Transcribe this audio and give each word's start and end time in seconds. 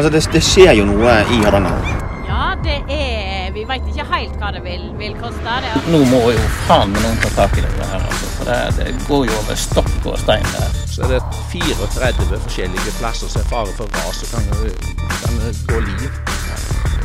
Altså, 0.00 0.12
det, 0.12 0.32
det 0.32 0.40
skjer 0.40 0.70
jo 0.78 0.84
noe 0.88 1.14
i 1.28 1.38
Hardanger. 1.44 1.88
Ja, 2.24 2.44
det 2.64 2.78
er 2.88 3.50
Vi 3.52 3.66
veit 3.68 3.84
ikke 3.90 4.06
helt 4.08 4.36
hva 4.40 4.48
det 4.54 4.62
vil, 4.64 4.86
vil 4.96 5.12
koste. 5.20 5.56
Det. 5.60 5.72
Nå 5.92 5.98
må 6.08 6.20
jo 6.32 6.44
faen 6.64 6.94
meg 6.94 7.02
noen 7.04 7.18
ta 7.20 7.28
tak 7.34 7.58
i 7.60 7.64
det 7.66 7.72
her, 7.90 7.98
altså. 7.98 8.28
For 8.38 8.48
det, 8.48 8.56
det 8.78 8.94
går 9.10 9.26
jo 9.28 9.34
over 9.42 9.58
stokk 9.60 10.06
og 10.08 10.14
stein 10.22 10.46
der. 10.54 10.78
Så 10.88 11.02
er 11.04 11.12
det 11.12 11.18
34 11.52 12.38
forskjellige 12.46 12.94
plasser 12.96 13.28
som 13.28 13.42
er 13.42 13.50
fare 13.50 13.74
for 13.76 13.92
ras 13.98 14.22
og 14.24 14.32
kan, 14.32 14.48
kan 15.18 15.36
gå 15.68 15.82
liv. 15.84 16.06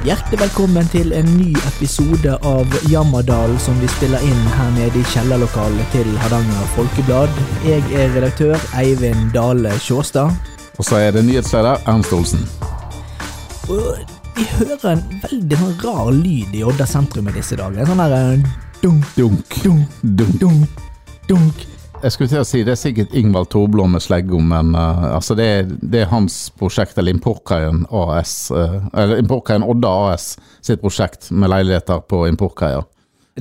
Hjertelig 0.06 0.40
velkommen 0.46 0.88
til 0.94 1.12
en 1.18 1.28
ny 1.36 1.50
episode 1.74 2.38
av 2.48 2.78
Jammerdalen 2.94 3.60
som 3.60 3.76
vi 3.84 3.90
spiller 3.98 4.24
inn 4.24 4.46
her 4.54 4.72
nede 4.78 5.02
i 5.02 5.10
kjellerlokalet 5.12 5.92
til 5.98 6.08
Hardanger 6.24 6.72
Folkeblad. 6.78 7.44
Jeg 7.68 7.84
er 7.92 8.16
redaktør 8.16 8.56
Eivind 8.80 9.34
Dale 9.36 9.76
Sjåstad. 9.84 10.32
Og 10.80 10.88
så 10.88 11.04
er 11.04 11.12
det 11.12 11.26
nyhetsleder 11.28 11.84
Ernst 11.92 12.16
Olsen. 12.16 12.48
Og 13.66 13.98
vi 14.36 14.44
hører 14.60 14.92
en 14.92 15.00
veldig 15.24 15.58
sånn 15.58 15.78
rar 15.82 16.10
lyd 16.14 16.54
i 16.54 16.62
Odda 16.68 16.86
sentrum 16.90 17.30
i 17.32 17.34
disse 17.34 17.58
dager. 17.58 17.82
En 17.82 17.88
sånn 17.90 18.02
der 18.04 18.14
eh, 18.18 18.44
dunk, 18.84 19.08
Dunk. 19.16 19.56
dunk, 19.64 19.96
Dunk. 20.04 20.36
dunk, 20.42 20.84
dunk. 21.30 21.64
Jeg 22.04 22.14
skulle 22.14 22.30
til 22.30 22.44
å 22.44 22.46
si 22.46 22.62
det 22.68 22.76
er 22.76 22.78
sikkert 22.78 23.16
Ingvald 23.18 23.50
Torblå 23.50 23.88
med 23.90 24.04
sleggo, 24.04 24.38
men 24.44 24.76
uh, 24.78 25.16
altså 25.16 25.34
det, 25.40 25.46
er, 25.50 25.72
det 25.82 26.04
er 26.04 26.12
hans 26.12 26.36
prosjekt, 26.60 27.00
eller 27.02 27.16
Importkaien 27.16 27.86
AS, 27.90 28.36
uh, 28.54 28.84
eller 28.94 29.24
Importkaien 29.24 29.66
Odda 29.66 29.94
AS 30.12 30.36
sitt 30.62 30.84
prosjekt 30.84 31.32
med 31.34 31.50
leiligheter 31.50 32.04
på 32.06 32.26
importkaier. 32.30 32.86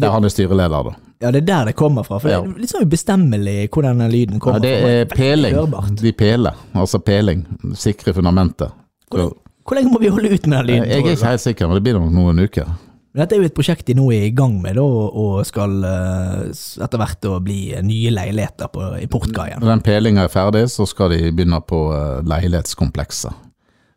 Der 0.00 0.14
han 0.14 0.24
er 0.24 0.32
styreleder, 0.32 0.88
da. 0.88 0.96
Ja, 1.20 1.30
det 1.34 1.42
er 1.44 1.48
der 1.50 1.68
det 1.70 1.76
kommer 1.76 2.06
fra. 2.06 2.16
For 2.22 2.30
det 2.30 2.38
er 2.38 2.62
litt 2.64 2.72
sånn 2.72 2.88
ubestemmelig 2.88 3.58
hvor 3.74 3.84
denne 3.84 4.08
lyden 4.10 4.40
kommer 4.40 4.62
fra. 4.62 4.72
Ja, 4.72 4.88
det 4.88 5.02
er 5.02 5.06
fra. 5.10 5.18
peling. 5.20 5.60
De 6.00 6.12
peler, 6.16 6.64
altså 6.72 7.02
peling. 7.04 7.44
Sikre 7.78 8.16
fundamentet. 8.16 8.72
Hvor, 9.12 9.34
hvor 9.64 9.78
lenge 9.78 9.92
må 9.92 10.00
vi 10.02 10.12
holde 10.12 10.28
ut 10.32 10.46
med 10.46 10.58
den 10.58 10.66
lyden? 10.68 10.88
Jeg 10.90 11.00
er 11.00 11.06
ikke 11.14 11.30
helt 11.30 11.44
sikker, 11.44 11.68
men 11.68 11.78
det 11.78 11.84
blir 11.86 11.96
nok 11.96 12.12
noen 12.12 12.44
uker. 12.44 12.74
Dette 13.14 13.36
er 13.36 13.44
jo 13.44 13.46
et 13.46 13.54
prosjekt 13.54 13.86
de 13.86 13.94
nå 13.94 14.08
er 14.10 14.24
i 14.26 14.32
gang 14.34 14.56
med, 14.58 14.78
og 14.82 15.44
skal 15.46 15.76
eh, 15.86 16.48
etter 16.82 16.98
hvert 17.00 17.28
bli 17.46 17.58
nye 17.86 18.10
leiligheter 18.10 18.72
på 18.74 18.88
importkaien. 19.04 19.62
Når 19.62 19.70
den 19.70 19.84
pelinga 19.86 20.26
er 20.26 20.32
ferdig, 20.32 20.64
så 20.72 20.86
skal 20.90 21.14
de 21.14 21.30
begynne 21.30 21.60
på 21.62 21.86
eh, 21.94 22.24
leilighetskomplekset. 22.26 23.38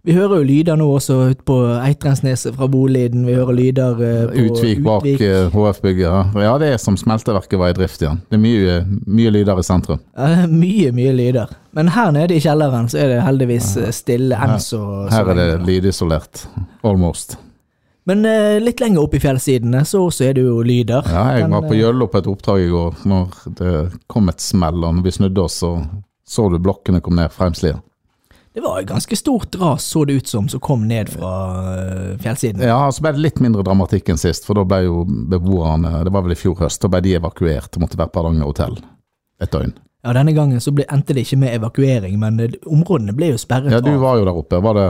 Vi 0.08 0.14
hører 0.16 0.40
jo 0.40 0.46
lyder 0.48 0.78
nå 0.80 0.86
også 0.96 1.16
ute 1.34 1.44
på 1.44 1.56
Eitrensneset 1.84 2.56
fra 2.56 2.68
Boliden. 2.72 3.26
Vi 3.28 3.34
hører 3.36 3.58
lyder 3.58 3.98
eh, 4.08 4.22
på 4.30 4.46
Utvik 4.54 4.84
bak 4.86 5.02
Utvik. 5.04 5.24
eh, 5.26 5.50
HF-bygget. 5.52 6.38
Ja, 6.46 6.54
det 6.62 6.70
er 6.72 6.78
som 6.80 6.96
smelteverket 6.96 7.60
var 7.60 7.74
i 7.74 7.76
drift 7.76 8.06
igjen. 8.06 8.22
Det 8.32 8.38
er 8.38 8.44
mye, 8.46 8.78
mye 9.04 9.34
lyder 9.36 9.60
i 9.60 9.66
sentrum. 9.68 10.00
Ja, 10.16 10.46
mye, 10.48 10.94
mye 10.96 11.12
lyder. 11.18 11.52
Men 11.76 11.92
her 11.92 12.14
nede 12.16 12.38
i 12.38 12.40
kjelleren 12.40 12.88
så 12.88 13.02
er 13.04 13.12
det 13.12 13.18
heldigvis 13.26 13.74
eh, 13.84 13.92
stille 13.92 14.40
enn 14.48 14.56
så 14.64 14.80
Her 15.12 15.34
er 15.34 15.42
det 15.42 15.50
lydisolert. 15.68 16.46
Almost. 16.88 17.36
Men 18.08 18.24
eh, 18.24 18.62
litt 18.64 18.80
lenger 18.80 19.04
opp 19.04 19.18
i 19.20 19.20
fjellsidene 19.20 19.84
så 19.86 20.06
også 20.08 20.30
er 20.30 20.38
det 20.40 20.48
jo 20.48 20.62
lyder. 20.64 21.04
Ja, 21.12 21.26
jeg 21.36 21.52
var 21.52 21.68
på 21.68 21.76
eh, 21.76 21.82
Gjølle 21.82 22.08
på 22.08 22.22
et 22.24 22.32
oppdrag 22.32 22.64
i 22.64 22.72
går 22.72 23.04
når 23.12 23.42
det 23.60 23.76
kom 24.08 24.32
et 24.32 24.40
smell, 24.40 24.80
og 24.88 25.02
når 25.02 25.04
vi 25.10 25.16
snudde 25.20 25.44
oss, 25.44 25.60
så 25.66 25.76
så 26.28 26.48
du 26.52 26.58
blokkene 26.60 27.00
kom 27.04 27.16
ned 27.20 27.32
Freimslia. 27.32 27.78
Det 28.58 28.62
var 28.64 28.80
et 28.80 28.88
ganske 28.90 29.16
stort 29.16 29.56
ras, 29.62 29.84
så 29.86 30.02
det 30.10 30.14
ut 30.14 30.28
som, 30.28 30.48
som 30.50 30.60
kom 30.60 30.88
ned 30.90 31.12
fra 31.14 31.32
eh, 31.78 32.14
fjellsiden. 32.18 32.64
Ja, 32.66 32.88
så 32.90 33.04
ble 33.06 33.12
det 33.14 33.22
litt 33.22 33.42
mindre 33.44 33.62
dramatikk 33.62 34.10
enn 34.10 34.18
sist, 34.18 34.48
for 34.50 34.58
da 34.58 34.64
ble 34.66 34.80
jo 34.88 35.04
beboerne, 35.06 35.92
det 36.08 36.10
var 36.16 36.26
vel 36.26 36.34
i 36.34 36.38
fjor 36.40 36.56
høst, 36.64 36.82
da 36.82 36.90
ble 36.90 37.04
de 37.06 37.14
evakuert 37.20 37.78
og 37.78 37.84
måtte 37.84 38.00
være 38.02 38.10
på 38.10 38.24
Hardanger 38.24 38.50
hotell 38.50 38.80
et 39.46 39.54
døgn. 39.54 39.76
Ja, 40.02 40.16
Denne 40.18 40.34
gangen 40.34 40.64
så 40.66 40.74
ble, 40.74 40.88
endte 40.90 41.14
det 41.14 41.28
ikke 41.28 41.38
med 41.44 41.54
evakuering, 41.60 42.18
men 42.18 42.42
eh, 42.48 42.58
områdene 42.66 43.14
ble 43.14 43.30
jo 43.36 43.44
sperret 43.46 43.78
Ja, 43.78 43.84
du 43.86 43.94
var 44.02 44.18
jo 44.18 44.26
der 44.26 44.42
oppe. 44.42 44.64
Var 44.66 44.82
det, 44.82 44.88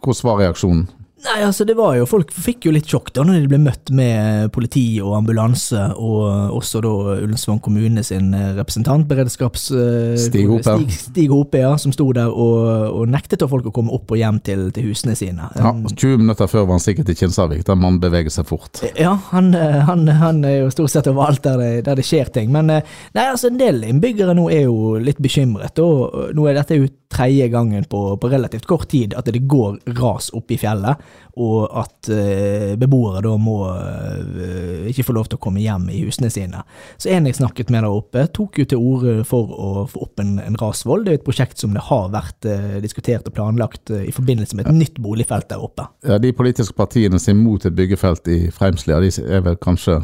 hvordan 0.00 0.26
var 0.32 0.42
reaksjonen? 0.42 0.82
Nei, 1.24 1.38
altså 1.46 1.64
det 1.64 1.74
var 1.78 1.94
jo, 1.96 2.04
Folk 2.06 2.28
fikk 2.30 2.66
jo 2.68 2.72
litt 2.74 2.90
sjokk 2.90 3.08
da 3.16 3.22
når 3.24 3.38
de 3.40 3.48
ble 3.48 3.58
møtt 3.64 3.88
med 3.96 4.50
politi 4.52 4.82
og 5.00 5.14
ambulanse, 5.16 5.80
og 5.96 6.52
også 6.58 6.82
da 6.84 6.90
Ullensvang 7.24 7.58
kommune 7.64 8.02
sin 8.04 8.34
eh, 8.36 8.50
representant, 8.58 9.06
beredskaps... 9.08 9.64
eh, 9.72 10.12
Stig 10.20 10.44
Hope. 10.50 10.62
Stig, 10.66 10.92
Stig 11.08 11.32
Hope, 11.32 11.58
ja, 11.62 11.72
som 11.80 11.94
sto 11.94 12.10
der 12.14 12.28
og, 12.28 12.68
og 13.00 13.08
nektet 13.10 13.42
av 13.46 13.50
folk 13.50 13.70
å 13.70 13.72
komme 13.74 13.94
opp 13.96 14.12
og 14.12 14.20
hjem 14.20 14.42
til, 14.44 14.66
til 14.76 14.90
husene 14.90 15.16
sine. 15.18 15.48
Ja, 15.56 15.72
Um, 15.76 15.82
20 15.88 16.20
minutter 16.22 16.46
før 16.50 16.66
var 16.68 16.76
han 16.76 16.84
sikkert 16.84 17.10
i 17.10 17.16
Kinsarvik. 17.18 17.64
der 17.66 17.74
man 17.80 17.96
beveger 18.00 18.30
seg 18.32 18.46
fort. 18.48 18.80
Ja, 19.00 19.16
han, 19.32 19.50
eh, 19.56 19.80
han, 19.88 20.06
han 20.20 20.44
er 20.46 20.60
jo 20.60 20.70
stort 20.74 20.92
sett 20.92 21.08
overalt 21.10 21.42
der 21.44 21.58
det, 21.60 21.72
der 21.88 21.98
det 21.98 22.04
skjer 22.06 22.30
ting. 22.32 22.52
Men 22.54 22.70
eh, 22.70 22.94
nei, 23.16 23.24
altså 23.32 23.50
en 23.50 23.58
del 23.60 23.82
innbyggere 23.88 24.36
nå 24.36 24.46
er 24.52 24.68
jo 24.68 24.94
litt 25.02 25.18
bekymret. 25.24 25.80
Og 25.82 26.30
nå 26.36 26.46
er 26.46 26.60
dette 26.60 26.78
jo 26.78 26.86
tredje 27.08 27.48
gangen 27.48 27.84
på, 27.84 28.16
på 28.16 28.28
relativt 28.28 28.66
kort 28.66 28.88
tid 28.90 29.14
at 29.14 29.28
det 29.30 29.44
går 29.48 29.78
ras 29.98 30.30
opp 30.34 30.50
i 30.50 30.58
fjellet, 30.58 31.02
og 31.36 31.66
at 31.76 32.08
eh, 32.12 32.72
beboere 32.80 33.20
da 33.24 33.34
må 33.40 33.56
eh, 33.68 34.88
ikke 34.90 35.04
få 35.06 35.16
lov 35.16 35.28
til 35.28 35.38
å 35.38 35.42
komme 35.46 35.62
hjem 35.62 35.88
i 35.92 36.00
husene 36.06 36.30
sine. 36.32 36.62
Så 36.96 37.10
en 37.12 37.28
jeg 37.28 37.38
snakket 37.38 37.70
med 37.72 37.84
der 37.84 37.92
oppe, 37.92 38.26
tok 38.34 38.60
jo 38.62 38.66
til 38.70 38.82
orde 38.82 39.16
for 39.28 39.52
å 39.52 39.86
få 39.90 40.06
opp 40.08 40.22
en, 40.24 40.36
en 40.42 40.58
rasvoll. 40.60 41.04
Det 41.04 41.14
er 41.14 41.20
et 41.20 41.26
prosjekt 41.26 41.62
som 41.62 41.76
det 41.76 41.84
har 41.90 42.10
vært 42.14 42.48
eh, 42.48 42.78
diskutert 42.84 43.28
og 43.28 43.36
planlagt 43.36 43.92
eh, 43.92 44.08
i 44.08 44.14
forbindelse 44.16 44.58
med 44.58 44.66
et 44.66 44.80
nytt 44.80 45.00
boligfelt 45.02 45.50
der 45.52 45.62
oppe. 45.62 45.88
Ja, 46.06 46.18
de 46.22 46.32
politiske 46.36 46.76
partiene 46.76 47.20
som 47.22 47.34
er 47.34 47.40
imot 47.40 47.68
et 47.68 47.76
byggefelt 47.76 48.32
i 48.32 48.46
Freimslia, 48.54 49.00
de 49.04 49.12
er 49.26 49.44
vel 49.46 49.60
kanskje 49.60 50.00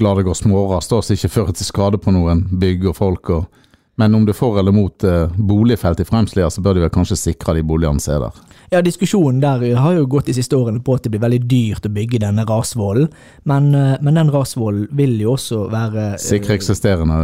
glad 0.00 0.16
det 0.16 0.28
går 0.28 0.34
småras, 0.34 0.88
da, 0.88 1.00
så 1.04 1.16
ikke 1.16 1.28
fører 1.28 1.56
til 1.56 1.68
skade 1.68 1.98
på 2.00 2.12
noen 2.14 2.46
bygg 2.60 2.86
og 2.88 2.96
folk. 2.96 3.32
Og, 3.36 3.66
men 4.00 4.14
om 4.16 4.24
du 4.24 4.32
er 4.32 4.38
for 4.38 4.56
eller 4.60 4.72
mot 4.72 5.04
eh, 5.04 5.28
boligfelt 5.36 6.00
i 6.00 6.08
Fremslia, 6.08 6.48
så 6.50 6.62
bør 6.64 6.78
de 6.78 6.86
vel 6.86 6.94
kanskje 6.94 7.18
sikre 7.20 7.58
de 7.58 7.64
boligene 7.68 8.00
som 8.00 8.16
er 8.16 8.24
der. 8.24 8.46
Ja, 8.70 8.80
diskusjonen 8.86 9.40
der 9.42 9.64
har 9.82 9.96
jo 9.96 10.06
gått 10.06 10.28
de 10.30 10.34
siste 10.36 10.54
årene 10.54 10.78
på 10.86 10.94
at 10.94 11.02
det 11.02 11.10
blir 11.10 11.24
veldig 11.24 11.40
dyrt 11.50 11.88
å 11.88 11.90
bygge 11.90 12.20
denne 12.22 12.44
rasvollen, 12.46 13.08
men, 13.50 13.74
eh, 13.74 13.96
men 14.00 14.16
den 14.16 14.30
rasvollen 14.30 14.86
vil 14.94 15.16
jo 15.20 15.34
også 15.34 15.64
være 15.72 16.04
eh, 16.12 16.20
Sikre 16.22 16.54
eksisterende 16.54 17.18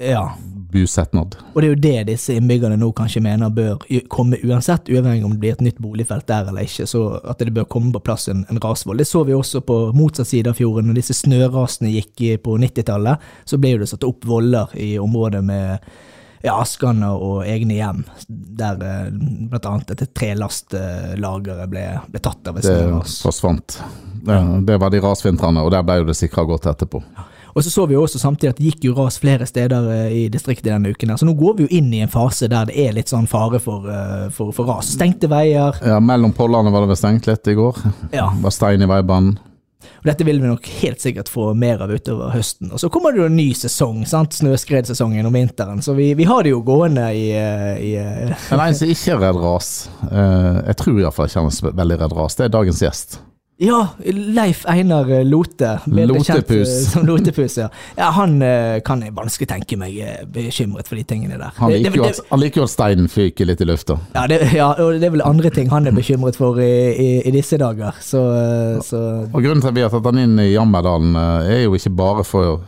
Ja, 0.00 0.30
busetnad. 0.72 1.36
og 1.52 1.60
det 1.60 1.68
er 1.68 1.74
jo 1.74 1.82
det 1.84 2.06
disse 2.14 2.38
innbyggerne 2.40 2.80
nå 2.80 2.88
kanskje 2.96 3.22
mener 3.22 3.52
bør 3.52 3.84
komme 4.08 4.40
uansett, 4.42 4.88
uavhengig 4.88 5.28
om 5.28 5.36
det 5.36 5.42
blir 5.44 5.52
et 5.52 5.62
nytt 5.68 5.78
boligfelt 5.84 6.26
der 6.26 6.48
eller 6.48 6.64
ikke, 6.64 6.88
så 6.88 7.04
at 7.22 7.44
det 7.44 7.54
bør 7.54 7.68
komme 7.76 7.92
på 7.92 8.02
plass 8.08 8.26
en, 8.32 8.46
en 8.50 8.60
rasvoll. 8.64 8.96
Det 8.96 9.06
så 9.06 9.22
vi 9.28 9.36
også 9.36 9.62
på 9.68 9.78
motsatt 9.94 10.32
side 10.32 10.50
av 10.50 10.58
fjorden, 10.58 10.88
når 10.88 11.02
disse 11.02 11.20
snørasene 11.20 11.92
gikk 11.92 12.42
på 12.42 12.56
90-tallet, 12.58 13.30
så 13.44 13.60
ble 13.60 13.76
det 13.78 13.92
satt 13.92 14.04
opp 14.08 14.24
voller 14.24 14.72
i 14.80 14.94
området 14.98 15.44
med 15.44 15.78
ja, 16.46 16.56
Askane 16.62 17.10
og 17.10 17.40
egne 17.48 17.78
hjem, 17.80 18.02
der 18.28 18.82
eh, 18.86 19.06
blant 19.50 19.66
annet 19.66 19.92
dette 19.92 20.06
trelastlageret 20.14 21.70
ble, 21.72 21.86
ble 22.12 22.22
tatt 22.22 22.50
av 22.52 22.60
et 22.60 22.68
Det 22.68 22.84
forsvant. 23.22 23.80
Det, 24.26 24.36
det 24.66 24.76
var 24.82 24.92
de 24.94 25.02
rasvintrene, 25.02 25.64
og 25.64 25.72
der 25.74 25.86
ble 25.86 26.00
jo 26.00 26.10
det 26.10 26.18
sikra 26.18 26.46
godt 26.46 26.68
etterpå. 26.70 27.02
Og 27.56 27.64
så 27.64 27.70
så 27.72 27.86
vi 27.88 27.94
jo 27.96 28.02
også 28.04 28.20
samtidig 28.20 28.50
at 28.52 28.58
det 28.60 28.68
gikk 28.68 28.82
jo 28.84 28.94
ras 28.98 29.16
flere 29.16 29.46
steder 29.48 29.86
eh, 29.94 30.08
i 30.12 30.22
distriktet 30.28 30.68
denne 30.68 30.92
uken. 30.92 31.10
her. 31.10 31.16
Så 31.16 31.24
nå 31.24 31.32
går 31.38 31.54
vi 31.56 31.64
jo 31.64 31.78
inn 31.78 31.88
i 31.96 32.02
en 32.04 32.12
fase 32.12 32.50
der 32.52 32.68
det 32.68 32.76
er 32.76 32.92
litt 32.92 33.08
sånn 33.08 33.28
fare 33.30 33.58
for, 33.64 33.88
eh, 33.88 34.26
for, 34.36 34.52
for 34.52 34.68
ras. 34.68 34.90
Stengte 34.98 35.30
veier. 35.32 35.78
Ja, 35.80 35.96
Mellom 36.04 36.36
pollene 36.36 36.70
var 36.74 36.84
det 36.84 36.92
vel 36.92 37.00
stengt 37.00 37.28
litt 37.30 37.48
i 37.48 37.56
går. 37.56 37.80
Ja. 38.12 38.28
Det 38.34 38.44
var 38.44 38.54
stein 38.54 38.84
i 38.84 38.90
veibanen. 38.90 39.38
Og 40.00 40.08
dette 40.10 40.26
vil 40.26 40.40
vi 40.42 40.50
nok 40.50 40.68
helt 40.80 41.02
sikkert 41.02 41.30
få 41.32 41.50
mer 41.58 41.82
av 41.84 41.92
utover 41.92 42.32
høsten. 42.34 42.72
Og 42.72 42.82
så 42.82 42.90
kommer 42.92 43.14
det 43.14 43.22
jo 43.22 43.28
en 43.30 43.38
ny 43.38 43.48
sesong, 43.58 44.04
snøskredsesongen 44.06 45.26
om 45.26 45.36
vinteren. 45.36 45.82
Så 45.82 45.96
vi, 45.98 46.12
vi 46.18 46.26
har 46.28 46.46
det 46.46 46.54
jo 46.54 46.62
gående 46.66 47.06
i, 47.14 47.28
eh, 47.36 47.72
i 47.82 47.94
eh, 48.00 48.50
en 48.52 48.76
som 48.76 48.92
ikke 48.92 49.16
er 49.16 49.22
redd 49.26 49.40
ras, 49.42 49.70
eh, 50.10 50.60
jeg 50.72 50.80
tror 50.82 51.00
iallfall 51.00 51.30
er 51.30 51.50
så 51.54 51.72
veldig 51.72 52.02
redd 52.02 52.16
ras, 52.16 52.38
det 52.38 52.48
er 52.48 52.54
dagens 52.58 52.84
gjest. 52.84 53.18
Ja, 53.58 53.88
Leif 54.04 54.66
Einar 54.68 55.08
Lote. 55.24 55.78
kjent, 55.84 55.98
eh, 55.98 56.06
Lotepus. 56.06 56.92
Som 56.92 57.06
Lotepus, 57.06 57.56
ja. 57.56 57.68
ja. 57.96 58.10
Han 58.12 58.42
eh, 58.44 58.80
kan 58.84 59.00
jeg 59.00 59.14
vanskelig 59.16 59.48
tenke 59.48 59.78
meg 59.80 59.96
eh, 59.96 60.18
bekymret 60.28 60.90
for 60.90 61.00
de 61.00 61.04
tingene 61.08 61.38
der. 61.40 61.54
Han 61.56 61.72
liker 61.72 61.94
det- 61.94 62.02
jo 62.02 62.10
at, 62.28 62.40
liker 62.42 62.66
at 62.66 62.72
steinen 62.74 63.08
fyker 63.08 63.48
litt 63.48 63.62
i 63.64 63.68
lufta. 63.68 63.96
Ja, 64.12 64.26
det, 64.28 64.42
ja, 64.52 64.68
og 64.76 65.00
det 65.00 65.08
er 65.08 65.14
vel 65.16 65.24
andre 65.24 65.48
ting 65.50 65.70
han 65.72 65.88
er 65.88 65.96
bekymret 65.96 66.36
for 66.36 66.60
i, 66.60 66.68
i, 66.92 67.08
i 67.24 67.32
disse 67.32 67.56
dager, 67.56 67.96
så, 68.04 68.26
så 68.84 69.00
Og 69.32 69.40
Grunnen 69.40 69.64
til 69.64 69.72
at 69.72 69.78
vi 69.78 69.86
har 69.86 69.94
tatt 69.94 70.10
han 70.10 70.20
inn 70.20 70.36
i 70.42 70.50
Jammerdalen, 70.52 71.16
er 71.16 71.64
jo 71.64 71.72
ikke 71.80 71.94
bare 71.96 72.26
for 72.28 72.60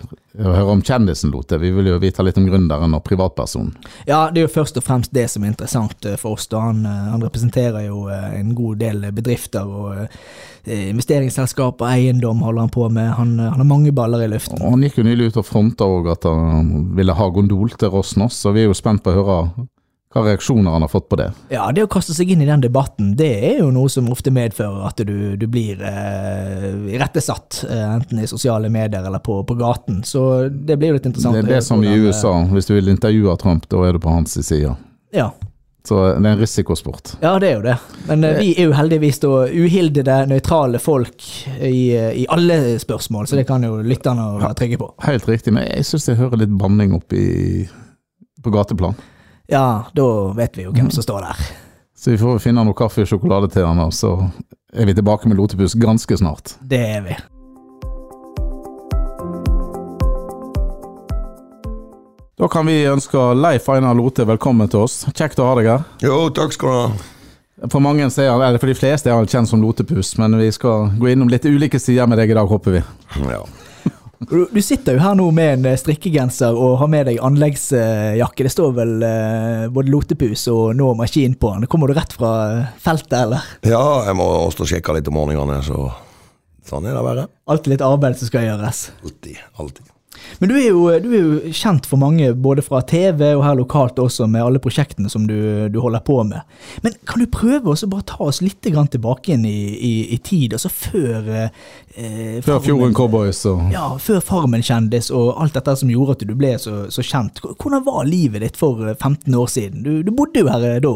å 0.46 0.54
høre 0.54 0.74
om 0.76 0.82
kjendisen 0.84 1.32
Lote, 1.32 1.58
vi 1.58 1.70
vil 1.74 1.90
jo 1.90 1.98
vite 2.02 2.22
litt 2.22 2.38
om 2.38 2.46
gründeren 2.46 2.94
og 2.94 3.02
privatpersonen. 3.06 3.72
Ja, 4.08 4.28
det 4.30 4.42
er 4.42 4.46
jo 4.46 4.54
først 4.58 4.78
og 4.78 4.86
fremst 4.86 5.14
det 5.14 5.26
som 5.32 5.44
er 5.44 5.52
interessant 5.52 6.06
eh, 6.06 6.18
for 6.20 6.38
oss. 6.38 6.46
da 6.52 6.62
Han, 6.68 6.84
eh, 6.86 7.08
han 7.12 7.24
representerer 7.24 7.88
jo 7.88 8.06
eh, 8.12 8.38
en 8.38 8.54
god 8.58 8.82
del 8.82 9.08
bedrifter 9.14 9.66
og 9.66 10.06
investeringsselskap 10.68 11.80
og 11.80 11.88
eiendom 11.88 12.42
holder 12.44 12.66
han 12.66 12.72
på 12.74 12.88
med. 12.92 13.08
Han, 13.16 13.38
han 13.40 13.56
har 13.56 13.68
mange 13.68 13.92
baller 13.96 14.26
i 14.26 14.28
luften. 14.28 14.60
Og 14.60 14.74
Han 14.74 14.84
gikk 14.84 14.98
jo 15.00 15.06
nylig 15.06 15.30
ut 15.30 15.38
og 15.40 15.46
fronta 15.48 15.86
òg 15.88 16.10
at 16.12 16.28
han 16.28 16.90
ville 16.98 17.16
ha 17.16 17.28
gondol 17.32 17.72
til 17.72 17.88
Rosnos, 17.94 18.36
så 18.36 18.52
vi 18.52 18.66
er 18.66 18.68
jo 18.68 18.76
spent 18.76 19.00
på 19.04 19.14
å 19.14 19.16
høre 19.16 19.38
hva 20.14 20.22
reaksjoner 20.24 20.72
han 20.72 20.84
har 20.84 20.88
fått 20.88 21.08
på 21.08 21.18
det. 21.20 21.28
Ja, 21.52 21.66
det 21.74 21.84
å 21.84 21.90
kaste 21.92 22.14
seg 22.16 22.30
inn 22.32 22.40
i 22.40 22.48
den 22.48 22.62
debatten, 22.64 23.10
det 23.18 23.28
er 23.50 23.58
jo 23.60 23.68
noe 23.74 23.90
som 23.92 24.08
ofte 24.12 24.32
medfører 24.32 24.86
at 24.88 25.02
du, 25.04 25.36
du 25.36 25.44
blir 25.50 25.82
eh, 25.84 26.70
irettesatt, 26.96 27.62
eh, 27.68 27.84
enten 27.98 28.22
i 28.22 28.30
sosiale 28.30 28.70
medier 28.72 29.04
eller 29.04 29.20
på, 29.24 29.42
på 29.44 29.58
gaten. 29.58 30.00
Så 30.08 30.48
det 30.48 30.78
blir 30.80 30.94
jo 30.94 30.98
litt 30.98 31.10
interessant. 31.10 31.36
Det 31.36 31.44
er 31.44 31.58
det 31.58 31.66
som 31.66 31.84
i 31.84 31.92
eh, 31.92 32.08
USA, 32.08 32.32
hvis 32.54 32.70
du 32.70 32.74
vil 32.78 32.88
intervjue 32.94 33.36
Trump, 33.42 33.68
da 33.68 33.84
er 33.84 33.98
du 33.98 34.02
på 34.04 34.14
hans 34.14 34.38
side. 34.40 34.72
Ja. 35.12 35.28
Så 35.88 36.00
det 36.04 36.26
er 36.28 36.32
en 36.34 36.40
risikosport. 36.40 37.14
Ja, 37.22 37.38
det 37.40 37.48
er 37.48 37.54
jo 37.54 37.62
det. 37.64 37.76
Men 38.08 38.24
eh, 38.24 38.40
vi 38.40 38.48
er 38.56 38.68
jo 38.68 38.74
heldigvis 38.76 39.22
da 39.22 39.30
uhildede, 39.48 40.16
nøytrale 40.28 40.80
folk 40.82 41.24
i, 41.60 41.92
eh, 41.96 42.10
i 42.24 42.26
alle 42.32 42.78
spørsmål, 42.80 43.28
så 43.28 43.38
det 43.38 43.46
kan 43.48 43.64
jo 43.64 43.78
lytterne 43.84 44.26
være 44.40 44.56
trygge 44.58 44.80
på. 44.80 44.90
Helt 45.06 45.28
riktig, 45.28 45.54
men 45.56 45.64
jeg 45.68 45.86
syns 45.88 46.10
jeg 46.10 46.20
hører 46.20 46.42
litt 46.42 46.56
banning 46.60 46.92
oppi 46.96 47.22
på 48.44 48.52
gateplan. 48.52 48.96
Ja, 49.50 49.84
da 49.92 50.32
vet 50.36 50.58
vi 50.58 50.66
jo 50.66 50.74
hvem 50.76 50.90
som 50.92 51.02
står 51.02 51.22
der. 51.24 51.38
Så 51.96 52.10
vi 52.12 52.18
får 52.20 52.42
finne 52.44 52.60
noe 52.68 52.76
kaffe 52.76 53.00
og 53.00 53.08
sjokolade 53.08 53.48
til 53.48 53.64
han, 53.64 53.78
og 53.80 53.94
så 53.96 54.10
er 54.76 54.84
vi 54.84 54.92
tilbake 54.92 55.24
med 55.30 55.38
Lotepus 55.40 55.72
ganske 55.72 56.18
snart. 56.20 56.52
Det 56.60 56.80
er 56.84 57.00
vi. 57.06 57.14
Da 62.36 62.48
kan 62.52 62.68
vi 62.68 62.76
ønske 62.92 63.22
Leif 63.40 63.70
Einar 63.72 63.96
Lote 63.96 64.28
velkommen 64.28 64.68
til 64.68 64.84
oss. 64.84 65.06
Kjekt 65.16 65.40
å 65.40 65.48
ha 65.48 65.56
deg 65.56 65.70
her. 65.72 65.86
Jo, 66.04 66.26
takk 66.28 66.52
skal 66.52 66.68
du 66.68 66.82
ha. 66.82 67.70
For 67.72 67.80
mange 67.82 68.04
er 68.04 68.28
han, 68.28 68.44
eller 68.44 68.60
for 68.60 68.68
de 68.68 68.76
fleste 68.76 69.08
er 69.08 69.16
han 69.16 69.32
kjent 69.32 69.48
som 69.48 69.64
Lotepus, 69.64 70.12
men 70.20 70.36
vi 70.38 70.52
skal 70.52 70.92
gå 71.00 71.08
innom 71.14 71.32
litt 71.32 71.48
ulike 71.48 71.80
sider 71.80 72.04
med 72.06 72.20
deg 72.20 72.36
i 72.36 72.36
dag, 72.36 72.52
håper 72.52 72.76
vi. 72.76 72.84
Ja. 73.24 73.40
Du, 74.18 74.48
du 74.50 74.58
sitter 74.62 74.96
jo 74.96 75.02
her 75.02 75.14
nå 75.14 75.28
med 75.34 75.52
en 75.60 75.66
eh, 75.70 75.76
strikkegenser 75.78 76.56
og 76.58 76.78
har 76.80 76.90
med 76.90 77.06
deg 77.06 77.20
anleggsjakke. 77.22 78.46
Det 78.46 78.50
står 78.50 78.72
vel 78.74 78.94
eh, 79.06 79.66
både 79.70 79.92
lotepus 79.94 80.48
og 80.50 80.72
nå 80.78 80.90
maskin 80.98 81.36
på 81.38 81.52
den. 81.54 81.68
Kommer 81.70 81.90
du 81.90 81.94
rett 81.98 82.16
fra 82.16 82.32
eh, 82.56 82.72
feltet, 82.82 83.14
eller? 83.20 83.46
ja, 83.62 83.84
jeg 84.08 84.18
må 84.18 84.26
også 84.48 84.66
sjekke 84.66 84.96
litt 84.98 85.10
om 85.12 85.20
morgenene, 85.20 85.60
så 85.62 85.86
sånn 86.66 86.90
er 86.90 86.98
det 86.98 87.04
bare. 87.06 87.28
Alltid 87.48 87.76
litt 87.76 87.86
arbeid 87.86 88.18
som 88.18 88.32
skal 88.32 88.48
gjøres. 88.48 88.88
Alltid. 89.06 89.38
Alltid. 89.62 89.94
Men 90.38 90.50
du 90.50 90.54
er, 90.58 90.68
jo, 90.70 90.84
du 91.02 91.08
er 91.12 91.18
jo 91.18 91.52
kjent 91.54 91.86
for 91.88 92.00
mange, 92.00 92.30
både 92.34 92.62
fra 92.64 92.80
TV 92.86 93.22
og 93.34 93.44
her 93.44 93.58
lokalt 93.58 93.98
også, 94.02 94.28
med 94.30 94.44
alle 94.44 94.62
prosjektene 94.62 95.10
som 95.12 95.26
du, 95.28 95.68
du 95.72 95.80
holder 95.82 96.04
på 96.06 96.20
med. 96.28 96.58
Men 96.84 96.96
kan 97.08 97.22
du 97.22 97.28
prøve 97.32 97.74
å 97.74 97.90
bare 97.90 98.06
ta 98.08 98.20
oss 98.28 98.42
litt 98.44 98.64
grann 98.68 98.90
tilbake 98.92 99.34
inn 99.34 99.46
i, 99.48 99.58
i, 99.74 99.92
i 100.14 100.18
tid, 100.22 100.56
altså 100.56 100.70
før 100.72 101.30
eh, 101.34 102.40
Før 102.44 102.60
Fjorden 102.62 102.94
Cowboys 102.96 103.40
og 103.50 103.72
Ja, 103.74 103.90
før 104.02 104.20
Farmen 104.24 104.62
kjendis 104.64 105.10
og 105.14 105.32
alt 105.42 105.56
dette 105.58 105.74
som 105.80 105.90
gjorde 105.92 106.18
at 106.18 106.26
du 106.28 106.34
ble 106.38 106.54
så, 106.62 106.84
så 106.92 107.04
kjent. 107.04 107.42
Hvordan 107.44 107.86
var 107.86 108.06
livet 108.08 108.44
ditt 108.44 108.60
for 108.60 108.84
eh, 108.86 108.96
15 108.96 109.34
år 109.34 109.48
siden? 109.50 109.82
Du, 109.86 110.02
du 110.06 110.12
bodde 110.14 110.44
jo 110.44 110.52
her 110.52 110.68
eh, 110.74 110.82
da. 110.84 110.94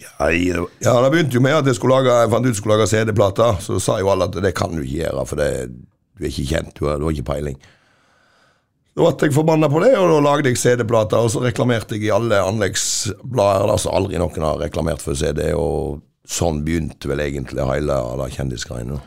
Ja, 0.00 0.30
ja, 0.32 0.94
det 1.04 1.10
begynte 1.12 1.36
jo 1.36 1.42
med 1.44 1.58
at 1.58 1.66
jeg, 1.68 1.76
skulle 1.76 1.98
lage, 1.98 2.14
jeg 2.22 2.30
fant 2.32 2.46
ut 2.46 2.54
jeg 2.54 2.56
skulle 2.56 2.78
lage 2.78 2.88
CD-plater. 2.88 3.58
Så 3.60 3.80
sa 3.84 3.98
jo 4.00 4.08
alle 4.12 4.30
at 4.30 4.38
det 4.40 4.54
kan 4.56 4.72
du 4.72 4.80
ikke 4.80 5.02
gjøre, 5.02 5.26
for 5.28 5.40
det, 5.40 5.50
du 6.16 6.24
er 6.24 6.32
ikke 6.32 6.48
kjent, 6.54 6.72
du 6.78 6.86
har, 6.88 7.00
du 7.00 7.08
har 7.08 7.16
ikke 7.16 7.28
peiling. 7.34 7.58
Så 9.00 9.06
ble 9.08 9.28
jeg 9.30 9.32
forbanna 9.32 9.68
på 9.72 9.80
det, 9.80 9.94
og 9.96 10.10
da 10.12 10.16
lagde 10.20 10.50
jeg 10.50 10.58
CD-plater, 10.60 11.24
og 11.24 11.30
så 11.32 11.40
reklamerte 11.40 11.96
jeg 11.96 12.10
i 12.10 12.12
alle 12.12 12.36
anleggsblader 12.44 13.70
der 13.70 13.78
som 13.80 13.94
aldri 13.96 14.18
noen 14.20 14.44
har 14.44 14.58
reklamert 14.60 15.00
for 15.00 15.16
CD, 15.16 15.46
og 15.56 16.02
sånn 16.28 16.58
begynte 16.66 17.08
vel 17.08 17.22
egentlig 17.24 17.64
hele 17.64 17.96
alle 17.96 18.26
kjendisgreiene. 18.34 18.98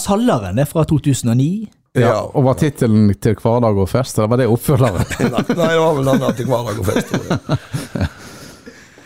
Salderen 0.00 0.56
er 0.62 0.70
fra 0.70 0.86
2009. 0.88 1.68
ja, 1.92 2.06
Ja. 2.06 2.22
Og 2.32 2.46
var 2.46 2.56
tittelen 2.56 3.10
til 3.20 3.36
Hverdag 3.36 3.76
og 3.76 3.90
fest, 3.90 4.16
eller 4.16 4.30
var 4.32 4.40
det 4.40 4.46
oppfølgeren? 4.48 5.04
Nei, 5.34 5.42
det 5.44 5.82
var 5.82 5.98
vel 5.98 6.08
den 6.08 6.24
til 6.38 6.48
hverdag 6.48 6.80
og 6.80 6.88
fest. 6.88 7.12
tror 7.12 7.28
jeg. 7.28 8.08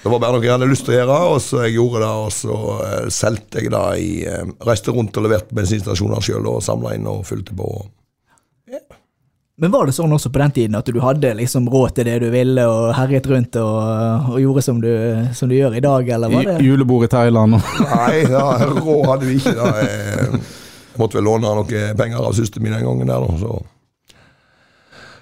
Det 0.03 0.11
var 0.11 0.19
bare 0.23 0.37
noe 0.37 0.47
jeg 0.47 0.55
hadde 0.55 0.71
lyst 0.71 0.87
til 0.87 0.95
å 0.95 1.01
gjøre, 1.01 1.17
og 1.33 1.41
så 1.43 1.65
jeg 1.65 1.75
gjorde 1.81 2.05
det. 2.05 2.13
Og 2.27 2.31
så 2.35 2.61
uh, 2.79 3.11
solgte 3.11 3.59
jeg 3.59 3.71
det 3.75 3.83
i 4.03 4.13
eh, 4.27 4.55
Reiste 4.67 4.95
rundt 4.95 5.19
og 5.19 5.27
leverte 5.27 5.55
bensinstasjoner 5.55 6.23
sjøl 6.23 6.47
og 6.51 6.63
samla 6.63 6.95
inn 6.95 7.11
og 7.11 7.27
fylte 7.27 7.55
på. 7.59 7.69
Men 9.63 9.71
var 9.71 9.87
det 9.87 9.93
sånn 9.95 10.11
også 10.11 10.33
på 10.35 10.41
den 10.43 10.55
tiden 10.57 10.75
at 10.75 10.89
du 10.91 10.97
hadde 10.99 11.37
liksom 11.39 11.69
råd 11.71 11.93
til 11.95 12.09
det 12.09 12.17
du 12.25 12.33
ville, 12.33 12.65
og 12.67 12.89
herjet 12.99 13.29
rundt 13.31 13.55
og, 13.61 14.33
og 14.33 14.41
gjorde 14.43 14.65
som 14.67 14.81
du, 14.83 14.91
som 15.39 15.47
du 15.47 15.55
gjør 15.55 15.77
i 15.79 15.83
dag, 15.85 16.09
eller 16.17 16.33
var 16.33 16.49
det 16.49 16.57
Julebord 16.67 17.07
i 17.07 17.11
Thailand 17.13 17.55
og 17.61 17.69
Nei, 17.85 18.25
ja, 18.27 18.43
råd 18.73 19.07
hadde 19.07 19.29
vi 19.29 19.37
ikke. 19.39 19.55
Da. 19.55 19.71
Jeg, 19.79 20.43
måtte 20.99 21.21
vel 21.21 21.29
låne 21.29 21.55
noen 21.61 21.95
penger 22.01 22.27
av 22.27 22.35
søsteren 22.35 22.67
min 22.67 22.75
den 22.75 22.83
gangen 22.89 23.13
der, 23.13 23.23
da. 23.23 23.39
Så. 23.39 24.19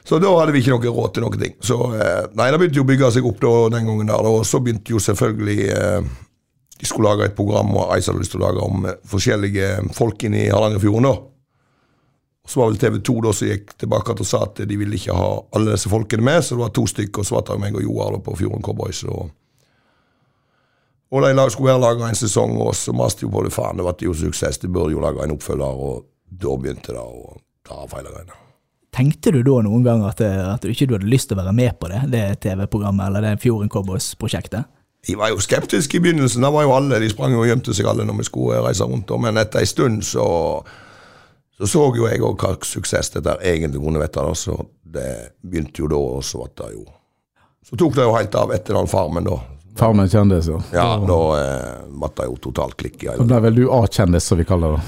så 0.09 0.21
da 0.25 0.33
hadde 0.39 0.57
vi 0.57 0.65
ikke 0.65 0.79
noe 0.79 0.95
råd 0.97 1.13
til 1.15 1.27
noen 1.27 1.45
ting. 1.45 1.55
Så 1.61 1.79
eh, 2.01 2.25
nei, 2.41 2.49
det 2.49 2.63
begynte 2.63 2.81
jo 2.81 2.87
å 2.87 2.91
bygge 2.95 3.15
seg 3.19 3.29
opp 3.29 3.45
da, 3.45 3.55
den 3.77 3.93
gangen 3.93 4.09
der. 4.09 4.31
Og 4.33 4.49
så 4.49 4.63
begynte 4.65 4.97
jo 4.97 5.03
selvfølgelig 5.05 5.59
eh, 5.77 6.13
De 6.81 6.89
skulle 6.89 7.13
lage 7.13 7.29
et 7.29 7.37
program, 7.37 7.77
og 7.77 7.93
Ice 7.99 8.09
hadde 8.09 8.25
lyst 8.25 8.33
til 8.33 8.41
å 8.41 8.49
lage 8.49 8.65
om 8.65 8.89
eh, 8.89 8.97
forskjellige 9.05 9.75
folk 10.01 10.25
inne 10.31 10.47
i 10.47 10.49
Hardangerfjorden. 10.49 11.13
Så 12.51 12.59
var 12.59 12.71
vel 12.73 12.81
TV 12.83 12.97
2 13.07 13.19
da 13.23 13.33
som 13.37 13.47
gikk 13.47 13.77
tilbake 13.79 14.15
og 14.17 14.27
sa 14.27 14.41
at 14.43 14.63
de 14.67 14.79
ville 14.79 14.97
ikke 14.99 15.15
ha 15.15 15.29
alle 15.55 15.77
disse 15.77 15.91
folkene 15.91 16.25
med, 16.27 16.43
så 16.43 16.57
det 16.57 16.65
var 16.65 16.73
to 16.75 16.83
stykker, 16.91 17.23
og 17.23 17.29
så 17.29 17.37
var 17.37 17.45
det 17.47 17.61
meg 17.63 17.77
og 17.79 17.85
Joar 17.85 18.17
på 18.27 18.35
Fjorden 18.41 18.65
Cowboys. 18.67 19.05
og 19.05 19.31
og 21.11 21.25
de 21.27 21.51
skulle 21.51 21.73
være 21.73 21.83
laga 21.83 22.09
en 22.09 22.15
sesong, 22.15 22.53
og 22.63 22.75
så 22.79 22.93
maste 22.95 23.25
jo 23.25 23.33
på 23.35 23.43
det. 23.43 23.51
Faen, 23.51 23.79
det 23.79 23.87
ble 23.87 24.07
jo 24.07 24.15
suksess. 24.15 24.61
De 24.63 24.69
burde 24.71 24.95
jo 24.95 25.01
lage 25.03 25.25
en 25.25 25.35
oppfølger, 25.35 25.81
og 25.87 26.05
da 26.31 26.55
begynte 26.55 26.95
det 26.95 27.03
å 27.03 27.33
ta 27.67 27.83
feil 27.91 28.07
greiene. 28.07 28.37
Tenkte 28.95 29.33
du 29.35 29.41
da 29.47 29.57
noen 29.67 29.83
gang 29.87 30.05
at, 30.07 30.21
at 30.23 30.63
du 30.63 30.71
ikke 30.71 30.87
du 30.87 30.95
hadde 30.97 31.11
lyst 31.11 31.31
til 31.31 31.39
å 31.39 31.43
være 31.43 31.55
med 31.55 31.79
på 31.83 31.91
det, 31.91 32.05
det 32.15 32.23
TV-programmet, 32.47 33.09
eller 33.09 33.27
det 33.27 33.43
Fjorden 33.43 33.71
Cowboys-prosjektet? 33.71 34.71
De 35.07 35.17
var 35.17 35.33
jo 35.33 35.43
skeptiske 35.43 35.99
i 35.99 36.03
begynnelsen. 36.05 36.45
Da 36.45 36.51
var 36.55 36.67
jo 36.67 36.77
alle, 36.77 37.01
De 37.03 37.11
sprang 37.11 37.35
jo 37.35 37.43
og 37.43 37.49
gjemte 37.49 37.75
seg 37.75 37.89
alle 37.91 38.07
når 38.07 38.21
vi 38.21 38.29
skulle 38.29 38.63
reise 38.63 38.87
rundt. 38.87 39.11
Men 39.19 39.41
etter 39.41 39.65
en 39.65 39.71
stund 39.71 40.07
så 40.07 40.27
så, 41.61 41.67
så 41.69 41.83
jo 41.97 42.09
jeg 42.09 42.23
òg 42.25 42.41
hva 42.41 42.55
suksess 42.65 43.13
dette 43.17 43.37
egentlig 43.45 43.83
kunne 43.83 44.01
vite. 44.01 44.25
Så 44.35 44.57
det 44.83 45.11
begynte 45.45 45.85
jo 45.85 45.91
da, 45.93 46.01
og 46.19 46.25
så 46.25 46.47
ble 46.47 46.65
det 46.65 46.75
jo 46.79 46.87
Så 47.69 47.77
tok 47.77 47.95
det 47.99 48.07
jo 48.09 48.15
helt 48.17 48.35
av 48.35 48.53
etter 48.57 48.75
den 48.79 48.89
Farmen, 48.91 49.27
da. 49.29 49.37
Farmen 49.79 50.09
kjendis. 50.09 50.49
Ja. 50.49 50.61
Ja, 50.73 50.89
Da 51.07 51.21
eh, 51.39 51.87
ble 51.93 52.11
det 52.17 52.29
jo 52.31 52.37
totalt 52.49 52.77
klikk 52.81 53.05
i 53.05 53.13
Da 53.13 53.25
ble 53.25 53.41
vel 53.47 53.61
du 53.61 53.65
A-kjendis, 53.77 54.25
som 54.27 54.41
vi 54.41 54.49
kaller 54.49 54.79
det. 54.79 54.83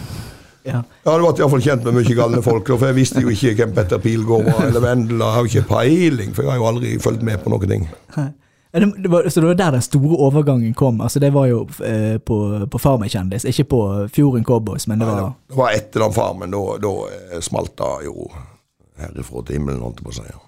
Ja. 0.65 0.81
Ja, 1.05 1.17
du 1.19 1.25
ble 1.27 1.33
iallfall 1.43 1.63
kjent 1.65 1.85
med 1.87 1.97
mye 1.99 2.17
galne 2.17 2.43
folk, 2.45 2.69
for 2.73 2.89
jeg 2.89 2.97
visste 2.97 3.23
jo 3.23 3.33
ikke 3.33 3.55
hvem 3.59 3.73
Petter 3.77 4.01
Pilgaard 4.03 4.49
var, 4.49 4.65
eller 4.69 4.85
Vendela. 4.85 5.29
Jeg 5.29 5.35
har 5.37 5.47
jo 5.47 5.51
ikke 5.53 5.69
peiling, 5.75 6.35
for 6.37 6.47
jeg 6.47 6.53
har 6.53 6.61
jo 6.61 6.69
aldri 6.71 6.93
fulgt 7.03 7.25
med 7.27 7.43
på 7.43 7.53
noen 7.53 7.73
ting. 7.75 7.89
Ja, 8.17 8.29
Det, 8.73 8.93
det 9.03 9.09
var, 9.13 9.29
så 9.29 9.41
det 9.41 9.47
var 9.47 9.59
der 9.61 9.75
den 9.77 9.83
store 9.85 10.17
overgangen 10.17 10.75
kom? 10.75 11.01
altså 11.01 11.21
Det 11.21 11.29
var 11.31 11.47
jo 11.47 11.67
eh, 11.85 12.17
på, 12.19 12.37
på 12.73 12.79
Farmen 12.81 13.11
kjendis, 13.13 13.45
ikke 13.45 13.67
på 13.69 13.81
Fjorden 14.09 14.47
Cowboys, 14.49 14.87
men 14.89 15.03
det 15.03 15.09
var 15.11 15.35
Det 15.49 15.59
var 15.59 15.77
etter 15.77 16.01
den 16.01 16.15
Farmen, 16.17 16.55
da, 16.55 16.63
da 16.81 16.93
eh, 17.13 17.43
smalt 17.45 17.77
det 17.77 18.07
jo 18.07 18.31
herifra 19.03 19.45
til 19.45 19.59
himmelen, 19.59 19.83
holdt 19.85 20.01
jeg 20.01 20.09
på 20.09 20.15
å 20.15 20.17
si. 20.17 20.25
ja. 20.31 20.41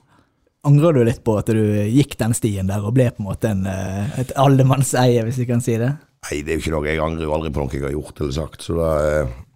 Angrer 0.65 0.97
du 0.97 1.03
litt 1.05 1.21
på 1.21 1.37
at 1.37 1.53
du 1.53 1.61
gikk 1.93 2.17
den 2.17 2.33
stien 2.33 2.71
der 2.71 2.81
og 2.81 2.95
ble 2.97 3.11
på 3.13 3.21
en 3.21 3.29
måte 3.29 3.51
en, 3.53 3.67
eh, 3.69 4.21
et 4.23 4.33
allemannseie, 4.41 5.27
hvis 5.27 5.43
vi 5.43 5.49
kan 5.51 5.61
si 5.61 5.77
det? 5.81 5.93
Nei, 6.25 6.41
det 6.41 6.55
er 6.55 6.57
jo 6.57 6.63
ikke 6.65 6.73
noe, 6.79 6.89
jeg 6.89 7.05
angrer 7.05 7.29
jo 7.29 7.35
aldri 7.37 7.53
på 7.53 7.61
noe 7.61 7.77
jeg 7.77 7.85
har 7.85 7.93
gjort 7.93 8.25
eller 8.25 8.39
sagt. 8.41 8.65
så 8.65 8.79
det 8.81 8.93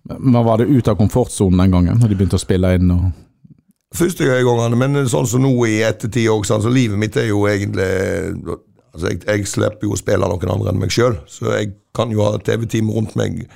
Eh. 0.08 0.18
Men 0.18 0.44
var 0.44 0.58
det 0.58 0.64
ut 0.64 0.88
av 0.88 0.96
komfortsonen 0.96 1.58
den 1.58 1.70
gangen, 1.70 1.98
når 2.00 2.08
de 2.08 2.16
begynte 2.16 2.38
å 2.38 2.40
spille 2.40 2.74
inn? 2.78 2.90
og... 2.94 3.08
Første 3.96 4.26
gangene, 4.28 4.76
men 4.76 5.08
sånn 5.08 5.26
som 5.28 5.40
nå 5.40 5.52
i 5.64 5.78
ettertid 5.86 6.28
òg, 6.28 6.44
så 6.44 6.60
livet 6.68 7.00
mitt 7.00 7.16
er 7.16 7.30
jo 7.30 7.46
egentlig 7.48 7.88
altså 8.92 9.12
jeg, 9.12 9.22
jeg 9.24 9.48
slipper 9.48 9.88
jo 9.88 9.94
å 9.94 10.00
spille 10.00 10.28
noen 10.28 10.52
andre 10.52 10.74
enn 10.74 10.80
meg 10.82 10.92
sjøl, 10.92 11.16
så 11.30 11.54
jeg 11.54 11.72
kan 11.96 12.12
jo 12.12 12.24
ha 12.26 12.36
TV-team 12.44 12.90
rundt 12.92 13.16
meg 13.18 13.46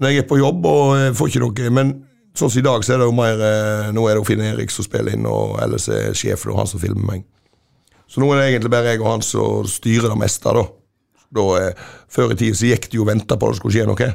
når 0.00 0.14
jeg 0.14 0.22
er 0.22 0.28
på 0.28 0.38
jobb 0.40 0.64
og 0.64 0.94
eh, 0.96 1.10
får 1.16 1.28
ikke 1.28 1.42
noe 1.44 1.72
Men 1.76 1.92
sånn 2.32 2.48
som 2.48 2.60
i 2.62 2.64
dag, 2.64 2.84
så 2.84 2.94
er 2.94 3.02
det 3.02 3.08
jo 3.10 3.16
mer 3.16 3.42
eh, 3.44 3.90
Nå 3.92 4.06
er 4.08 4.16
det 4.16 4.22
jo 4.22 4.28
Finn 4.30 4.44
Erik 4.44 4.72
som 4.72 4.86
spiller 4.86 5.16
inn, 5.16 5.28
og 5.28 5.58
ellers 5.62 5.90
er 5.92 6.16
sjefen 6.16 6.54
og 6.54 6.62
han 6.62 6.70
som 6.70 6.80
filmer 6.80 7.04
meg. 7.04 7.26
Så 8.10 8.22
nå 8.22 8.30
er 8.32 8.40
det 8.40 8.46
egentlig 8.48 8.72
bare 8.72 8.94
jeg 8.94 9.02
og 9.02 9.10
han 9.10 9.24
som 9.24 9.68
styrer 9.68 10.08
det 10.10 10.18
meste, 10.18 10.54
da. 10.56 10.64
da 11.36 11.46
eh, 11.60 11.84
før 12.10 12.32
i 12.32 12.38
tiden 12.40 12.58
så 12.58 12.70
gikk 12.72 12.88
det 12.88 12.98
jo 12.98 13.04
og 13.04 13.12
venta 13.12 13.36
på 13.36 13.50
at 13.50 13.54
det 13.54 13.60
skulle 13.60 13.76
skje 13.76 13.86
noe. 13.90 14.10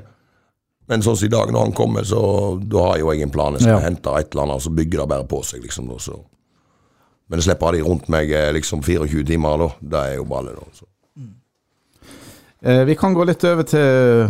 Men 0.87 1.01
sånn 1.01 1.17
som 1.17 1.25
i 1.25 1.31
dag, 1.33 1.49
når 1.51 1.63
han 1.65 1.73
kommer, 1.73 2.03
så 2.05 2.19
da 2.61 2.83
har 2.91 2.99
jo 3.01 3.11
jeg 3.11 3.21
en 3.25 3.31
plan. 3.33 3.53
Jeg 3.57 3.61
skal 3.65 3.79
Ja. 3.79 3.85
hente 3.87 4.11
et 4.19 4.31
eller 4.35 4.43
annet, 4.43 4.55
og 4.55 4.61
så 4.61 4.75
bygger 4.75 4.99
det 5.01 5.07
bare 5.09 5.23
på 5.25 5.43
seg. 5.43 5.61
liksom 5.63 5.87
da, 5.89 5.97
så. 5.97 6.19
Men 7.29 7.39
jeg 7.39 7.47
slipper 7.47 7.65
ha 7.65 7.71
de 7.71 7.81
rundt 7.81 8.07
meg 8.09 8.29
eh, 8.31 8.51
liksom 8.53 8.83
24 8.83 9.23
timer, 9.25 9.57
da. 9.57 9.69
Det 9.81 10.03
er 10.11 10.15
jo 10.19 10.25
balle, 10.29 10.53
da. 10.53 10.67
Så. 10.73 10.85
Eh, 12.61 12.83
vi 12.85 12.95
kan 12.95 13.13
gå 13.13 13.25
litt 13.25 13.43
over 13.43 13.63
til 13.63 14.29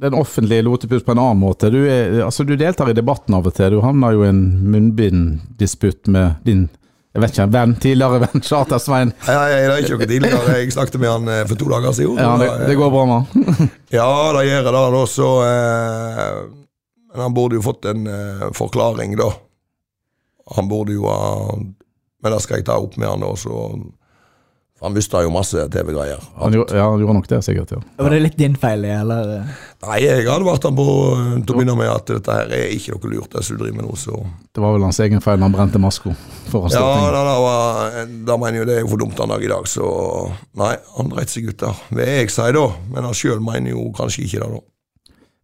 den 0.00 0.14
offentlige 0.18 0.62
Lotepus 0.64 1.02
på 1.04 1.12
en 1.12 1.18
annen 1.22 1.38
måte. 1.40 1.70
Du, 1.70 1.78
er, 1.88 2.22
altså, 2.24 2.44
du 2.44 2.56
deltar 2.56 2.88
i 2.90 2.96
debatten 2.96 3.34
av 3.36 3.46
og 3.46 3.54
til. 3.54 3.70
Du 3.76 3.80
havner 3.84 4.12
jo 4.16 4.24
i 4.24 4.28
en 4.28 4.42
munnbinddisputt 4.72 6.08
med 6.12 6.34
din 6.44 6.66
jeg 7.14 7.22
vet 7.22 7.30
ikke, 7.36 7.44
venn, 7.54 7.72
tidligere 7.78 8.18
venn 8.24 8.42
Charter-Svein. 8.42 9.12
Nei, 9.28 9.34
det 9.54 9.58
er 9.70 9.82
ikke 9.84 9.94
noe 10.00 10.06
tidligere. 10.10 10.54
Jeg 10.58 10.72
snakket 10.74 10.96
med 10.98 11.12
han 11.12 11.28
eh, 11.30 11.42
for 11.46 11.60
to 11.60 11.68
dager 11.70 11.94
siden. 11.94 12.18
Ja, 12.18 12.32
det, 12.40 12.48
det 12.66 12.74
går 12.80 12.90
bra 12.90 13.04
med 13.06 13.20
han. 13.20 13.68
Ja, 13.94 14.08
det 14.34 14.42
gjør 14.48 14.66
det, 14.66 14.72
da. 14.96 15.02
Så 15.12 15.28
eh, 15.46 16.40
Men 17.14 17.22
han 17.28 17.36
burde 17.36 17.60
jo 17.60 17.62
fått 17.62 17.86
en 17.86 18.08
eh, 18.10 18.42
forklaring, 18.58 19.14
da. 19.20 19.28
Han 20.58 20.66
burde 20.68 20.96
jo 20.96 21.06
ha 21.06 21.54
Men 21.54 22.34
det 22.34 22.40
skal 22.42 22.58
jeg 22.58 22.66
ta 22.66 22.80
opp 22.82 22.98
med 22.98 23.06
han, 23.12 23.22
da. 23.22 23.30
Så 23.38 23.62
Han 24.84 24.92
mista 24.92 25.22
jo 25.24 25.30
masse 25.32 25.62
TV-greier. 25.72 26.20
Han 26.42 26.52
gjorde, 26.52 26.76
ja, 26.76 26.84
han 26.90 27.00
gjorde 27.00 27.14
nok 27.16 27.28
det, 27.30 27.38
sikkert. 27.46 27.70
ja. 27.72 27.78
Var 27.96 28.12
det 28.12 28.18
litt 28.20 28.36
din 28.38 28.56
feil, 28.60 28.84
eller? 28.84 29.30
Nei, 29.84 29.98
jeg 30.04 30.26
vært 30.28 30.66
han 30.68 30.76
på 30.76 30.84
eh, 31.14 31.30
til 31.40 31.54
å 31.54 31.56
begynne 31.58 31.76
med 31.78 31.88
at 31.88 32.12
dette 32.12 32.36
her 32.36 32.52
er 32.52 32.74
ikke 32.76 32.94
noe 32.98 33.12
lurt, 33.14 33.30
det 33.32 33.44
som 33.46 33.56
du 33.56 33.64
driver 33.64 33.78
med 33.80 33.88
nå, 33.88 33.96
så 34.00 34.18
Det 34.54 34.62
var 34.62 34.76
vel 34.76 34.84
hans 34.86 35.00
egen 35.04 35.24
feil 35.24 35.40
han 35.44 35.52
brente 35.56 35.80
maska 35.80 36.12
foran 36.52 36.70
Ja, 36.70 36.76
Stortinget. 36.76 37.16
da, 37.16 37.24
da, 37.30 37.34
var, 37.40 38.12
da 38.28 38.36
mener 38.44 38.60
jo 38.62 38.68
det 38.68 38.76
er 38.76 38.84
jo 38.84 38.92
for 38.92 39.02
dumt 39.02 39.16
den 39.18 39.32
dag 39.34 39.44
i 39.48 39.50
dag, 39.54 39.66
så 39.72 39.88
Nei, 40.60 40.74
han 40.98 41.10
dreit 41.12 41.32
seg 41.32 41.48
ut 41.50 41.58
der. 41.64 41.82
Det 41.96 42.06
er 42.06 42.20
jeg 42.22 42.30
sier 42.36 42.54
da, 42.60 42.68
men 42.92 43.08
han 43.08 43.16
sjøl 43.16 43.42
mener 43.44 43.74
jo 43.74 43.88
kanskje 43.96 44.28
ikke 44.28 44.44
det, 44.44 44.52
da. 44.58 44.62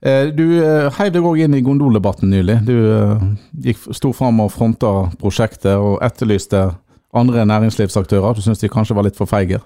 Eh, 0.01 0.27
Du 0.37 0.45
eh, 0.61 0.87
heiv 0.97 1.13
deg 1.17 1.27
òg 1.29 1.43
inn 1.45 1.57
i 1.59 1.65
gondoldebatten 1.65 2.31
nylig. 2.33 2.61
Du 2.69 2.77
eh, 2.77 3.25
gikk, 3.69 3.83
sto 3.97 4.13
fram 4.17 4.41
og 4.45 4.53
fronta 4.55 4.93
prosjektet 5.21 5.75
og 5.77 5.99
etterlyste 6.07 6.71
andre 7.15 7.47
næringslivsaktører. 7.47 8.35
Du 8.35 8.43
syns 8.43 8.59
de 8.59 8.69
kanskje 8.69 8.97
var 8.97 9.07
litt 9.07 9.19
for 9.19 9.31
feige? 9.31 9.61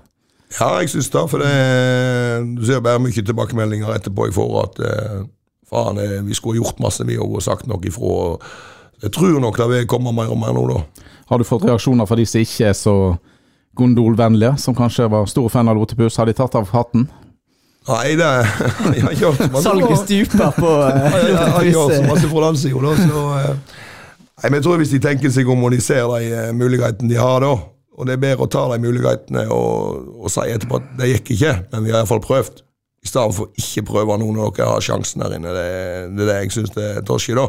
Ja, 0.60 0.68
jeg 0.80 0.92
syns 0.92 1.10
det, 1.10 1.22
for 1.30 1.42
det 1.42 2.56
Du 2.58 2.66
ser 2.66 2.80
bare 2.84 3.02
mye 3.02 3.24
tilbakemeldinger 3.24 3.94
etterpå 3.96 4.28
jeg 4.28 4.36
får 4.36 4.54
at 4.62 4.80
eh, 4.86 5.24
faen, 5.70 5.98
eh, 5.98 6.20
vi 6.26 6.36
skulle 6.36 6.60
gjort 6.60 6.80
masse, 6.80 7.04
vi 7.06 7.18
òg, 7.18 7.38
og 7.38 7.42
sagt 7.42 7.66
noe 7.66 7.82
ifra. 7.88 8.36
Jeg 9.02 9.12
tror 9.16 9.40
nok 9.42 9.58
det 9.58 9.68
vil 9.72 9.90
komme 9.90 10.12
mer 10.14 10.30
og 10.32 10.38
mer 10.40 10.54
nå, 10.54 10.64
da. 10.70 11.04
Har 11.28 11.40
du 11.40 11.44
fått 11.48 11.64
reaksjoner 11.66 12.06
fra 12.06 12.16
de 12.20 12.26
som 12.28 12.44
ikke 12.44 12.68
er 12.70 12.76
så 12.78 12.96
gondolvennlige, 13.76 14.56
som 14.60 14.76
kanskje 14.76 15.08
var 15.10 15.26
store 15.26 15.50
fan 15.50 15.68
av 15.68 15.76
Lotepus? 15.76 16.16
Har 16.20 16.28
de 16.30 16.36
tatt 16.36 16.54
av 16.54 16.70
hatten? 16.72 17.08
Nei, 17.88 18.14
det 18.16 18.28
jeg 18.94 19.02
har 19.04 19.10
ikke 19.12 19.32
hørt 19.32 19.58
Salget 19.64 19.98
stuper 20.04 20.54
på 20.56 20.70
Lotepus. 20.70 21.26
Jeg 21.28 21.36
har 21.36 21.66
ikke 21.66 21.80
hørt 21.80 21.96
så 21.98 22.06
masse 22.06 22.30
fra 22.30 22.46
den 22.46 22.60
sida, 22.62 22.84
da, 22.84 22.94
så 23.02 23.24
eh, 23.40 23.82
Nei, 24.40 24.48
men 24.50 24.58
jeg 24.58 24.66
tror 24.66 24.80
hvis 24.82 24.92
de 24.94 25.02
tenker 25.02 25.30
seg 25.30 25.48
om 25.50 25.62
og 25.66 25.74
de 25.74 25.80
ser 25.82 26.08
de 26.10 26.32
eh, 26.34 26.52
mulighetene 26.56 27.10
de 27.10 27.18
har, 27.20 27.44
da, 27.44 27.52
og 27.94 28.08
det 28.08 28.16
er 28.16 28.22
bedre 28.24 28.46
å 28.46 28.50
ta 28.50 28.64
de 28.72 28.80
mulighetene 28.82 29.44
og, 29.54 30.08
og 30.24 30.32
si 30.32 30.48
etterpå 30.50 30.80
at 30.80 30.88
det 30.98 31.12
gikk 31.12 31.36
ikke, 31.36 31.52
men 31.70 31.86
vi 31.86 31.94
har 31.94 32.02
iallfall 32.02 32.22
prøvd. 32.24 32.64
I 33.04 33.10
stedet 33.10 33.36
for 33.36 33.60
ikke 33.60 33.84
prøve 33.90 34.16
nå 34.18 34.30
når 34.32 34.54
dere 34.56 34.72
har 34.72 34.82
sjansen 34.82 35.22
her 35.22 35.36
inne. 35.36 35.52
Det, 35.52 35.64
det 36.16 36.24
er 36.24 36.30
det 36.30 36.36
jeg 36.38 36.54
syns 36.56 36.78
er 36.80 37.02
torsky, 37.06 37.36
da. 37.36 37.44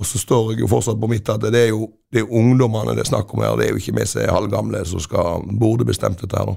Og 0.00 0.08
så 0.08 0.18
står 0.18 0.52
jeg 0.52 0.64
jo 0.64 0.68
fortsatt 0.68 0.98
på 1.00 1.08
mitt 1.12 1.28
at 1.28 1.44
det 1.44 1.60
er 1.60 1.70
jo 1.70 1.86
det 2.10 2.24
er 2.24 2.32
ungdommene 2.34 2.96
det 2.96 3.04
er 3.04 3.10
snakk 3.12 3.32
om 3.32 3.44
her. 3.44 3.54
Det 3.60 3.68
er 3.68 3.74
jo 3.74 3.80
ikke 3.80 3.94
vi 4.00 4.06
som 4.08 4.22
er 4.24 4.34
halvgamle 4.34 4.82
som 4.88 5.00
skal, 5.00 5.46
burde 5.60 5.86
bestemt 5.88 6.20
dette 6.20 6.36
her, 6.36 6.50
da. 6.50 6.56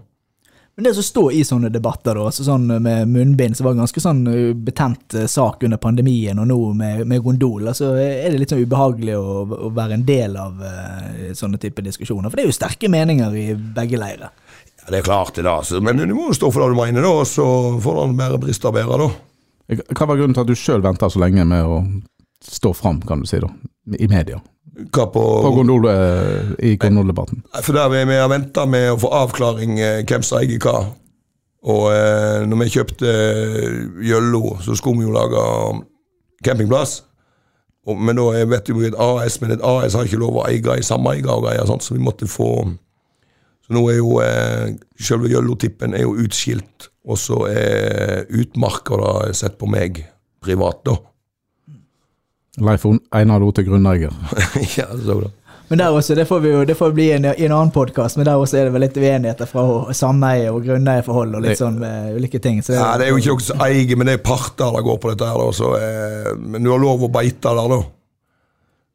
Men 0.75 0.88
det 0.88 0.94
som 0.98 1.03
står 1.06 1.34
i 1.38 1.44
sånne 1.46 1.70
debatter, 1.70 2.15
da, 2.18 2.24
altså 2.25 2.44
sånn 2.48 2.63
med 2.82 3.08
munnbind, 3.12 3.53
som 3.58 3.68
var 3.68 3.75
en 3.75 3.84
ganske 3.84 4.01
sånn 4.01 4.24
uh, 4.25 4.53
betent 4.58 5.13
uh, 5.13 5.27
sak 5.30 5.62
under 5.68 5.77
pandemien, 5.77 6.39
og 6.42 6.48
nå 6.50 6.58
med, 6.74 7.03
med 7.12 7.22
gondol, 7.22 7.68
altså 7.70 7.92
er 8.01 8.32
det 8.34 8.39
litt 8.42 8.53
sånn 8.56 8.63
ubehagelig 8.65 9.13
å, 9.20 9.36
å 9.68 9.70
være 9.75 10.00
en 10.00 10.06
del 10.08 10.34
av 10.42 10.58
uh, 10.65 11.27
sånne 11.38 11.60
type 11.62 11.86
diskusjoner? 11.86 12.32
For 12.34 12.39
det 12.42 12.48
er 12.48 12.50
jo 12.50 12.56
sterke 12.58 12.89
meninger 12.89 13.38
i 13.38 13.46
begge 13.53 14.00
leirer. 14.01 14.34
Ja, 14.82 14.88
Det 14.89 14.98
er 15.03 15.06
klart 15.06 15.36
det, 15.38 15.46
da. 15.46 15.60
så- 15.62 15.82
Men 15.82 16.01
du 16.01 16.15
må 16.15 16.32
jo 16.32 16.39
stå 16.39 16.50
for 16.51 16.65
det 16.65 16.74
du 16.74 16.82
mener, 16.82 17.06
da, 17.06 17.13
og 17.22 17.30
så 17.30 17.46
får 17.86 18.01
han 18.01 18.15
mer 18.18 18.38
brister 18.42 18.74
bedre 18.74 18.98
bære, 18.98 19.12
da. 19.13 19.86
Hva 19.94 20.08
var 20.10 20.18
grunnen 20.18 20.34
til 20.34 20.42
at 20.42 20.50
du 20.50 20.58
sjøl 20.60 20.82
venta 20.84 21.08
så 21.10 21.22
lenge 21.22 21.46
med 21.48 21.63
å 21.70 21.77
stå 22.44 22.74
fram, 22.75 22.98
kan 23.08 23.22
du 23.22 23.30
si, 23.30 23.38
da, 23.39 23.48
i 23.94 24.10
media? 24.10 24.42
Hva 24.74 25.06
på, 25.13 25.22
På 25.46 25.51
gondol, 25.53 25.86
eh, 25.92 26.53
I 26.72 26.75
gondoldebatten. 26.82 27.44
For 27.62 27.75
der 27.77 27.92
vi, 27.94 28.00
vi 28.10 28.15
har 28.18 28.30
venta 28.32 28.63
med 28.65 28.88
å 28.96 29.00
få 29.03 29.12
avklaring 29.13 29.75
eh, 29.80 30.00
hvem 30.10 30.24
som 30.25 30.39
eier 30.39 30.58
hva. 30.63 30.80
Og 31.70 31.84
eh, 31.94 32.42
når 32.50 32.60
vi 32.63 32.70
kjøpte 32.74 33.12
eh, 33.12 33.75
Gjøllo, 34.10 34.58
så 34.65 34.74
skulle 34.75 35.03
vi 35.03 35.06
jo 35.08 35.13
lage 35.13 35.44
campingplass. 36.44 37.03
Og, 37.88 38.00
men 38.00 38.15
da 38.18 38.25
er- 38.39 38.50
vet 38.50 38.70
vi 38.74 38.88
et 38.88 38.98
AS, 39.00 39.38
men 39.44 39.51
et 39.53 39.62
AS 39.63 39.94
har 39.96 40.08
ikke 40.08 40.20
lov 40.20 40.42
å 40.42 40.48
eie 40.48 40.77
i 40.80 40.84
sameier 40.88 41.30
og 41.32 41.46
greier, 41.46 41.65
sant? 41.70 41.84
så 41.86 41.94
vi 41.96 42.03
måtte 42.03 42.27
få 42.32 42.50
Så 43.63 43.72
nå 43.77 43.86
er 43.94 43.96
jo 44.01 44.18
eh, 44.20 44.74
selve 45.00 45.30
Gjøllo-tippen 45.32 45.94
er 45.96 46.01
jo 46.03 46.18
utskilt, 46.20 46.89
og 47.08 47.15
så 47.22 47.38
er 47.48 48.25
utmarka 48.36 48.98
sett 49.36 49.56
på 49.62 49.70
meg 49.72 50.01
privat, 50.44 50.82
da. 50.84 50.98
Leif 52.62 52.83
Einar 53.12 53.39
Lote, 53.41 53.63
grunneier. 53.65 54.13
ja, 54.77 54.86
så 55.05 55.22
da. 55.24 55.31
Men 55.72 55.79
der 55.79 55.95
også, 55.95 56.13
det 56.15 56.27
får 56.29 56.41
vi 56.43 56.50
jo, 56.51 56.60
det 56.69 56.75
får 56.77 56.91
bli 56.93 57.07
en, 57.15 57.25
i 57.25 57.45
en 57.48 57.53
annen 57.55 57.72
podkast, 57.74 58.17
men 58.19 58.27
der 58.27 58.38
også 58.38 58.60
er 58.60 58.67
det 58.67 58.74
vel 58.75 58.83
litt 58.83 58.98
uenigheter 59.00 59.48
fra 59.50 59.93
sameie 59.95 60.51
og 60.51 60.60
grunneierforhold 60.67 61.38
og 61.39 61.45
litt 61.45 61.57
sånn 61.57 61.79
med 61.81 62.17
ulike 62.19 62.38
ting. 62.43 62.60
Så 62.62 62.75
Ja, 62.75 62.91
Det 63.00 63.07
er 63.07 63.13
jo 63.15 63.22
ikke 63.22 63.33
noe 63.33 63.45
som 63.48 63.63
eier, 63.65 63.95
men 63.98 64.12
det 64.12 64.17
er 64.19 64.25
parter 64.27 64.75
det 64.75 64.83
går 64.86 65.00
på 65.01 65.13
dette 65.13 65.29
her. 65.31 65.39
Da, 65.39 65.55
så, 65.55 65.72
eh, 65.79 66.29
men 66.38 66.62
du 66.67 66.69
har 66.69 66.83
lov 66.83 67.07
å 67.07 67.10
beite 67.15 67.55
der, 67.57 67.74
da. 67.74 67.79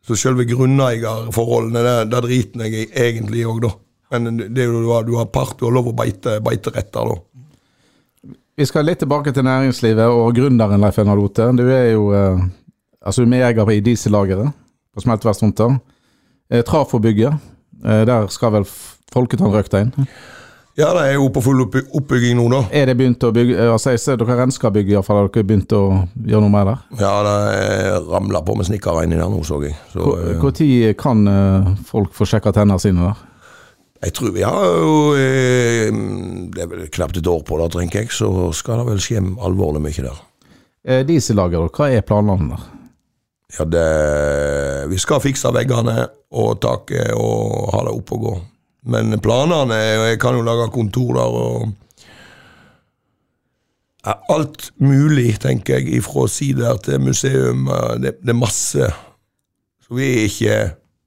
Så 0.07 0.17
selve 0.21 0.47
grunneierforholdene, 0.49 1.83
der, 1.89 2.05
der 2.13 2.29
driter 2.29 2.69
jeg 2.69 2.85
i 2.85 3.09
egentlig 3.09 3.43
òg, 3.49 3.65
da. 3.65 3.73
Men 4.15 4.39
det 4.39 4.63
er 4.63 4.71
jo, 4.71 4.85
du, 4.85 4.93
har, 4.93 5.09
du 5.09 5.17
har 5.19 5.27
part, 5.33 5.57
du 5.59 5.67
har 5.67 5.75
lov 5.81 5.91
å 5.91 5.97
beite 5.99 6.39
beiteretter, 6.45 7.11
da. 7.11 7.19
Vi 8.59 8.67
skal 8.67 8.87
litt 8.87 9.03
tilbake 9.03 9.35
til 9.35 9.45
næringslivet 9.47 10.15
og 10.15 10.31
gründeren 10.37 10.83
Leif 10.83 10.97
Einar 11.03 11.19
Lote. 11.19 11.51
Du 11.59 11.67
er 11.67 11.93
jo 11.93 12.09
eh, 12.15 12.47
altså 13.05 13.25
vi 13.29 13.37
er 13.43 13.71
i 13.75 13.81
diesellageret 13.81 14.53
på 14.95 15.01
Smelteverkstomta. 15.05 15.69
Eh, 16.51 16.63
Trafobygget, 16.65 17.33
eh, 17.85 18.05
der 18.09 18.27
skal 18.33 18.53
vel 18.53 18.65
F- 18.65 18.97
Folketann 19.13 19.53
røkta 19.53 19.81
inn. 19.85 19.93
Ja, 20.79 20.93
det 20.95 21.01
er 21.09 21.15
jo 21.19 21.27
på 21.35 21.41
full 21.43 21.59
oppbygging 21.67 22.37
nå, 22.39 22.45
da. 22.53 22.61
Er 22.71 22.87
det 22.87 22.95
begynt 23.01 23.25
å 23.27 23.33
bygge 23.35 23.57
eh, 23.59 23.71
altså 23.75 23.91
jeg 23.97 23.99
ser 24.05 24.17
Dere 24.21 24.37
rensker 24.39 24.71
bygget, 24.71 24.93
iallfall. 24.95 25.17
Har 25.25 25.29
dere 25.35 25.43
begynt 25.49 25.73
å 25.75 25.81
gjøre 26.23 26.43
noe 26.45 26.53
med 26.55 26.69
det? 26.71 26.77
Ja, 27.03 27.15
det 27.27 27.97
ramler 28.07 28.45
på 28.47 28.55
med 28.57 28.69
snekkere 28.69 29.03
inni 29.09 29.19
der 29.19 29.27
nå, 29.33 29.41
så 29.45 29.59
jeg. 29.65 29.75
Så, 29.93 30.05
eh, 30.21 30.39
Når 30.39 30.95
kan 31.01 31.25
eh, 31.33 31.73
folk 31.91 32.15
få 32.15 32.29
sjekka 32.31 32.53
tennene 32.55 32.79
sine 32.83 33.09
der? 33.11 33.25
jeg 33.99 34.13
tror 34.15 34.31
vi 34.31 34.45
har 34.47 34.65
jo 34.79 34.91
eh, 35.19 35.89
Det 36.55 36.63
er 36.63 36.69
vel 36.71 36.85
knapt 36.95 37.17
et 37.19 37.27
år 37.27 37.41
på 37.43 37.59
det, 37.59 37.73
tenker 37.75 38.05
jeg. 38.05 38.13
Så 38.15 38.31
skal 38.55 38.79
det 38.79 38.87
vel 38.93 39.03
skje 39.03 39.19
alvorlig 39.43 39.83
mye 39.83 40.05
der. 40.07 40.21
Eh, 40.87 41.03
Diesellager, 41.09 41.67
hva 41.75 41.91
er 41.91 42.07
planene 42.07 42.53
der? 42.55 42.69
Ja, 43.57 43.65
det, 43.65 43.85
vi 44.91 44.99
skal 45.01 45.23
fikse 45.25 45.51
veggene 45.57 46.03
og 46.37 46.59
taket 46.61 47.15
og 47.17 47.71
ha 47.73 47.85
det 47.87 47.95
opp 47.97 48.13
og 48.17 48.25
gå. 48.27 48.33
Men 48.89 49.17
planene 49.21 49.77
Jeg 50.09 50.19
kan 50.23 50.37
jo 50.37 50.45
lage 50.47 50.69
kontorer 50.73 51.39
og 51.43 51.71
Alt 54.09 54.71
mulig, 54.81 55.35
tenker 55.43 55.83
jeg, 55.83 56.01
fra 56.01 56.23
sider 56.31 56.79
til 56.81 57.01
museum. 57.03 57.67
Det, 58.01 58.15
det 58.23 58.33
er 58.33 58.39
masse. 58.39 58.87
Så 59.85 59.97
vi 59.97 60.07
ikke 60.29 60.61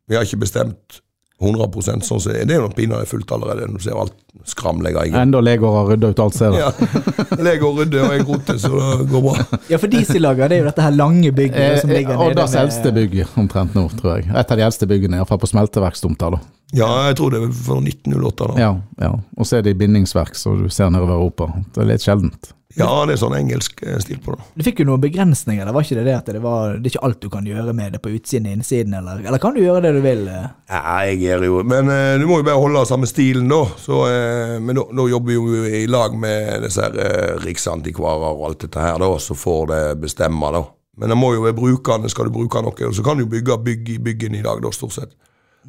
Vi 0.10 0.18
har 0.18 0.28
ikke 0.28 0.44
bestemt 0.44 1.00
100 1.42 2.02
sånn 2.06 2.20
som 2.22 2.32
det 2.32 2.44
er. 2.44 2.46
Det 2.50 2.56
er 2.56 2.62
jo 2.62 2.70
pinadø 2.78 3.06
fullt 3.10 3.32
allerede. 3.34 3.68
Du 3.74 3.82
ser 3.82 3.98
alt 3.98 4.14
skram 4.48 4.80
jeg. 4.86 5.14
Enda 5.18 5.42
leger 5.44 5.74
har 5.76 5.90
rydda 5.92 6.12
ut 6.14 6.22
alt 6.24 6.38
stedet. 6.38 6.62
Ja. 6.62 6.72
Leger 7.48 7.76
rydder, 7.78 8.06
og 8.06 8.14
jeg 8.16 8.26
roter, 8.28 8.58
så 8.62 8.72
det 9.02 9.10
går 9.12 9.26
bra. 9.26 9.60
Ja, 9.70 9.80
for 9.82 9.92
diesellager 9.92 10.50
det 10.52 10.58
er 10.58 10.64
jo 10.64 10.70
dette 10.70 10.86
her 10.86 10.96
lange 10.96 11.34
bygget 11.36 11.82
som 11.84 11.94
ligger 11.94 12.16
nede 12.18 12.32
Oddas 12.36 12.56
eldste 12.62 12.94
bygg 12.96 13.20
omtrent 13.42 13.76
nå, 13.78 13.88
tror 14.00 14.20
jeg. 14.20 14.30
Et 14.32 14.54
av 14.56 14.62
de 14.62 14.66
eldste 14.66 14.90
byggene, 14.90 15.20
iallfall 15.20 15.42
på 15.42 15.50
smelteverkstomta. 15.52 16.32
da. 16.38 16.42
Ja, 16.72 16.90
jeg 17.10 17.18
tror 17.20 17.34
det 17.34 17.42
er 17.44 17.51
for 17.51 17.84
1908. 17.84 18.48
da. 18.54 18.62
Ja, 18.62 18.72
ja. 19.01 19.12
Og 19.38 19.48
så 19.48 19.60
er 19.60 19.68
det 19.68 19.75
i 19.75 19.80
bindingsverk, 19.82 20.38
så 20.40 20.56
du 20.56 20.70
ser 20.72 20.92
nedover 20.94 21.20
Europa. 21.20 21.51
Det 21.74 21.84
er 21.84 21.90
litt 21.94 22.06
sjeldent. 22.06 22.54
Ja, 22.80 22.88
det 23.04 23.16
er 23.16 23.20
sånn 23.20 23.36
engelsk 23.36 23.82
eh, 23.84 23.98
stil 24.00 24.20
på 24.24 24.32
det. 24.36 24.46
Du 24.56 24.63
fikk 24.63 24.82
jo 24.82 24.86
noen 24.88 25.01
begrensninger, 25.04 25.66
det 25.68 25.74
var 25.75 25.84
ikke 25.84 25.98
det 26.00 26.06
det 26.08 26.13
at 26.16 26.30
det 26.32 26.42
var 26.44 26.78
Det 26.78 26.88
er 26.88 26.94
ikke 26.94 27.04
alt 27.08 27.20
du 27.20 27.28
kan 27.34 27.48
gjøre 27.48 27.74
med 27.75 27.96
det 27.96 28.00
på 28.04 28.13
utsiden 28.16 28.48
og 28.48 28.54
innsiden, 28.56 28.96
eller, 28.96 29.24
eller 29.25 29.42
kan 29.44 29.56
du 29.56 29.60
gjøre 29.60 29.82
det 29.84 29.92
du 29.98 30.01
vil? 30.06 30.24
Nei, 30.30 30.46
Ja, 30.72 30.82
jeg 31.10 31.18
gjør 31.25 31.46
jo 31.50 31.58
Men 31.68 31.92
eh, 31.92 32.16
du 32.22 32.28
må 32.30 32.40
jo 32.40 32.48
bare 32.48 32.62
holde 32.62 32.86
samme 32.88 33.10
stilen, 33.10 33.50
da. 33.51 33.66
Så, 33.82 34.04
eh, 34.08 34.56
men 34.63 34.80
da, 34.80 34.86
da 35.01 35.08
jobber 35.12 35.34
vi 35.34 35.40
jo 35.40 35.66
i 35.82 35.84
lag 35.92 36.16
med 36.16 36.63
disse 36.68 36.86
her, 36.86 36.96
eh, 36.96 37.34
riksantikvarer 37.44 38.38
og 38.38 38.46
alt 38.51 38.63
dette 38.68 38.86
her, 38.88 39.01
da, 39.04 39.12
så 39.20 39.36
får 39.36 39.68
det 39.74 39.82
bestemme, 40.06 40.54
da. 40.56 40.63
Men 41.01 41.12
det 41.12 41.18
må 41.20 41.34
jo 41.36 41.44
være 41.44 41.58
brukende, 41.58 42.12
skal 42.12 42.30
du 42.30 42.36
bruke 42.36 42.62
noe. 42.63 42.88
Og 42.88 42.96
så 42.96 43.04
kan 43.04 43.20
du 43.20 43.28
bygge 43.28 43.58
bygg 43.66 43.96
i 43.96 44.00
byggen 44.00 44.40
i 44.40 44.46
dag, 44.46 44.63
da, 44.63 44.72
stort 44.75 44.96
sett. 44.96 45.12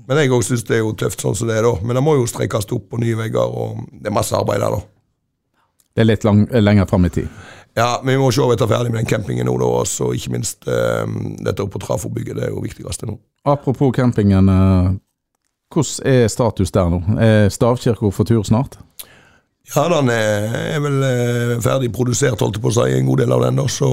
Men 0.08 0.18
jeg 0.18 0.32
òg 0.32 0.42
syns 0.46 0.64
det 0.66 0.78
er 0.78 0.82
jo 0.82 0.94
tøft 0.98 1.20
sånn 1.22 1.36
som 1.38 1.48
det 1.50 1.58
er, 1.60 1.66
da. 1.68 1.74
Men 1.84 1.98
det 1.98 2.02
må 2.04 2.16
jo 2.18 2.26
strekkes 2.30 2.66
opp 2.74 2.88
på 2.90 3.00
nye 3.02 3.16
vegger, 3.18 3.44
og 3.44 3.82
det 3.92 4.08
er 4.10 4.14
masse 4.16 4.34
arbeid 4.36 4.62
der, 4.64 4.78
da. 4.78 4.82
Det 5.92 6.00
er 6.04 6.08
litt 6.08 6.24
lang, 6.24 6.46
lenger 6.64 6.88
fram 6.88 7.04
i 7.04 7.10
tid. 7.12 7.28
Ja, 7.76 8.00
men 8.02 8.14
vi 8.16 8.20
må 8.20 8.30
se 8.32 8.40
om 8.44 8.50
vi 8.50 8.56
er 8.56 8.68
ferdig 8.68 8.92
med 8.92 9.02
den 9.02 9.08
campingen 9.08 9.46
nå, 9.48 9.54
da. 9.60 9.68
Og 9.80 9.86
så 9.88 10.10
ikke 10.16 10.32
minst 10.34 10.66
eh, 10.68 11.04
dette 11.44 11.64
oppe 11.64 11.76
på 11.78 11.82
Trafobygget. 11.86 12.36
Det 12.36 12.46
er 12.48 12.52
jo 12.54 12.64
viktigste 12.64 13.08
nå. 13.08 13.18
Apropos 13.48 13.92
campingen. 13.96 14.48
eh, 14.48 14.92
Hvordan 15.72 16.08
er 16.12 16.26
status 16.28 16.72
der 16.72 16.88
nå? 16.92 16.98
Er 17.20 17.46
stavkirka 17.52 18.10
for 18.12 18.28
tur 18.28 18.42
snart? 18.44 18.76
Ja, 19.72 19.86
den 19.88 20.10
er, 20.12 20.80
vel 20.84 20.98
eh, 21.06 21.52
ferdig 21.64 21.92
produsert, 21.94 22.40
holdt 22.42 22.58
jeg 22.58 22.64
på 22.64 22.72
å 22.72 22.74
si, 22.76 22.88
en 22.96 23.06
god 23.08 23.22
del 23.22 23.32
av 23.32 23.44
den. 23.46 23.60
da, 23.60 23.68
Så 23.70 23.88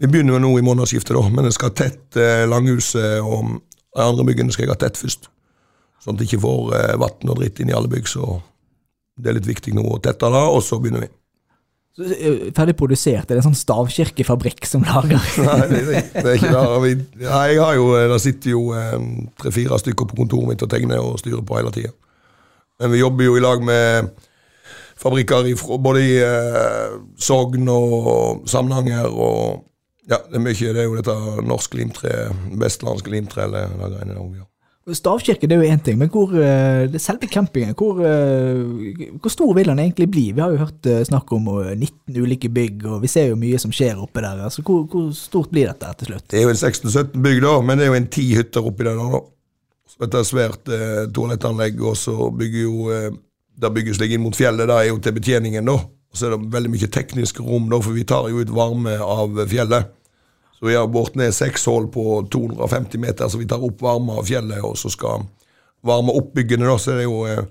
vi 0.00 0.08
begynner 0.08 0.38
jo 0.38 0.44
nå 0.46 0.52
i 0.60 0.64
månedsskiftet, 0.64 1.16
da. 1.16 1.24
Men 1.32 1.48
det 1.48 1.56
skal 1.56 1.74
tett 1.76 2.16
eh, 2.16 2.44
langhuset 2.48 3.18
og 3.24 3.58
de 3.58 4.04
andre 4.04 4.24
byggene 4.28 4.54
skal 4.54 4.68
jeg 4.68 4.72
ha 4.76 4.78
tett 4.80 5.00
først. 5.00 5.28
Sånn 6.08 6.16
at 6.16 6.22
det 6.22 6.30
ikke 6.30 6.40
får 6.40 6.70
eh, 6.72 6.94
vann 6.96 7.28
og 7.28 7.36
dritt 7.36 7.58
inn 7.60 7.68
i 7.68 7.74
alle 7.76 7.90
bygg. 7.92 8.06
Så 8.08 8.38
det 9.20 9.28
er 9.28 9.36
litt 9.36 9.48
viktig 9.48 9.74
nå 9.76 9.84
å 9.84 9.98
tette 10.00 10.30
det, 10.32 10.44
og 10.48 10.62
så 10.64 10.78
begynner 10.80 11.04
vi. 11.04 11.10
Så, 11.98 12.06
eh, 12.14 12.46
Ferdig 12.56 12.76
produsert, 12.78 13.26
er 13.26 13.36
det 13.36 13.42
en 13.42 13.50
sånn 13.50 13.58
stavkirkefabrikk 13.58 14.64
som 14.70 14.86
lager 14.86 15.18
Nei, 15.44 15.58
det, 15.68 15.82
det 16.14 16.24
er 16.24 16.38
ikke 16.38 16.54
det. 16.54 16.62
Vi, 16.86 16.94
nei, 17.26 17.44
jeg 17.52 17.60
har 17.60 17.76
jo, 17.76 17.90
det 18.14 18.20
sitter 18.24 18.54
jo 18.54 18.62
eh, 18.72 18.96
tre-fire 19.42 19.80
stykker 19.82 20.08
på 20.08 20.22
kontoret 20.22 20.54
mitt 20.54 20.64
og 20.64 20.72
tegner 20.72 21.02
og 21.02 21.20
styrer 21.20 21.44
på 21.44 21.60
hele 21.60 21.74
tida. 21.76 21.92
Men 22.80 22.94
vi 22.94 23.02
jobber 23.02 23.28
jo 23.28 23.36
i 23.36 23.44
lag 23.44 23.68
med 23.68 24.12
fabrikker 24.98 25.50
i, 25.50 25.56
både 25.58 26.04
i 26.06 26.12
eh, 26.24 26.98
Sogn 27.20 27.68
og 27.68 28.48
Samnanger 28.48 29.12
og 29.12 29.66
Ja, 30.08 30.22
det 30.24 30.38
er 30.38 30.40
mye. 30.40 30.56
Det 30.56 30.80
er 30.80 30.86
jo 30.86 30.94
dette 30.96 31.42
norsk 31.44 31.74
limtre, 31.76 32.30
vestlandske 32.56 33.10
limtre, 33.12 33.44
eller 33.44 33.68
de 33.68 33.90
greiene 33.92 34.14
der. 34.16 34.46
Stavkirke 34.96 35.48
det 35.48 35.56
er 35.56 35.62
jo 35.64 35.72
én 35.74 35.82
ting, 35.84 35.98
men 36.00 36.10
hvor, 36.12 36.32
eh, 36.32 36.86
det 36.88 37.00
selve 37.02 37.28
campingen, 37.28 37.74
hvor, 37.76 38.00
eh, 38.00 39.08
hvor 39.20 39.32
stor 39.32 39.54
vil 39.56 39.68
den 39.68 39.82
egentlig 39.82 40.10
bli? 40.10 40.26
Vi 40.32 40.40
har 40.40 40.52
jo 40.54 40.62
hørt 40.64 40.86
eh, 40.86 41.02
snakk 41.04 41.32
om 41.36 41.48
eh, 41.60 41.74
19 41.76 42.22
ulike 42.22 42.48
bygg, 42.48 42.86
og 42.86 43.02
vi 43.02 43.10
ser 43.12 43.28
jo 43.32 43.40
mye 43.40 43.58
som 43.60 43.74
skjer 43.74 44.00
oppe 44.00 44.24
der. 44.24 44.44
altså 44.44 44.62
Hvor, 44.62 44.86
hvor 44.88 45.10
stort 45.12 45.50
blir 45.50 45.68
dette 45.68 45.92
til 45.98 46.12
slutt? 46.12 46.28
Det 46.30 46.40
er 46.40 46.48
jo 46.48 46.54
en 46.54 46.62
16-17 46.62 47.20
bygg, 47.26 47.42
da, 47.44 47.58
men 47.60 47.78
det 47.78 47.86
er 47.86 47.92
jo 47.92 48.00
en 48.00 48.12
ti 48.18 48.28
hytter 48.34 48.70
oppi 48.70 48.88
der. 48.88 48.96
da. 48.96 49.20
Dette 49.98 50.20
er 50.20 50.26
svært 50.26 50.70
eh, 50.70 51.04
toalettanlegg, 51.14 51.80
og 51.82 51.96
så 51.98 52.30
bygger 52.30 52.62
jo 52.62 52.90
eh, 52.94 53.10
Det 53.58 53.72
bygges 53.74 53.98
slik 53.98 54.12
inn 54.14 54.22
mot 54.22 54.36
fjellet, 54.36 54.68
det 54.70 54.74
er 54.76 54.90
jo 54.92 54.98
til 55.02 55.16
betjeningen, 55.16 55.66
da. 55.66 55.78
Og 55.82 56.16
så 56.16 56.28
er 56.28 56.36
det 56.36 56.52
veldig 56.52 56.70
mye 56.70 56.88
tekniske 56.94 57.42
rom, 57.42 57.66
da, 57.72 57.80
for 57.82 57.96
vi 57.96 58.04
tar 58.06 58.28
jo 58.30 58.38
ut 58.38 58.52
varme 58.54 58.94
av 59.02 59.40
fjellet. 59.50 59.90
Så 60.58 60.66
vi 60.66 60.74
har 60.74 60.88
bort 60.90 61.14
ned 61.14 61.34
seks 61.34 61.66
hull 61.70 61.86
på 61.94 62.20
250 62.32 62.98
meter, 62.98 63.28
så 63.30 63.38
vi 63.38 63.46
tar 63.46 63.62
opp 63.62 63.82
varme 63.82 64.16
av 64.18 64.26
fjellet, 64.26 64.58
og 64.66 64.74
så 64.78 64.90
skal 64.90 65.22
varme 65.86 66.14
opp 66.18 66.32
byggene, 66.34 66.66
da. 66.66 66.74
Så 66.82 66.92
er 66.92 67.02
det 67.02 67.06
jo 67.06 67.20
eh, 67.30 67.44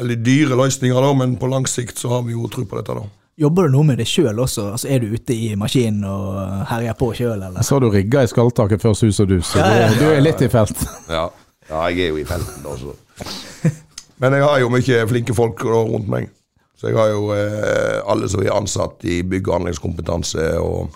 veldig 0.00 0.16
dyre 0.26 0.58
løsninger, 0.58 1.06
da, 1.06 1.12
men 1.20 1.36
på 1.38 1.50
lang 1.52 1.68
sikt 1.70 2.02
så 2.02 2.10
har 2.16 2.24
vi 2.26 2.34
jo 2.34 2.50
tro 2.50 2.66
på 2.66 2.80
dette, 2.80 2.96
da. 2.98 3.06
Jobber 3.40 3.70
du 3.70 3.76
noe 3.76 3.86
med 3.88 4.00
det 4.02 4.04
sjøl 4.10 4.36
også? 4.42 4.66
Altså 4.74 4.88
Er 4.92 5.00
du 5.00 5.14
ute 5.14 5.32
i 5.32 5.54
maskinen 5.56 6.02
og 6.04 6.66
herjer 6.68 6.96
på 6.98 7.12
sjøl, 7.16 7.46
så 7.64 7.78
du 7.80 7.86
rigga 7.88 8.26
i 8.26 8.28
skalltaket 8.28 8.82
før 8.82 8.92
sus 8.98 9.22
og 9.22 9.30
dus, 9.30 9.54
så 9.54 9.62
Ja, 9.62 9.70
ja, 9.86 9.86
du, 9.94 10.02
du 10.02 10.10
er 10.10 10.20
litt 10.24 10.42
i 10.44 10.50
felt. 10.52 10.76
Ja. 11.08 11.28
ja, 11.70 11.86
jeg 11.88 12.10
er 12.10 12.12
jo 12.12 12.18
i 12.20 12.26
felten, 12.28 12.66
da, 12.66 12.74
så. 12.76 13.72
Men 14.20 14.36
jeg 14.36 14.44
har 14.44 14.58
jo 14.60 14.68
mye 14.74 15.00
flinke 15.08 15.36
folk 15.38 15.62
da, 15.62 15.80
rundt 15.94 16.10
meg. 16.10 16.28
Så 16.76 16.90
jeg 16.90 16.96
har 16.96 17.14
jo 17.14 17.30
eh, 17.36 18.00
alle 18.08 18.28
som 18.28 18.42
er 18.44 18.52
ansatt 18.56 19.04
i 19.08 19.22
bygg- 19.24 19.48
og 19.48 19.60
anleggskompetanse. 19.60 20.44
Og, 20.60 20.92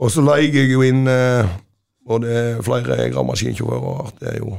og 0.00 0.10
så 0.10 0.24
leier 0.24 0.54
jeg 0.54 0.72
jo 0.74 0.84
inn 0.86 1.06
eh, 1.10 1.50
både 2.06 2.60
flere 2.64 3.08
gravemaskinsjåfører. 3.12 4.14
Det 4.20 4.32
er 4.34 4.40
jo 4.42 4.56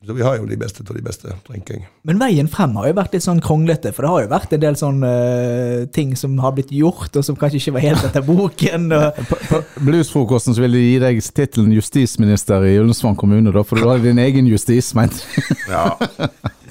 Så 0.00 0.14
vi 0.16 0.22
har 0.24 0.38
jo 0.38 0.46
de 0.48 0.56
beste 0.56 0.80
av 0.80 0.96
de 0.96 1.02
beste, 1.04 1.28
tenker 1.44 1.74
jeg. 1.76 1.88
Men 2.08 2.16
veien 2.22 2.46
frem 2.48 2.72
har 2.80 2.86
jo 2.88 2.94
vært 2.96 3.12
litt 3.12 3.24
sånn 3.26 3.42
kronglete, 3.44 3.90
for 3.92 4.06
det 4.06 4.12
har 4.12 4.22
jo 4.22 4.30
vært 4.30 4.54
en 4.56 4.62
del 4.62 4.78
sånne 4.80 5.10
uh, 5.10 5.82
ting 5.92 6.14
som 6.16 6.38
har 6.40 6.54
blitt 6.56 6.72
gjort, 6.72 7.18
og 7.20 7.26
som 7.26 7.36
kanskje 7.36 7.60
ikke 7.60 7.74
var 7.74 7.84
helt 7.84 8.06
etter 8.08 8.24
boken. 8.24 8.86
Og, 8.96 9.18
På, 9.28 9.36
på 9.50 9.60
bluesfrokosten 9.84 10.56
så 10.56 10.64
vil 10.64 10.78
de 10.78 10.86
gi 10.86 10.94
deg 11.04 11.20
tittelen 11.20 11.74
justisminister 11.76 12.64
i 12.64 12.78
Ullensvang 12.80 13.18
kommune, 13.20 13.52
da, 13.52 13.60
for 13.60 13.76
du 13.76 13.90
har 13.90 14.00
din 14.00 14.22
egen 14.24 14.48
justis, 14.48 14.88
ment. 14.96 15.20
Ja. 15.68 15.90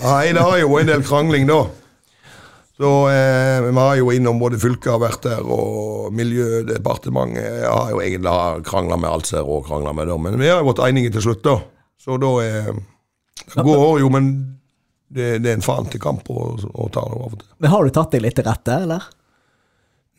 Nei, 0.01 0.33
det 0.33 0.41
har 0.41 0.57
jo 0.63 0.73
en 0.81 0.89
del 0.89 1.05
krangling, 1.05 1.45
da. 1.53 1.67
Så 2.79 3.09
eh, 3.11 3.61
Vi 3.65 3.73
har 3.75 3.95
jo 3.99 4.11
innom 4.15 4.39
både 4.39 4.59
fylket 4.59 4.91
har 4.93 5.01
vært 5.01 5.25
der, 5.27 5.43
og 5.43 6.13
Miljødepartementet 6.15 7.43
Jeg 7.43 7.67
har 7.67 7.91
jo 7.91 7.99
egentlig 7.99 8.63
krangla 8.69 8.97
med 8.99 9.11
alt 9.11 9.27
som 9.27 9.41
er 9.41 9.51
å 9.51 9.59
krangle 9.65 9.91
med, 9.97 10.07
da. 10.07 10.15
Men 10.15 10.39
vi 10.39 10.47
har 10.47 10.61
jo 10.61 10.69
vært 10.71 10.85
enige 10.87 11.11
til 11.17 11.27
slutt, 11.27 11.43
da. 11.43 11.57
Så 11.99 12.15
da 12.21 12.31
eh, 12.45 12.71
Det 13.43 13.65
går 13.67 13.99
jo, 14.05 14.11
men 14.13 14.31
det, 15.09 15.39
det 15.43 15.51
er 15.51 15.57
en 15.57 15.65
faen 15.65 15.89
til 15.91 16.01
kamp 16.01 16.27
å, 16.31 16.53
å 16.55 16.89
ta 16.93 17.03
det 17.03 17.17
av 17.17 17.31
og 17.33 17.39
til. 17.41 17.47
men 17.57 17.73
har 17.73 17.83
du 17.83 17.95
tatt 17.95 18.13
deg 18.13 18.23
litt 18.23 18.37
til 18.39 18.45
rette, 18.47 18.75
eller? 18.85 19.07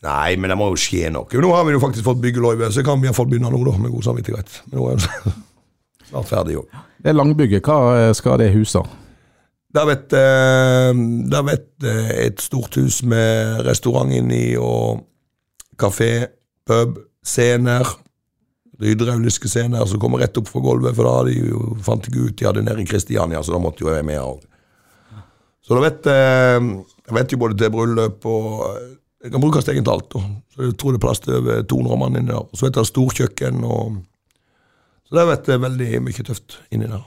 Nei, 0.05 0.37
men 0.41 0.51
det 0.51 0.57
må 0.57 0.71
jo 0.73 0.81
skje 0.81 1.11
noe. 1.13 1.29
Nå 1.29 1.51
har 1.53 1.67
vi 1.69 1.75
jo 1.77 1.83
faktisk 1.83 2.07
fått 2.07 2.23
byggeløyve, 2.23 2.71
så 2.73 2.85
kan 2.85 3.01
vi 3.01 3.09
iallfall 3.09 3.29
begynne 3.31 3.53
nå, 3.53 3.61
da, 3.69 3.77
med 3.79 3.93
god 3.93 4.09
samvittighet. 4.09 4.63
Men 4.71 4.81
nå 4.81 4.89
er 4.91 5.01
det 5.01 5.35
snart 6.11 6.29
ferdig 6.29 6.57
òg. 6.61 6.81
Det 7.01 7.13
er 7.13 7.17
langbygget. 7.17 7.65
Hva 7.65 7.79
eh, 7.97 8.13
skal 8.17 8.41
det 8.41 8.51
huset? 8.57 8.99
Der 9.75 9.87
har 9.87 9.91
eh, 9.95 11.01
der 11.31 11.47
vet 11.47 11.87
eh, 11.87 12.13
et 12.27 12.41
stort 12.43 12.75
hus 12.75 13.03
med 13.07 13.63
restaurant 13.67 14.13
inni, 14.13 14.57
og 14.59 15.05
kafé, 15.79 16.27
pub, 16.67 16.99
scener. 17.23 17.87
Hydrauliske 18.81 19.49
scener 19.49 19.85
som 19.87 20.01
kommer 20.01 20.23
rett 20.23 20.39
opp 20.41 20.49
fra 20.49 20.63
gulvet, 20.65 20.97
for 20.97 21.07
da 21.07 21.17
hadde 21.19 21.35
de 21.35 21.51
jo, 21.53 21.75
fant 21.85 22.07
jeg 22.09 22.17
ut 22.17 22.39
de 22.39 22.47
hadde 22.49 22.65
nede 22.65 22.83
i 22.83 22.89
Kristiania, 22.89 23.43
så 23.45 23.53
da 23.53 23.61
måtte 23.63 23.85
jo 23.85 23.93
jeg 23.93 24.07
med 24.09 24.23
òg. 24.23 24.41
Så 25.61 25.77
da 25.77 25.85
vet 25.85 26.09
eh, 26.09 26.57
jeg 27.11 27.17
vet 27.19 27.35
jo 27.35 27.39
både 27.43 27.59
til 27.61 27.71
bryllup 27.75 28.27
og 28.27 28.65
Det 29.21 29.29
kan 29.29 29.43
brukes 29.43 29.67
egentlig 29.69 29.93
alt. 29.93 30.15
da. 30.15 30.21
Så 30.49 30.63
Jeg 30.65 30.77
tror 30.81 30.93
det 30.93 30.97
er 30.97 31.05
plass 31.05 31.21
til 31.21 31.35
over 31.37 31.63
200 31.63 31.97
mann 32.01 32.17
inni 32.17 32.33
der. 32.33 32.47
Så 32.57 32.65
vet 32.67 32.77
jeg 32.77 32.89
storkjøkken 32.89 33.65
og 33.65 33.99
Så 35.05 35.13
det 35.13 35.21
har 35.21 35.29
vært 35.35 35.51
veldig 35.61 36.01
mye 36.07 36.25
tøft 36.25 36.57
inni 36.73 36.89
der. 36.89 37.03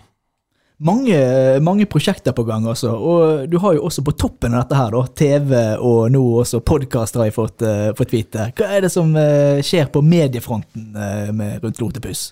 Mange, 0.84 1.16
mange 1.64 1.86
prosjekter 1.88 2.34
på 2.36 2.44
gang 2.44 2.66
også, 2.68 2.92
og 2.92 3.46
du 3.48 3.56
har 3.64 3.78
jo 3.78 3.86
også 3.88 4.04
på 4.04 4.16
toppen 4.20 4.52
av 4.52 4.66
dette 4.66 4.76
her, 4.76 4.92
da, 4.92 5.04
TV 5.16 5.54
og 5.80 6.12
nå 6.12 6.24
også 6.42 6.60
podkast 6.60 7.16
har 7.16 7.30
jeg 7.30 7.36
fått, 7.38 7.64
uh, 7.64 7.94
fått 7.96 8.12
vite. 8.12 8.50
Hva 8.58 8.68
er 8.76 8.84
det 8.84 8.92
som 8.92 9.14
uh, 9.16 9.64
skjer 9.64 9.88
på 9.94 10.02
mediefronten 10.04 10.90
uh, 10.98 11.32
med 11.32 11.64
rundt 11.64 11.80
Lotepus? 11.80 12.26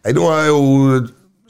Hey, 0.00 0.16
nå 0.16 0.24
har 0.30 0.46
jeg 0.46 0.54
jo 0.54 1.02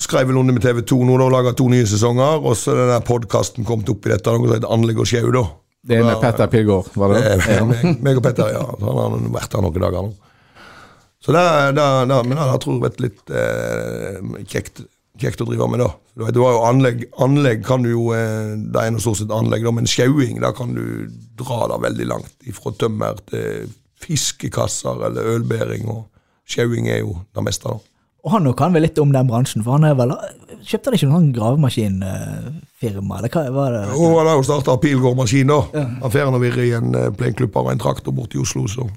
skrevet 0.02 0.32
vel 0.32 0.40
under 0.40 0.56
med 0.56 0.66
TV 0.66 0.82
2 0.82 0.98
nå, 1.04 1.14
da, 1.20 1.28
og 1.28 1.34
laga 1.36 1.54
to 1.54 1.68
nye 1.70 1.86
sesonger. 1.86 2.42
Og 2.42 2.58
så 2.58 2.74
er 2.74 2.82
den 2.82 2.92
der 2.96 3.06
podkasten 3.06 3.66
kommet 3.68 3.94
opp 3.94 4.06
i 4.06 4.14
dette, 4.16 4.34
noe 4.34 4.50
som 4.50 4.56
heter 4.56 4.74
Anlegg 4.74 5.02
og 5.04 5.10
sjau, 5.10 5.30
da. 5.34 5.46
Det 5.88 6.00
er 6.00 6.06
med 6.06 6.18
Petter 6.22 6.50
Pilgaard, 6.50 6.90
var 6.98 7.14
det? 7.14 7.22
Det 7.46 7.60
ja. 7.60 7.64
meg, 7.68 7.90
meg 8.02 8.18
og 8.18 8.26
Petter, 8.26 8.50
ja. 8.58 8.66
Så 8.74 8.90
Han 8.90 9.18
har 9.20 9.30
vært 9.38 9.54
her 9.54 9.68
noen 9.68 9.82
dager 9.86 10.08
nå. 10.10 10.16
Så 11.22 11.34
det, 11.34 11.42
det, 11.74 11.84
det, 12.10 12.16
men 12.26 12.38
det, 12.38 12.44
det 12.46 12.58
tror 12.62 12.74
jeg 12.74 12.82
vært 12.84 13.00
litt 13.02 13.32
eh, 13.34 14.18
kjekt, 14.50 14.82
kjekt 15.20 15.42
å 15.42 15.48
drive 15.48 15.68
med, 15.70 15.82
da. 15.82 15.90
Du, 16.18 16.40
har 16.42 16.54
jo 16.54 16.62
anlegg, 16.66 17.04
anlegg 17.22 17.64
kan 17.66 17.84
du 17.84 17.92
jo 17.92 18.08
eh, 18.16 18.56
Det 18.58 18.80
er 18.80 18.94
noe 18.94 19.02
stort 19.02 19.20
sett 19.20 19.34
anlegg, 19.34 19.66
da, 19.66 19.74
men 19.74 19.90
sjauing, 19.90 20.40
da 20.42 20.52
kan 20.56 20.72
du 20.76 21.08
dra 21.38 21.68
det 21.72 21.82
veldig 21.84 22.08
langt. 22.10 22.32
Fra 22.56 22.74
tømmer 22.78 23.20
til 23.30 23.68
fiskekasser 24.02 25.06
eller 25.08 25.34
ølbæring. 25.36 25.86
og 25.90 26.06
Sjauing 26.48 26.88
er 26.90 27.02
jo 27.02 27.18
det 27.36 27.44
meste, 27.44 27.70
da. 27.70 27.78
Og 28.26 28.34
han 28.34 28.48
kan 28.58 28.74
vel 28.74 28.82
litt 28.82 28.98
om 28.98 29.12
den 29.14 29.28
bransjen, 29.30 29.62
for 29.64 29.78
han 29.78 29.86
er 29.86 29.94
vel 29.98 30.12
Kjøpte 30.58 30.90
han 30.90 30.96
ikke 30.96 31.06
noen 31.06 31.20
sånn 31.22 31.34
gravemaskinfirma, 31.36 33.18
eller 33.20 33.30
hva 33.30 33.44
var 33.54 33.76
det? 33.76 33.82
Jo, 33.94 34.08
han 34.18 34.26
har 34.26 34.40
jo 34.40 34.46
starta 34.48 34.74
Pilgård-maskin, 34.82 35.52
da. 35.52 35.84
Han 36.02 36.12
får 36.12 36.40
virre 36.42 36.64
i 36.66 36.72
en 36.76 36.96
plenklubb 37.16 37.56
av 37.60 37.70
en 37.70 37.80
traktor 37.80 38.12
borte 38.16 38.36
i 38.36 38.42
Oslo, 38.42 38.66
så 38.68 38.88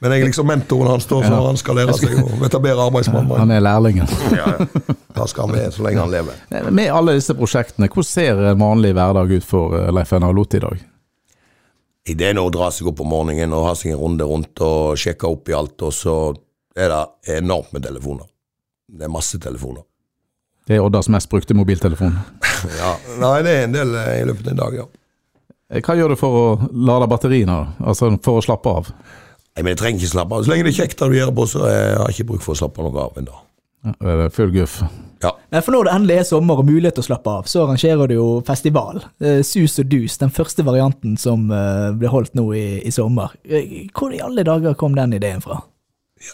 Men 0.00 0.12
jeg 0.12 0.20
er 0.26 0.28
liksom 0.28 0.48
mentoren 0.50 0.90
hans, 0.92 1.06
da, 1.08 1.22
så 1.24 1.38
han 1.46 1.56
skal 1.56 1.78
lære 1.78 1.94
seg 1.96 2.18
å 2.20 2.26
etablere 2.48 2.84
arbeidsmann. 2.84 3.30
Han 3.40 3.52
er 3.54 3.62
lærlingen. 3.64 4.10
Ja, 4.34 4.50
ja. 4.58 4.96
Da 5.16 5.24
skal 5.30 5.46
han 5.48 5.54
være 5.56 5.70
så 5.72 5.86
lenge 5.86 6.02
han 6.04 6.12
lever. 6.12 6.36
Med 6.76 6.92
alle 6.92 7.14
disse 7.16 7.32
prosjektene, 7.38 7.88
hvordan 7.88 8.08
ser 8.10 8.42
en 8.50 8.60
vanlig 8.60 8.92
hverdag 8.98 9.32
ut 9.38 9.46
for 9.48 9.78
eh, 9.78 9.88
Leif 9.96 10.12
Einar 10.12 10.36
Lot 10.36 10.58
i 10.58 10.60
dag? 10.66 10.82
Ideen 12.12 12.36
er 12.38 12.44
å 12.44 12.52
dra 12.54 12.68
seg 12.70 12.90
opp 12.92 13.00
om 13.02 13.08
morgenen 13.10 13.56
og 13.56 13.64
ha 13.70 13.72
seg 13.78 13.94
en 13.94 14.02
runde 14.04 14.28
rundt 14.28 14.60
og 14.62 15.00
sjekke 15.00 15.32
opp 15.32 15.48
i 15.50 15.56
alt, 15.56 15.80
og 15.88 15.96
så 15.96 16.16
er 16.76 16.92
det 16.92 17.38
enormt 17.40 17.72
med 17.74 17.88
telefoner. 17.88 18.28
Det 18.86 19.08
er 19.08 19.10
masse 19.16 19.40
telefoner. 19.42 19.82
Det 20.68 20.76
er 20.76 20.84
Oddas 20.84 21.08
mest 21.12 21.30
brukte 21.32 21.56
mobiltelefon. 21.56 22.14
Ja, 22.78 22.94
Nei, 23.20 23.34
det 23.44 23.50
er 23.52 23.66
en 23.66 23.74
del 23.74 23.90
eh, 24.00 24.14
i 24.22 24.24
løpet 24.28 24.46
av 24.46 24.52
en 24.54 24.60
dag, 24.60 24.76
ja. 24.78 24.84
Eh, 25.72 25.82
Hva 25.84 25.96
gjør 25.98 26.12
du 26.14 26.20
for 26.20 26.36
å 26.38 26.44
lade 26.72 27.08
batteriene, 27.10 27.56
altså 27.84 28.08
for 28.24 28.40
å 28.40 28.44
slappe 28.44 28.72
av? 28.80 28.88
Nei, 29.56 29.62
men 29.64 29.72
jeg 29.72 29.80
trenger 29.80 30.02
ikke 30.04 30.12
slappe 30.12 30.36
av. 30.36 30.44
Så 30.44 30.52
lenge 30.52 30.66
det 30.66 30.74
er 30.74 30.78
kjekt 30.82 31.00
det 31.00 31.08
du 31.08 31.16
gjør 31.16 31.30
på, 31.36 31.46
så 31.48 31.64
jeg 31.64 31.92
har 31.96 32.10
jeg 32.10 32.16
ikke 32.18 32.30
bruk 32.34 32.42
for 32.44 32.52
å 32.52 32.60
slappe 32.60 32.84
noe 32.84 33.04
av 33.06 33.20
ennå. 33.22 33.36
Ja, 33.86 34.28
full 34.34 34.50
guff? 34.52 34.80
Ja. 35.22 35.30
Men 35.54 35.62
for 35.64 35.72
når 35.72 35.86
det 35.88 35.92
endelig 35.94 36.16
er 36.20 36.26
sommer 36.28 36.60
og 36.60 36.66
mulighet 36.68 36.96
til 36.98 37.04
å 37.04 37.06
slappe 37.06 37.32
av, 37.38 37.46
så 37.48 37.62
arrangerer 37.64 38.10
du 38.10 38.16
jo 38.18 38.26
festival. 38.44 39.00
Eh, 39.22 39.40
Sus 39.46 39.78
og 39.80 39.88
dus, 39.88 40.18
den 40.20 40.32
første 40.34 40.64
varianten 40.66 41.14
som 41.20 41.46
eh, 41.54 41.88
ble 41.96 42.10
holdt 42.12 42.34
nå 42.36 42.50
i, 42.58 42.64
i 42.84 42.92
sommer. 42.92 43.32
Eh, 43.48 43.86
Hvor 43.96 44.12
i 44.12 44.20
alle 44.20 44.44
dager 44.44 44.76
kom 44.76 44.96
den 44.98 45.16
ideen 45.16 45.40
fra? 45.44 45.62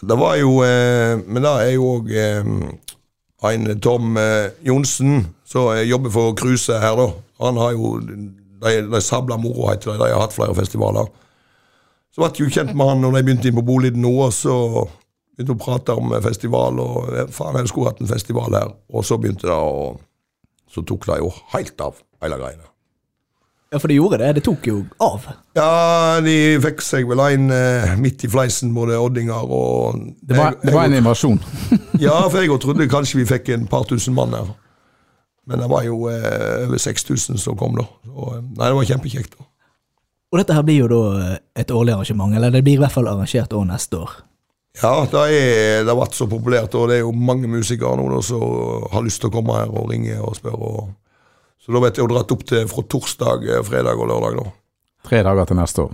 Det 0.03 0.15
var 0.19 0.37
jo 0.39 0.57
eh, 0.63 1.19
Men 1.27 1.43
det 1.43 1.49
er 1.61 1.71
jo 1.75 1.87
òg 1.97 2.11
eh, 2.15 2.51
en 3.53 3.71
Tom 3.83 4.17
eh, 4.19 4.51
Johnsen 4.67 5.25
som 5.47 5.71
eh, 5.75 5.83
jobber 5.87 6.11
for 6.11 6.35
Kruse 6.39 6.79
her, 6.83 6.99
da. 6.99 7.09
Han 7.43 7.59
har 7.59 7.73
jo 7.75 7.97
De, 8.63 8.77
de 8.87 9.01
sabla 9.03 9.35
moro, 9.37 9.67
heter 9.69 9.91
det. 9.93 9.99
De 9.99 10.11
har 10.13 10.21
hatt 10.23 10.35
flere 10.35 10.55
festivaler. 10.55 11.07
Så 12.13 12.21
ble 12.21 12.29
jeg 12.29 12.45
jo 12.45 12.53
kjent 12.53 12.75
med 12.77 12.89
han 12.91 13.01
når 13.01 13.15
de 13.17 13.23
begynte 13.25 13.49
inn 13.49 13.57
på 13.57 13.65
Boliden 13.65 14.03
nå, 14.05 14.11
og 14.27 14.33
så 14.37 14.55
begynte 15.33 15.55
å 15.55 15.61
prate 15.63 15.95
om 15.97 16.11
festival, 16.21 16.77
og 16.83 17.07
faen, 17.33 17.57
jeg 17.57 17.71
skulle 17.71 17.89
hatt 17.89 18.03
en 18.03 18.11
festival 18.11 18.53
her. 18.53 18.75
Og 18.93 19.05
så 19.07 19.17
begynte 19.17 19.49
det, 19.49 19.55
og 19.57 19.97
så 20.69 20.83
tok 20.85 21.07
det 21.09 21.17
jo 21.23 21.31
helt 21.55 21.81
av, 21.81 21.97
hele 22.21 22.37
greiene. 22.37 22.69
Ja, 23.73 23.79
for 23.81 23.89
det 23.89 23.95
gjorde 23.97 24.19
det. 24.21 24.27
Det 24.37 24.43
tok 24.45 24.67
jo 24.69 24.75
av. 25.01 25.23
Ja, 25.57 25.69
de 26.21 26.35
fikk 26.61 26.83
seg 26.85 27.07
vel 27.09 27.23
en 27.25 27.47
eh, 27.55 27.95
midt 27.97 28.21
i 28.27 28.29
fleisen, 28.29 28.69
både 28.75 28.99
oddinger 29.01 29.49
og 29.49 30.03
Det 30.21 30.37
var, 30.37 30.59
det 30.61 30.75
var 30.75 30.85
en 30.85 30.99
invasjon. 30.99 31.39
Ja, 32.03 32.19
for 32.27 32.43
jeg 32.43 32.53
trodde 32.61 32.85
kanskje 32.91 33.23
vi 33.23 33.25
fikk 33.29 33.49
en 33.55 33.65
par 33.71 33.87
tusen 33.89 34.13
mann 34.13 34.35
her. 34.37 34.51
Men 35.49 35.63
det 35.65 35.71
var 35.73 35.81
jo 35.87 36.05
eh, 36.11 36.67
over 36.67 36.77
6000 36.77 37.41
som 37.41 37.57
kom, 37.57 37.73
da. 37.81 37.87
Så, 38.05 38.29
eh, 38.35 38.45
nei, 38.45 38.69
det 38.69 38.77
var 38.77 38.89
kjempekjekt. 38.91 39.33
da. 39.39 39.49
Og 40.33 40.39
dette 40.41 40.55
her 40.57 40.65
blir 40.65 40.81
jo 40.81 40.89
da 40.89 41.01
eh, 41.21 41.41
et 41.61 41.71
årlig 41.71 41.93
arrangement, 41.93 42.33
eller 42.33 42.53
det 42.53 42.63
blir 42.65 42.79
i 42.79 42.81
hvert 42.81 42.95
fall 42.95 43.09
arrangert 43.11 43.53
år 43.53 43.67
neste 43.69 43.99
år. 44.01 44.15
Ja, 44.81 45.05
det, 45.05 45.21
er, 45.29 45.83
det 45.85 45.91
har 45.91 45.99
vært 45.99 46.17
så 46.17 46.25
populært, 46.25 46.73
og 46.73 46.89
det 46.89 46.97
er 46.97 47.03
jo 47.03 47.13
mange 47.13 47.45
musikere 47.45 47.93
nå 47.99 48.23
som 48.25 48.41
har 48.89 49.05
lyst 49.05 49.21
til 49.21 49.29
å 49.29 49.35
komme 49.35 49.53
her 49.59 49.69
og 49.69 49.91
ringe 49.91 50.17
og 50.17 50.33
spørre. 50.39 50.71
Og, 50.71 51.27
Så 51.61 51.75
da 51.75 51.83
vet 51.83 51.99
jeg 51.99 52.03
jo 52.03 52.09
dratt 52.09 52.33
opp 52.33 52.41
til 52.49 52.65
fra 52.71 52.85
torsdag, 52.95 53.45
eh, 53.45 53.61
fredag 53.67 54.01
og 54.01 54.09
lørdag. 54.09 54.39
nå. 54.41 54.47
Tre 55.05 55.21
dager 55.21 55.45
til 55.45 55.59
neste 55.61 55.85
år. 55.85 55.93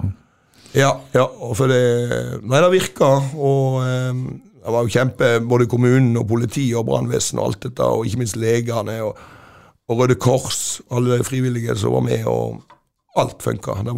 Ja, 0.78 0.94
ja, 1.14 1.26
og 1.26 1.58
for 1.58 1.68
det 1.68 2.40
Nei, 2.46 2.62
det 2.62 2.72
virka. 2.72 3.12
Og 3.36 3.84
eh, 3.84 4.24
det 4.64 4.74
var 4.76 4.86
jo 4.86 4.94
kjempe 4.94 5.40
Både 5.42 5.68
kommunen 5.68 6.16
og 6.20 6.28
politiet 6.30 6.78
og 6.78 6.86
brannvesenet 6.86 7.42
og 7.42 7.52
alt 7.52 7.64
dette, 7.68 7.84
og 7.84 8.08
ikke 8.08 8.24
minst 8.24 8.40
legene 8.40 9.02
og, 9.04 9.20
og 9.90 10.00
Røde 10.00 10.16
Kors, 10.16 10.80
alle 10.92 11.18
de 11.18 11.28
frivillige 11.28 11.76
som 11.76 11.98
var 11.98 12.06
med, 12.06 12.24
og 12.30 12.62
alt 13.22 13.44
funka. 13.44 13.82
Det 13.84 13.96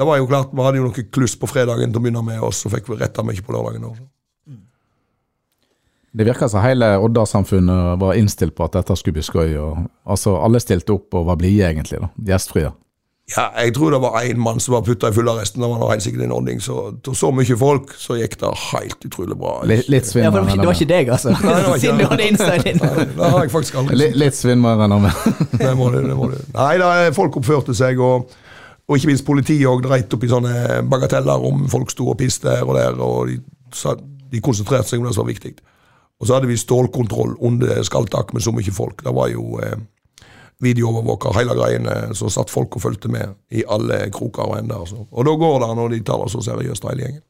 det 0.00 0.06
var 0.06 0.16
jo 0.16 0.26
klart, 0.26 0.54
Vi 0.54 0.62
hadde 0.64 0.78
jo 0.78 0.86
noe 0.88 1.02
kluss 1.12 1.34
på 1.36 1.48
fredagen 1.50 1.92
til 1.92 2.00
å 2.00 2.02
begynne 2.04 2.22
med, 2.24 2.40
og 2.40 2.54
så 2.56 2.70
fikk 2.72 2.88
vi 2.88 2.96
retta 2.96 3.22
mye 3.26 3.42
på 3.44 3.52
lørdagen. 3.52 3.84
også. 3.84 4.06
Det 6.12 6.26
virka 6.26 6.48
som 6.48 6.62
hele 6.64 6.96
Odda-samfunnet 6.98 7.98
var 8.00 8.16
innstilt 8.18 8.56
på 8.56 8.64
at 8.64 8.72
dette 8.72 8.96
skulle 8.98 9.20
bli 9.20 9.22
skøy. 9.22 9.52
Og, 9.62 9.84
altså, 10.04 10.34
alle 10.42 10.58
stilte 10.62 10.96
opp 10.96 11.14
og 11.14 11.26
var 11.28 11.38
blide, 11.38 11.68
egentlig. 11.68 12.00
da, 12.00 12.08
Gjestfrie. 12.32 12.72
Ja, 13.30 13.44
jeg 13.62 13.74
tror 13.76 13.92
det 13.94 14.00
var 14.02 14.16
én 14.26 14.40
mann 14.42 14.58
som 14.62 14.74
var 14.74 14.82
putta 14.82 15.08
i 15.10 15.14
fullarresten. 15.14 15.62
Det 15.62 15.68
var 15.70 15.78
nå 15.78 15.88
helt 15.92 16.02
sikkert 16.02 16.24
en 16.26 16.32
ordning. 16.34 16.58
Så 16.62 16.76
til 17.04 17.14
så 17.14 17.30
mye 17.34 17.56
folk, 17.58 17.92
så 18.00 18.16
gikk 18.18 18.34
det 18.40 18.50
helt 18.72 19.06
utrolig 19.06 19.36
bra. 19.38 19.52
Litt, 19.70 19.86
litt 19.92 20.10
Ja, 20.16 20.30
det 20.30 20.40
var 20.40 20.48
ikke, 20.48 20.58
det 20.60 20.70
var 20.70 20.78
ikke 20.78 20.90
deg, 20.90 21.12
altså? 21.14 21.34
Nei, 21.36 21.54
det 21.54 21.68
var 21.68 21.76
ikke 21.76 21.84
Siden 21.84 22.00
du 22.00 22.06
hadde 22.10 22.26
inside 22.26 22.64
din. 22.66 22.82
Nei, 22.82 23.06
Det 23.14 23.30
har 23.34 23.44
jeg 23.46 23.52
faktisk 23.54 23.80
aldri 23.82 23.98
Litt, 24.00 24.18
litt 24.18 24.38
svimmel, 24.38 24.82
regner 24.82 25.06
jeg. 25.06 25.34
Det 25.62 25.74
må 25.78 25.90
du, 25.94 25.98
det 26.08 26.16
må 26.18 26.30
du. 26.32 26.36
Nei, 26.56 26.72
da, 26.82 26.90
folk 27.14 27.38
oppførte 27.38 27.76
seg, 27.76 28.02
og, 28.02 28.34
og 28.88 28.98
ikke 28.98 29.12
minst 29.12 29.26
politiet 29.28 29.68
òg 29.70 29.84
dreit 29.86 30.16
opp 30.16 30.26
i 30.26 30.32
sånne 30.32 30.82
bagateller 30.90 31.46
om 31.50 31.66
folk 31.70 31.94
sto 31.94 32.08
og 32.10 32.18
piste 32.18 32.50
her 32.50 32.66
og 32.66 32.78
der, 32.80 32.98
og 32.98 33.30
de, 33.30 33.38
sa, 33.76 33.94
de 34.32 34.42
konsentrerte 34.42 34.90
seg 34.90 35.02
om 35.02 35.06
det 35.06 35.14
som 35.14 35.22
var 35.26 35.30
viktig. 35.30 35.54
Og 36.20 36.26
så 36.28 36.36
hadde 36.36 36.50
vi 36.50 36.58
stålkontroll 36.60 37.38
under 37.46 37.78
skalltak 37.86 38.34
med 38.34 38.42
så 38.44 38.52
mye 38.52 38.74
folk. 38.74 39.04
Det 39.06 39.14
var 39.16 39.30
jo 39.32 39.54
eh, 39.62 39.78
videoovervåker, 40.60 41.34
hele 41.38 41.56
greiene, 41.56 41.96
så 42.16 42.30
satt 42.32 42.52
folk 42.52 42.76
og 42.76 42.84
fulgte 42.84 43.10
med 43.12 43.34
i 43.56 43.64
alle 43.68 44.02
kroker 44.14 44.52
og 44.52 44.58
ender. 44.58 44.84
Så. 44.88 45.06
Og 45.10 45.26
da 45.26 45.36
går 45.40 45.58
det 45.64 45.70
når 45.78 45.94
de 45.94 46.00
tar 46.04 46.22
det 46.24 46.32
så 46.34 46.44
seriøst, 46.50 46.88
hele 46.90 47.06
gjengen. 47.06 47.24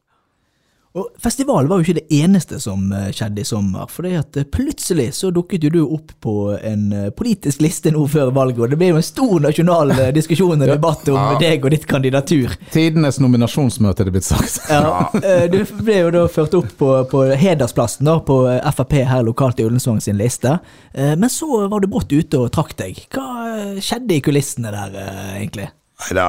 Og 0.91 1.07
Festivalen 1.23 1.69
var 1.71 1.79
jo 1.79 1.85
ikke 1.85 2.01
det 2.01 2.17
eneste 2.19 2.57
som 2.59 2.89
eh, 2.91 3.11
skjedde 3.15 3.45
i 3.45 3.47
sommer. 3.47 3.87
For 3.91 4.07
at 4.09 4.35
eh, 4.35 4.47
plutselig 4.51 5.13
så 5.15 5.29
dukket 5.31 5.63
jo 5.63 5.71
du 5.71 5.79
opp 5.85 6.11
på 6.23 6.33
en 6.57 6.83
eh, 6.91 7.07
politisk 7.15 7.63
liste 7.63 7.93
nå 7.95 8.03
før 8.11 8.33
valget, 8.35 8.59
og 8.65 8.73
det 8.73 8.79
ble 8.81 8.89
jo 8.91 8.99
en 8.99 9.05
stor 9.05 9.37
nasjonal 9.45 9.95
diskusjon 10.15 10.59
og 10.59 10.67
debatt 10.67 11.07
om 11.13 11.39
deg 11.39 11.63
og 11.63 11.71
ditt 11.71 11.87
kandidatur. 11.87 12.57
Tidenes 12.75 13.21
nominasjonsmøte, 13.23 14.03
er 14.03 14.09
det 14.09 14.15
blitt 14.17 14.27
sagt. 14.27 14.59
Ja, 14.71 15.07
Du 15.51 15.59
ble 15.79 15.97
jo 16.01 16.11
da 16.13 16.25
ført 16.31 16.55
opp 16.59 16.71
på, 16.79 16.91
på 17.11 17.23
hedersplassen 17.39 18.07
da, 18.09 18.17
på 18.25 18.41
Frp 18.75 18.97
her 19.07 19.23
lokalt 19.25 19.61
i 19.61 19.67
Ullensvang 19.67 20.01
sin 20.03 20.19
liste. 20.19 20.57
Men 20.93 21.29
så 21.31 21.65
var 21.71 21.83
du 21.83 21.87
brått 21.91 22.11
ute 22.11 22.39
og 22.39 22.51
trakk 22.53 22.75
deg. 22.79 23.05
Hva 23.15 23.79
skjedde 23.83 24.17
i 24.17 24.23
kulissene 24.23 24.73
der, 24.73 24.97
egentlig? 25.37 25.69
Nei, 26.01 26.15
da, 26.17 26.27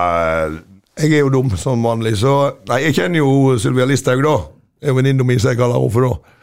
jeg 1.01 1.15
er 1.17 1.23
jo 1.25 1.33
dum 1.33 1.55
som 1.57 1.83
vanlig, 1.85 2.19
så 2.21 2.35
Nei, 2.69 2.83
jeg 2.89 2.99
kjenner 2.99 3.23
jo 3.23 3.57
Sylvia 3.61 3.87
Listhaug, 3.89 4.23
da. 4.27 4.37
Det 4.77 4.89
er 4.89 4.93
jo 4.93 4.99
venninna 4.99 5.25
mi, 5.25 5.39
som 5.41 5.53
jeg 5.53 5.61
kaller 5.61 5.81
henne 5.81 5.95
for, 5.95 6.09
da. 6.09 6.39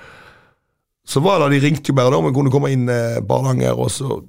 Så 1.10 1.22
var 1.26 1.42
det, 1.42 1.56
de 1.56 1.64
ringte 1.66 1.92
jo 1.92 1.98
bare 1.98 2.14
da 2.14 2.20
om 2.22 2.28
jeg 2.30 2.36
kunne 2.38 2.54
komme 2.54 2.70
inn 2.74 2.90
eh, 2.94 3.22
Barlanger, 3.26 3.78
og 3.78 3.90
så 3.94 4.20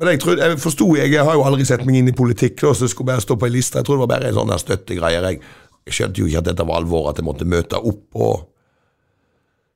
Men 0.00 0.14
jeg 0.14 0.20
trodde, 0.22 0.46
jeg 0.46 0.56
forsto 0.62 0.86
jeg, 0.96 1.10
jeg 1.12 1.24
har 1.26 1.34
jo 1.36 1.42
aldri 1.44 1.64
sett 1.68 1.82
meg 1.84 1.98
inn 1.98 2.08
i 2.08 2.16
politikk, 2.16 2.56
da, 2.62 2.70
så 2.72 2.86
jeg 2.86 2.94
skulle 2.94 3.10
bare 3.10 3.20
stå 3.20 3.36
på 3.36 3.44
ei 3.50 3.52
liste. 3.52 3.76
Jeg 3.78 3.84
trodde 3.84 4.00
det 4.00 4.06
var 4.06 4.14
bare 4.14 4.30
en 4.30 4.38
sånn 4.38 4.52
støttegreier. 4.62 5.26
Jeg, 5.28 5.42
jeg 5.84 5.96
skjønte 5.96 6.22
jo 6.22 6.30
ikke 6.30 6.40
at 6.40 6.48
dette 6.48 6.66
var 6.70 6.80
alvor, 6.80 7.10
at 7.10 7.20
jeg 7.20 7.26
måtte 7.26 7.48
møte 7.48 7.76
opp 7.76 8.16
og 8.16 8.46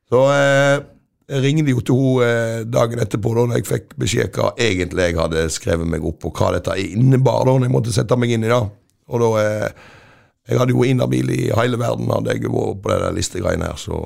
Så 0.08 0.22
eh, 0.32 0.78
jeg 1.28 1.44
ringte 1.44 1.74
jo 1.74 1.82
til 1.84 2.00
henne 2.00 2.30
eh, 2.30 2.64
dagen 2.68 3.02
etterpå, 3.04 3.34
da 3.36 3.44
når 3.48 3.60
jeg 3.60 3.68
fikk 3.68 3.94
beskjed 4.00 4.38
hva 4.38 4.50
egentlig 4.60 5.10
jeg 5.10 5.18
hadde 5.20 5.44
skrevet 5.52 5.88
meg 5.92 6.04
opp, 6.08 6.24
og 6.24 6.40
hva 6.40 6.54
dette 6.56 6.78
innebar, 6.84 7.44
da, 7.44 7.58
når 7.58 7.68
jeg 7.68 7.74
måtte 7.76 7.94
sette 7.94 8.18
meg 8.20 8.32
inn 8.32 8.48
i 8.48 8.52
det. 8.52 8.62
Og 9.08 9.20
da 9.20 9.28
eh, 9.42 9.70
Jeg 10.48 10.58
hadde 10.60 10.74
jo 10.76 10.82
inhabil 10.84 11.30
i 11.32 11.50
hele 11.56 11.78
verden, 11.80 12.10
hadde 12.12 12.34
jeg 12.34 12.42
vært 12.52 12.82
på 12.84 12.90
det 12.92 13.14
listegreiene 13.16 13.70
her, 13.72 13.76
så 13.80 14.02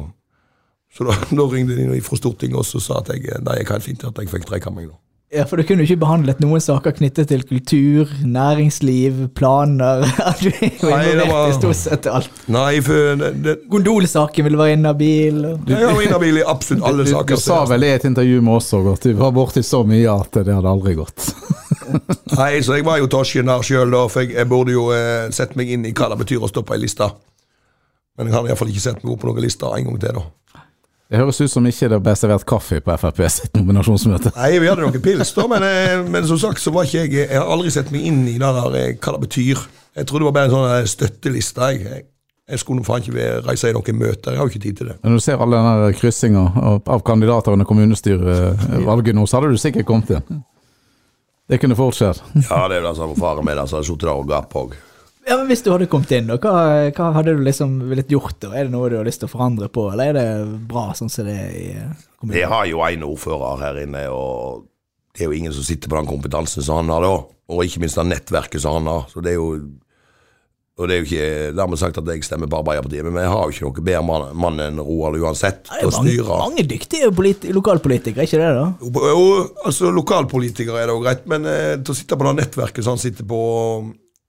så 0.96 1.04
da, 1.04 1.12
da 1.38 1.44
ringte 1.52 1.74
de 1.76 2.00
fra 2.00 2.16
Stortinget 2.16 2.56
også 2.62 2.78
og 2.78 2.82
sa 2.82 3.00
at 3.02 3.10
jeg, 3.12 3.26
det 3.44 3.58
gikk 3.60 3.74
helt 3.74 3.84
fint 3.84 4.04
at 4.08 4.16
jeg 4.22 4.30
fikk 4.30 4.46
trekke 4.48 4.70
meg. 4.72 4.86
da. 4.88 4.96
Ja, 5.36 5.42
For 5.44 5.60
du 5.60 5.62
kunne 5.68 5.84
jo 5.84 5.90
ikke 5.90 6.00
behandlet 6.00 6.38
noen 6.40 6.62
saker 6.64 6.94
knyttet 6.96 7.28
til 7.28 7.42
kultur, 7.44 8.08
næringsliv, 8.24 9.26
planer 9.36 10.00
Du 10.40 10.46
er 10.48 10.62
jo 10.64 10.70
involvert 10.70 11.28
var- 11.34 11.50
i 11.50 11.56
stort 11.58 11.76
sett 11.76 12.06
alt. 12.08 12.30
Nei, 12.48 12.78
for 12.80 13.18
det, 13.20 13.28
det, 13.44 13.54
Gondolsaken 13.68 14.46
ville 14.48 14.56
være 14.62 14.78
inhabil. 14.78 15.42
og- 15.50 15.68
jeg 15.68 15.84
var 15.92 16.00
inhabil 16.06 16.40
i 16.40 16.46
absolutt 16.48 16.86
alle 16.88 17.04
Du, 17.04 17.10
saker. 17.12 17.36
du 17.36 17.44
sa 17.44 17.60
vel 17.68 17.84
i 17.84 17.92
et 17.98 18.08
intervju 18.08 18.40
med 18.40 18.54
oss 18.56 18.72
òg 18.78 18.88
at 18.94 19.04
du 19.04 19.12
var 19.20 19.34
borti 19.36 19.60
så 19.62 19.82
mye 19.84 20.08
at 20.14 20.32
det 20.40 20.54
hadde 20.56 20.72
aldri 20.72 20.94
gått. 20.96 21.28
Nei, 22.38 22.50
så 22.64 22.78
jeg 22.78 22.86
var 22.86 23.00
jo 23.00 23.08
tosjen 23.10 23.50
der 23.50 23.64
sjøl, 23.66 23.90
da, 23.94 24.04
for 24.12 24.24
jeg, 24.24 24.34
jeg 24.36 24.50
burde 24.50 24.74
jo 24.74 24.88
eh, 24.94 25.28
sett 25.34 25.56
meg 25.58 25.70
inn 25.74 25.86
i 25.88 25.94
hva 25.96 26.12
det 26.12 26.20
betyr 26.24 26.44
å 26.44 26.50
stå 26.50 26.64
på 26.66 26.76
ei 26.76 26.82
liste. 26.84 27.08
Men 28.18 28.30
jeg 28.30 28.34
har 28.34 28.50
iallfall 28.50 28.72
ikke 28.72 28.82
sett 28.82 29.04
meg 29.04 29.14
opp 29.14 29.22
på 29.22 29.30
noen 29.30 29.44
lister 29.44 29.74
en 29.76 29.90
gang 29.90 30.02
til, 30.02 30.18
da. 30.18 30.26
Det 31.08 31.16
høres 31.16 31.38
ut 31.40 31.48
som 31.48 31.64
ikke 31.64 31.88
det 31.88 31.98
ble 32.04 32.12
servert 32.20 32.44
kaffe 32.48 32.82
på 32.84 32.94
Frp 33.00 33.22
sitt 33.32 33.54
nominasjonsmøte. 33.56 34.34
Nei, 34.36 34.50
vi 34.60 34.68
hadde 34.68 34.84
noen 34.84 35.00
pils, 35.00 35.30
da, 35.32 35.46
men, 35.48 35.64
eh, 35.64 36.02
men 36.04 36.26
som 36.28 36.36
sagt 36.42 36.60
så 36.60 36.72
var 36.74 36.84
ikke 36.84 37.06
jeg 37.06 37.12
Jeg 37.30 37.38
har 37.38 37.48
aldri 37.48 37.70
sett 37.72 37.90
meg 37.94 38.04
inn 38.10 38.26
i 38.28 38.36
det 38.36 38.50
der, 38.58 38.76
eh, 38.76 38.96
hva 39.00 39.14
det 39.16 39.22
betyr. 39.24 39.62
Jeg 39.96 40.06
trodde 40.06 40.20
det 40.20 40.28
var 40.28 40.36
bare 40.36 40.50
en 40.50 40.56
sånn 40.56 40.74
eh, 40.74 40.84
støtteliste. 40.84 41.70
Jeg, 41.78 42.04
jeg, 42.50 42.58
skulle 42.60 42.84
faen 42.84 43.00
ikke 43.00 43.40
reise 43.46 43.70
i 43.70 43.72
noen 43.72 43.98
møter, 44.02 44.32
jeg 44.32 44.38
har 44.38 44.44
jo 44.44 44.52
ikke 44.52 44.64
tid 44.66 44.76
til 44.76 44.90
det. 44.90 44.98
Når 45.02 45.16
du 45.16 45.24
ser 45.24 45.40
alle 45.40 45.56
denne 45.56 45.96
kryssinga 45.96 46.44
av, 46.84 47.00
kandidater 47.08 47.56
under 47.56 47.68
kommunestyrevalget 47.68 49.16
nå, 49.16 49.24
så 49.24 49.38
hadde 49.38 49.56
du 49.56 49.60
sikkert 49.60 49.88
kommet 49.88 50.12
inn. 50.12 50.42
Det 51.48 51.58
kunne 51.62 51.76
fortsatt. 51.78 52.22
Ja, 52.50 52.66
det 52.68 52.78
er 52.78 52.82
jo 52.82 52.88
det 52.90 52.94
som 52.98 53.14
var 53.14 53.20
faren 53.22 53.48
min, 53.48 53.60
som 53.66 53.78
hadde 53.78 53.88
sittet 53.88 54.06
der 54.08 54.14
og 54.14 54.28
gapp 54.28 54.54
òg. 54.58 54.76
Ja, 55.28 55.36
men 55.36 55.48
Hvis 55.50 55.60
du 55.64 55.70
hadde 55.74 55.88
kommet 55.92 56.12
inn, 56.16 56.28
da, 56.30 56.38
hva, 56.40 56.52
hva 56.96 57.10
hadde 57.18 57.34
du 57.36 57.42
liksom 57.44 57.78
villet 57.90 58.12
gjort? 58.12 58.38
da? 58.40 58.54
Er 58.56 58.68
det 58.68 58.72
noe 58.72 58.88
du 58.88 58.96
har 58.96 59.08
lyst 59.08 59.20
til 59.20 59.28
å 59.28 59.32
forandre 59.32 59.68
på, 59.72 59.90
eller 59.92 60.12
er 60.12 60.16
det 60.16 60.60
bra 60.70 60.86
sånn 60.96 61.12
som 61.12 61.28
det 61.28 61.34
er 61.36 61.56
i 61.56 61.66
Vi 62.32 62.44
har 62.48 62.68
jo 62.68 62.80
en 62.84 63.04
ordfører 63.08 63.60
her 63.64 63.80
inne, 63.82 64.06
og 64.12 64.64
det 65.12 65.24
er 65.26 65.32
jo 65.32 65.36
ingen 65.36 65.52
som 65.52 65.66
sitter 65.66 65.90
på 65.90 65.98
den 65.98 66.08
kompetansen 66.08 66.64
som 66.64 66.80
han 66.80 66.94
har 66.94 67.04
da. 67.04 67.12
Og 67.48 67.64
ikke 67.64 67.80
minst 67.82 67.96
det 67.96 68.06
nettverket 68.08 68.60
som 68.64 68.78
han 68.78 68.88
har. 68.88 69.04
Så 69.12 69.20
det 69.24 69.34
er 69.34 69.38
jo 69.40 69.50
og 70.78 70.86
det 70.86 70.94
er 70.94 71.00
jo 71.00 71.06
ikke 71.08 71.28
dermed 71.58 71.80
sagt 71.80 71.96
at 71.98 72.06
jeg 72.12 72.22
stemmer 72.22 72.46
på 72.50 72.60
Arbeiderpartiet, 72.60 73.02
men 73.08 73.18
jeg 73.18 73.30
har 73.32 73.40
jo 73.48 73.54
ikke 73.54 73.64
noe 73.66 73.84
bedre 73.88 74.02
mann, 74.06 74.26
mann 74.38 74.60
enn 74.62 74.78
Roald 74.78 75.18
uansett 75.18 75.64
Det 75.66 75.72
til 75.80 75.88
er 75.88 75.88
å 75.88 75.94
mange, 75.96 76.12
styre. 76.12 76.36
mange 76.44 76.64
dyktige 76.70 77.08
politi 77.18 77.50
lokalpolitikere, 77.56 78.22
er 78.22 78.30
ikke 78.30 78.38
det? 78.44 78.52
da? 78.54 78.66
Jo, 78.84 79.08
jo, 79.10 79.40
altså 79.66 79.90
Lokalpolitikere 79.96 80.84
er 80.84 80.86
det 80.86 80.94
jo 80.94 81.02
greit, 81.02 81.26
men 81.34 81.48
eh, 81.50 81.72
til 81.82 81.96
å 81.96 81.98
sitte 81.98 82.18
på 82.20 82.28
det 82.28 82.36
nettverket 82.44 82.86
som 82.86 82.94
han 82.94 83.02
sitter 83.02 83.26
på, 83.26 83.40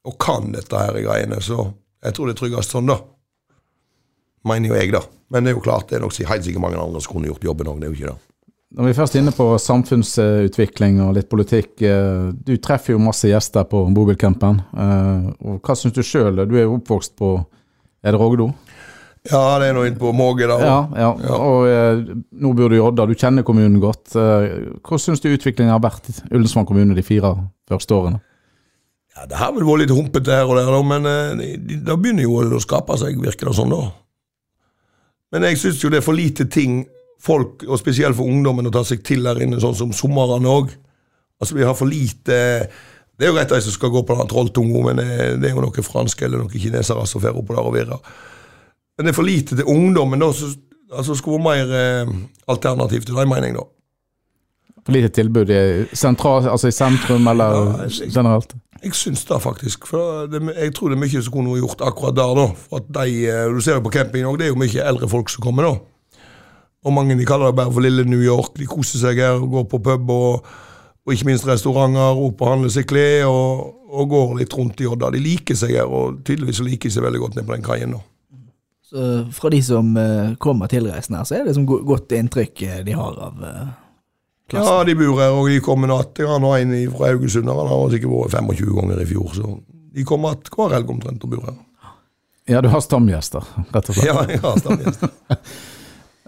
og 0.09 0.17
kan 0.25 0.49
dette 0.55 0.81
her 0.81 0.97
i 0.97 1.05
greiene, 1.05 1.37
så 1.45 1.67
jeg 2.01 2.17
tror 2.17 2.29
det 2.31 2.33
er 2.33 2.41
tryggest 2.41 2.73
sånn, 2.73 2.89
da. 2.89 2.97
Mener 4.49 4.71
jo 4.71 4.79
jeg, 4.79 4.93
da. 4.95 5.03
Men 5.29 5.45
det 5.45 5.51
er 5.53 5.59
jo 5.59 5.63
klart, 5.69 5.89
det 5.91 5.99
er 5.99 6.05
nok 6.07 6.15
helt 6.15 6.45
sikkert 6.47 6.63
mange 6.65 6.81
andre 6.81 7.01
som 7.03 7.13
kunne 7.13 7.29
gjort 7.29 7.45
jobben 7.45 7.69
òg, 7.69 7.81
det 7.83 7.89
er 7.89 7.93
jo 7.93 7.99
ikke 7.99 8.09
det. 8.13 8.19
Når 8.69 8.85
vi 8.85 8.91
er 8.93 8.97
først 8.99 9.15
inne 9.17 9.31
på 9.33 9.45
samfunnsutvikling 9.57 10.99
og 11.01 11.15
litt 11.17 11.29
politikk, 11.31 11.71
eh, 11.81 12.27
du 12.45 12.51
treffer 12.61 12.93
jo 12.93 12.99
masse 13.01 13.25
gjester 13.31 13.65
på 13.65 13.81
bobilcampen. 13.95 14.59
eh, 14.77 15.57
Hva 15.57 15.75
syns 15.75 15.95
du 15.95 16.03
sjøl? 16.05 16.43
Du 16.47 16.53
er 16.55 16.67
jo 16.67 16.75
oppvokst 16.77 17.15
på 17.17 17.45
Er 18.03 18.11
det 18.13 18.19
Rogdo? 18.21 18.53
Ja, 19.29 19.57
det 19.59 19.67
er 19.67 19.73
nå 19.75 19.81
inne 19.83 19.99
på 19.99 20.13
Måge, 20.15 20.47
da. 20.47 20.55
Ja, 20.63 20.77
ja. 20.95 21.09
Og 21.35 21.65
eh, 21.67 22.13
nå 22.31 22.53
bor 22.55 22.69
du 22.69 22.75
i 22.77 22.79
Odda, 22.79 23.05
du 23.09 23.15
kjenner 23.15 23.43
kommunen 23.43 23.81
godt. 23.81 24.13
Hva 24.13 24.45
Hvordan 24.85 24.99
syns 25.03 25.19
du 25.19 25.27
utviklingen 25.33 25.73
har 25.73 25.81
vært 25.83 26.07
i 26.07 26.13
Ullensvang 26.31 26.65
kommune 26.69 26.95
de 26.95 27.03
fire 27.03 27.33
første 27.67 27.91
årene? 27.97 28.21
Ja, 29.17 29.25
Det 29.25 29.35
har 29.41 29.51
vel 29.51 29.65
vært 29.67 29.81
litt 29.87 29.97
humpete 29.97 30.31
her 30.31 30.45
og 30.47 30.55
der, 30.55 30.83
men 30.85 31.83
da 31.83 31.97
begynner 31.97 32.23
jo 32.23 32.39
det 32.47 32.55
å 32.55 32.63
skape 32.63 32.95
seg, 33.01 33.17
virker 33.19 33.49
det 33.49 33.55
som. 33.57 33.69
da. 33.73 33.89
Men 35.33 35.43
jeg 35.49 35.57
syns 35.57 35.83
jo 35.83 35.89
det 35.89 35.97
er 35.99 36.05
for 36.05 36.13
lite 36.15 36.45
ting 36.45 36.85
folk, 37.19 37.63
og 37.67 37.79
spesielt 37.81 38.15
for 38.15 38.25
ungdommen, 38.29 38.67
å 38.69 38.71
ta 38.71 38.83
seg 38.87 39.01
til 39.03 39.25
her 39.27 39.39
inne, 39.43 39.59
sånn 39.59 39.75
som 39.75 39.91
sommeren 39.95 40.45
òg. 40.47 40.69
Altså, 41.41 41.55
vi 41.55 41.63
har 41.67 41.75
for 41.75 41.87
lite 41.87 42.67
Det 43.19 43.25
er 43.27 43.31
jo 43.31 43.35
greit 43.35 43.49
de 43.51 43.59
som 43.61 43.71
skal 43.75 43.89
gå 43.91 44.01
på 44.07 44.15
den 44.15 44.27
trolltunga, 44.31 44.81
men 44.85 44.95
det, 45.01 45.41
det 45.41 45.49
er 45.49 45.55
jo 45.55 45.61
noen 45.65 45.83
franske 45.83 46.23
eller 46.23 46.39
noen 46.39 46.53
kinesere 46.55 47.01
som 47.07 47.19
drar 47.21 47.35
oppå 47.35 47.51
der 47.57 47.67
og 47.67 47.73
virrer. 47.75 47.99
Men 48.95 49.05
det 49.05 49.11
er 49.11 49.17
for 49.17 49.27
lite 49.27 49.57
til 49.59 49.67
ungdommen, 49.67 50.19
da. 50.23 50.29
Så, 50.31 50.53
altså, 50.95 51.15
skulle 51.19 51.41
vært 51.43 51.67
mer 51.67 51.73
eh, 51.75 52.13
alternativ 52.47 53.03
til 53.03 53.19
den 53.19 53.27
mening, 53.27 53.57
da. 53.59 53.65
For 54.87 54.95
lite 54.95 55.11
tilbud 55.19 55.51
i, 55.51 55.59
sentral, 55.99 56.47
altså 56.47 56.71
i 56.71 56.75
sentrum, 56.75 57.27
eller 57.27 57.57
Ja, 57.59 57.87
jeg- 57.91 58.13
generelt? 58.15 58.55
Jeg 58.81 58.95
syns 58.95 59.25
det, 59.27 59.41
faktisk. 59.43 59.85
For 59.91 60.25
det, 60.31 60.39
jeg 60.55 60.71
tror 60.75 60.87
det 60.89 60.95
er 60.95 61.03
mye 61.03 61.21
som 61.21 61.33
kunne 61.33 61.51
vært 61.51 61.65
gjort 61.65 61.81
akkurat 61.91 62.15
der. 62.15 62.35
da. 62.39 62.47
For 62.69 62.77
at 62.79 62.87
de, 62.95 63.25
eh, 63.27 63.49
Du 63.51 63.59
ser 63.61 63.73
jo 63.75 63.81
på 63.81 63.91
camping 63.91 64.23
òg, 64.25 64.37
det 64.39 64.45
er 64.47 64.53
jo 64.53 64.61
mye 64.63 64.87
eldre 64.87 65.09
folk 65.11 65.27
som 65.29 65.43
kommer. 65.43 65.63
da. 65.67 65.79
Og 66.85 66.95
mange 66.95 67.17
de 67.19 67.27
kaller 67.27 67.51
det 67.51 67.59
bare 67.59 67.73
for 67.75 67.83
lille 67.83 68.05
New 68.07 68.21
York. 68.23 68.53
De 68.59 68.67
koser 68.69 69.01
seg 69.01 69.19
her 69.19 69.39
og 69.39 69.49
går 69.51 69.65
på 69.73 69.81
pub 69.83 70.13
og, 70.15 70.45
og 71.03 71.15
ikke 71.15 71.27
minst 71.27 71.47
restauranter. 71.47 72.21
Opp 72.27 72.43
og 72.45 72.53
handler 72.53 72.71
seg 72.73 72.87
klær 72.87 73.27
og, 73.27 73.65
og 73.89 74.13
går 74.13 74.37
litt 74.39 74.55
rundt 74.55 74.79
i 74.79 74.87
Odda. 74.87 75.11
De 75.15 75.21
liker 75.23 75.59
seg 75.59 75.75
her, 75.75 75.89
og 75.89 76.21
tydeligvis 76.27 76.63
liker 76.63 76.87
de 76.87 76.95
seg 76.95 77.05
veldig 77.07 77.21
godt 77.25 77.37
nede 77.37 77.49
på 77.49 77.57
den 77.57 77.67
kaien. 77.67 77.97
nå. 77.97 78.01
Så 78.89 79.09
fra 79.35 79.51
de 79.53 79.59
som 79.61 79.91
eh, 80.01 80.31
kommer 80.41 80.71
tilreisende 80.71 81.19
her, 81.19 81.27
så 81.29 81.35
er 81.37 81.43
det 81.45 81.53
som 81.57 81.67
godt 81.67 82.15
inntrykk 82.15 82.63
eh, 82.65 82.79
de 82.87 82.95
har 82.97 83.19
av, 83.27 83.43
Klassen. 84.49 84.65
Ja, 84.73 84.83
de 84.83 84.95
bor 84.97 85.19
her, 85.21 85.35
og 85.37 85.45
de 85.45 85.59
kommer 85.61 85.91
natt. 85.91 86.17
Han 86.25 86.45
har 86.47 86.63
en 86.63 86.71
fra 86.89 87.11
Haugesund, 87.11 87.51
han 87.53 87.67
har 87.69 87.91
sikkert 87.93 88.15
vært 88.15 88.47
25 88.49 88.71
ganger 88.79 89.01
i 89.03 89.05
fjor, 89.05 89.35
så 89.35 89.51
de 89.93 90.05
kommer 90.09 90.33
att 90.33 90.49
hver 90.55 90.73
helg 90.73 90.89
omtrent 90.89 91.23
og 91.23 91.35
bor 91.35 91.43
her. 91.45 91.59
Ja, 92.49 92.61
du 92.61 92.69
har 92.73 92.81
stamgjester, 92.81 93.45
rett 93.69 93.91
og 93.91 93.93
slett. 93.93 94.07
Ja, 94.09 94.23
jeg 94.25 94.41
har 94.41 94.57
stemmer. 94.57 94.97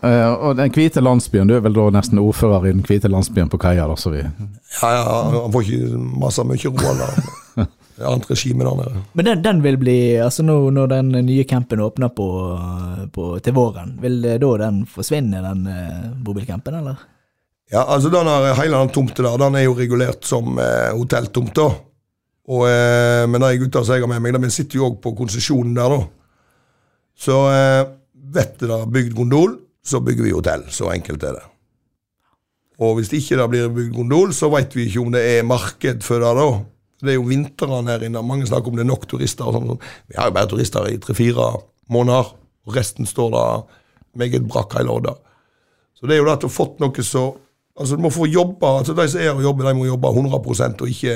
Eh, 0.01 0.31
og 0.33 0.55
den 0.57 0.71
hvite 0.73 1.01
landsbyen, 1.03 1.49
du 1.49 1.53
er 1.55 1.61
vel 1.61 1.75
da 1.77 1.89
nesten 1.93 2.21
ordfører 2.21 2.65
i 2.65 2.73
den 2.73 2.81
hvite 2.87 3.11
landsbyen 3.11 3.51
på 3.51 3.59
Kaia, 3.61 3.85
da, 3.89 3.97
så 3.99 4.13
vi 4.13 4.23
Ja, 4.23 4.89
ja, 4.95 5.03
han 5.43 5.53
får 5.53 5.67
ikke 5.67 6.01
masse 6.23 6.45
mye 6.47 6.73
ro, 6.73 6.95
han. 7.03 7.69
Det 8.01 8.07
annet 8.07 8.29
regime 8.31 8.65
der 8.65 8.77
nede. 8.79 9.01
Men 9.13 9.25
den, 9.27 9.41
den 9.45 9.59
vil 9.61 9.75
bli 9.77 9.95
Altså 10.23 10.41
nå 10.41 10.55
når 10.73 10.87
den 10.89 11.11
nye 11.27 11.43
campen 11.45 11.83
åpner 11.83 12.09
på, 12.17 12.27
på, 13.13 13.25
til 13.45 13.53
våren, 13.53 13.91
vil 14.01 14.21
det 14.23 14.39
da 14.41 14.51
den 14.63 14.79
forsvinne, 14.89 15.43
den 15.43 15.67
eh, 15.69 16.07
bobilcampen, 16.25 16.79
eller? 16.81 17.03
Ja, 17.71 17.85
altså 17.85 18.09
den 18.09 18.27
her, 18.27 18.55
Hele 18.57 18.79
den 18.79 18.89
tomta 18.95 19.23
der 19.27 19.37
den 19.37 19.59
er 19.59 19.67
jo 19.67 19.77
regulert 19.77 20.25
som 20.25 20.57
eh, 20.59 20.89
hotelltomt. 20.97 21.53
da. 21.55 21.69
Og, 22.51 22.65
eh, 22.67 23.27
men 23.29 23.43
de 23.43 23.57
gutta 23.61 23.83
som 23.83 23.95
jeg 23.95 24.03
har 24.03 24.11
med 24.11 24.23
meg, 24.25 24.41
de 24.41 24.49
sitter 24.51 24.81
jo 24.81 24.89
òg 24.89 24.97
på 25.03 25.13
konsesjonen 25.21 25.77
der, 25.77 25.93
da. 25.93 26.01
Så 27.21 27.37
eh, 27.53 27.83
vet 28.33 28.57
du 28.59 28.71
er 28.71 28.89
bygd 28.89 29.13
gondol, 29.15 29.59
så 29.83 30.01
bygger 30.03 30.27
vi 30.27 30.35
hotell. 30.35 30.67
Så 30.69 30.91
enkelt 30.93 31.23
er 31.23 31.39
det. 31.39 31.47
Og 32.81 32.97
hvis 32.97 33.11
ikke 33.13 33.37
det 33.37 33.49
blir 33.49 33.73
bygd 33.73 33.95
gondol, 33.95 34.33
så 34.33 34.49
vet 34.53 34.73
vi 34.75 34.87
ikke 34.87 35.03
om 35.03 35.11
det 35.13 35.21
er 35.21 35.47
marked 35.47 36.05
for 36.05 36.23
det 36.23 36.31
da. 36.37 36.47
Det 37.01 37.13
er 37.13 37.17
jo 37.17 37.27
vintrene 37.29 37.89
her 37.89 38.05
inne. 38.05 38.23
Mange 38.25 38.47
snakker 38.49 38.71
om 38.71 38.77
det 38.77 38.85
er 38.85 38.89
nok 38.89 39.07
turister. 39.09 39.47
og 39.49 39.57
sånn. 39.57 39.69
sånn. 39.73 39.83
Vi 40.09 40.17
har 40.17 40.29
jo 40.29 40.37
bare 40.37 40.49
turister 40.49 40.89
i 40.89 40.97
tre-fire 41.01 41.51
måneder, 41.93 42.33
og 42.65 42.75
resten 42.75 43.09
står 43.09 43.31
da 43.33 43.45
meget 44.17 44.45
brakk 44.49 44.77
hele 44.77 44.93
året. 44.93 45.21
Så 45.97 46.09
det 46.09 46.15
er 46.15 46.21
jo 46.21 46.27
det 46.27 46.37
at 46.37 46.43
du 46.43 46.49
har 46.49 46.57
fått 46.57 46.81
noe 46.81 47.05
så 47.05 47.31
Altså 47.81 47.95
Du 47.95 48.01
må 48.03 48.09
få 48.11 48.27
jobbe, 48.27 48.67
altså 48.67 48.93
De 48.93 49.05
som 49.09 49.21
er 49.21 49.29
og 49.31 49.45
jobber, 49.45 49.69
de 49.69 49.77
må 49.79 49.85
jobbe 49.85 50.09
100% 50.11 50.81
og 50.83 50.89
ikke 50.91 51.13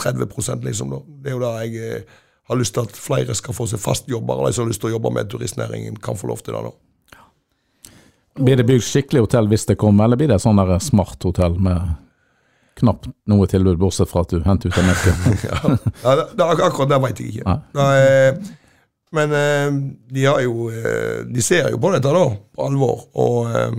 30 0.00 0.64
liksom. 0.64 0.90
da. 0.90 1.00
Det 1.22 1.30
er 1.30 1.36
jo 1.36 1.42
det 1.42 1.50
jeg 1.60 1.90
eh, 1.90 2.02
har 2.48 2.56
lyst 2.56 2.74
til 2.74 2.80
at 2.80 2.96
flere 2.96 3.34
skal 3.34 3.54
få 3.54 3.66
seg 3.66 3.78
fast 3.78 4.08
jobber. 4.08 4.40
De 4.46 4.52
som 4.52 4.64
har 4.64 4.70
lyst 4.72 4.80
til 4.80 4.88
å 4.88 4.94
jobbe 4.96 5.12
med 5.12 5.28
turistnæringen, 5.28 5.96
kan 6.00 6.16
få 6.16 6.26
lov 6.26 6.40
til 6.40 6.54
det. 6.54 6.62
da. 6.64 6.87
Blir 8.38 8.60
det 8.60 8.66
bygd 8.68 8.84
skikkelig 8.86 9.24
hotell 9.26 9.48
hvis 9.50 9.66
det 9.66 9.78
kommer, 9.80 10.06
eller 10.06 10.20
blir 10.20 10.30
det 10.30 10.38
sånn 10.42 10.60
smart 10.84 11.24
hotell 11.26 11.58
med 11.58 11.96
knapt 12.78 13.08
noe 13.26 13.46
tilbud, 13.50 13.78
bortsett 13.80 14.10
fra 14.10 14.22
at 14.22 14.30
du 14.30 14.38
henter 14.44 14.70
ut 14.70 14.78
av 14.78 14.86
melken? 14.86 15.78
Ja, 16.04 16.14
det, 16.14 16.46
akkurat 16.46 16.92
det 16.92 17.02
vet 17.02 17.22
jeg 17.22 17.34
ikke. 17.34 17.58
Nei. 17.74 17.90
Er, 17.98 18.40
men 19.18 19.32
eh, 19.32 19.68
de 20.12 20.24
har 20.28 20.42
jo 20.44 20.66
eh, 20.68 21.22
De 21.32 21.40
ser 21.40 21.70
jo 21.72 21.78
på 21.80 21.90
dette, 21.94 22.10
da, 22.12 22.26
på 22.28 22.66
alvor. 22.66 23.06
Og 23.18 23.48
eh, 23.48 23.78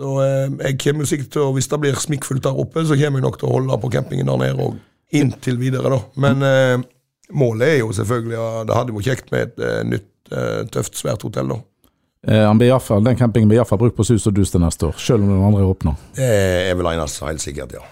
så 0.00 0.14
eh, 0.24 0.48
jeg 0.66 0.80
kommer 0.82 1.06
jo 1.06 1.10
sikkert 1.12 1.30
til 1.36 1.44
å, 1.44 1.52
Hvis 1.54 1.70
det 1.70 1.78
blir 1.84 2.00
smikkfullt 2.02 2.44
der 2.46 2.58
oppe, 2.64 2.82
så 2.82 2.98
kommer 2.98 3.22
jeg 3.22 3.28
nok 3.28 3.38
til 3.40 3.50
å 3.50 3.54
holde 3.54 3.78
på 3.84 3.92
campingen 3.94 4.32
der 4.32 4.42
nede 4.42 4.66
og 4.68 4.80
inntil 5.14 5.60
videre, 5.60 5.92
da. 5.92 6.00
Men 6.18 6.42
eh, 6.48 6.82
målet 7.38 7.76
er 7.76 7.78
jo 7.84 7.92
selvfølgelig 7.94 8.66
Det 8.68 8.78
hadde 8.80 8.96
vært 8.96 9.08
kjekt 9.12 9.30
med 9.34 9.46
et 9.46 9.62
eh, 9.62 9.80
nytt, 9.92 10.10
eh, 10.34 10.60
tøft, 10.74 10.98
svært 10.98 11.22
hotell, 11.26 11.54
da. 11.54 11.60
Eh, 12.26 12.46
han 12.46 12.58
blir 12.58 12.70
i 12.70 12.72
hvert 12.72 12.82
fall- 12.86 13.04
den 13.04 13.16
campingen 13.16 13.48
blir 13.48 13.60
iallfall 13.60 13.78
brukt 13.78 13.96
på 13.96 14.04
sus 14.04 14.26
og 14.26 14.34
dus 14.34 14.50
til 14.50 14.60
neste 14.60 14.88
år, 14.88 14.94
selv 14.98 15.22
om 15.22 15.28
den 15.28 15.44
andre 15.44 15.66
åpner. 15.68 15.94
Det 16.16 16.30
er 16.70 16.74
vel 16.74 16.86
eneste 16.94 17.26
helt 17.26 17.40
sikkert, 17.44 17.72
ja. 17.76 17.84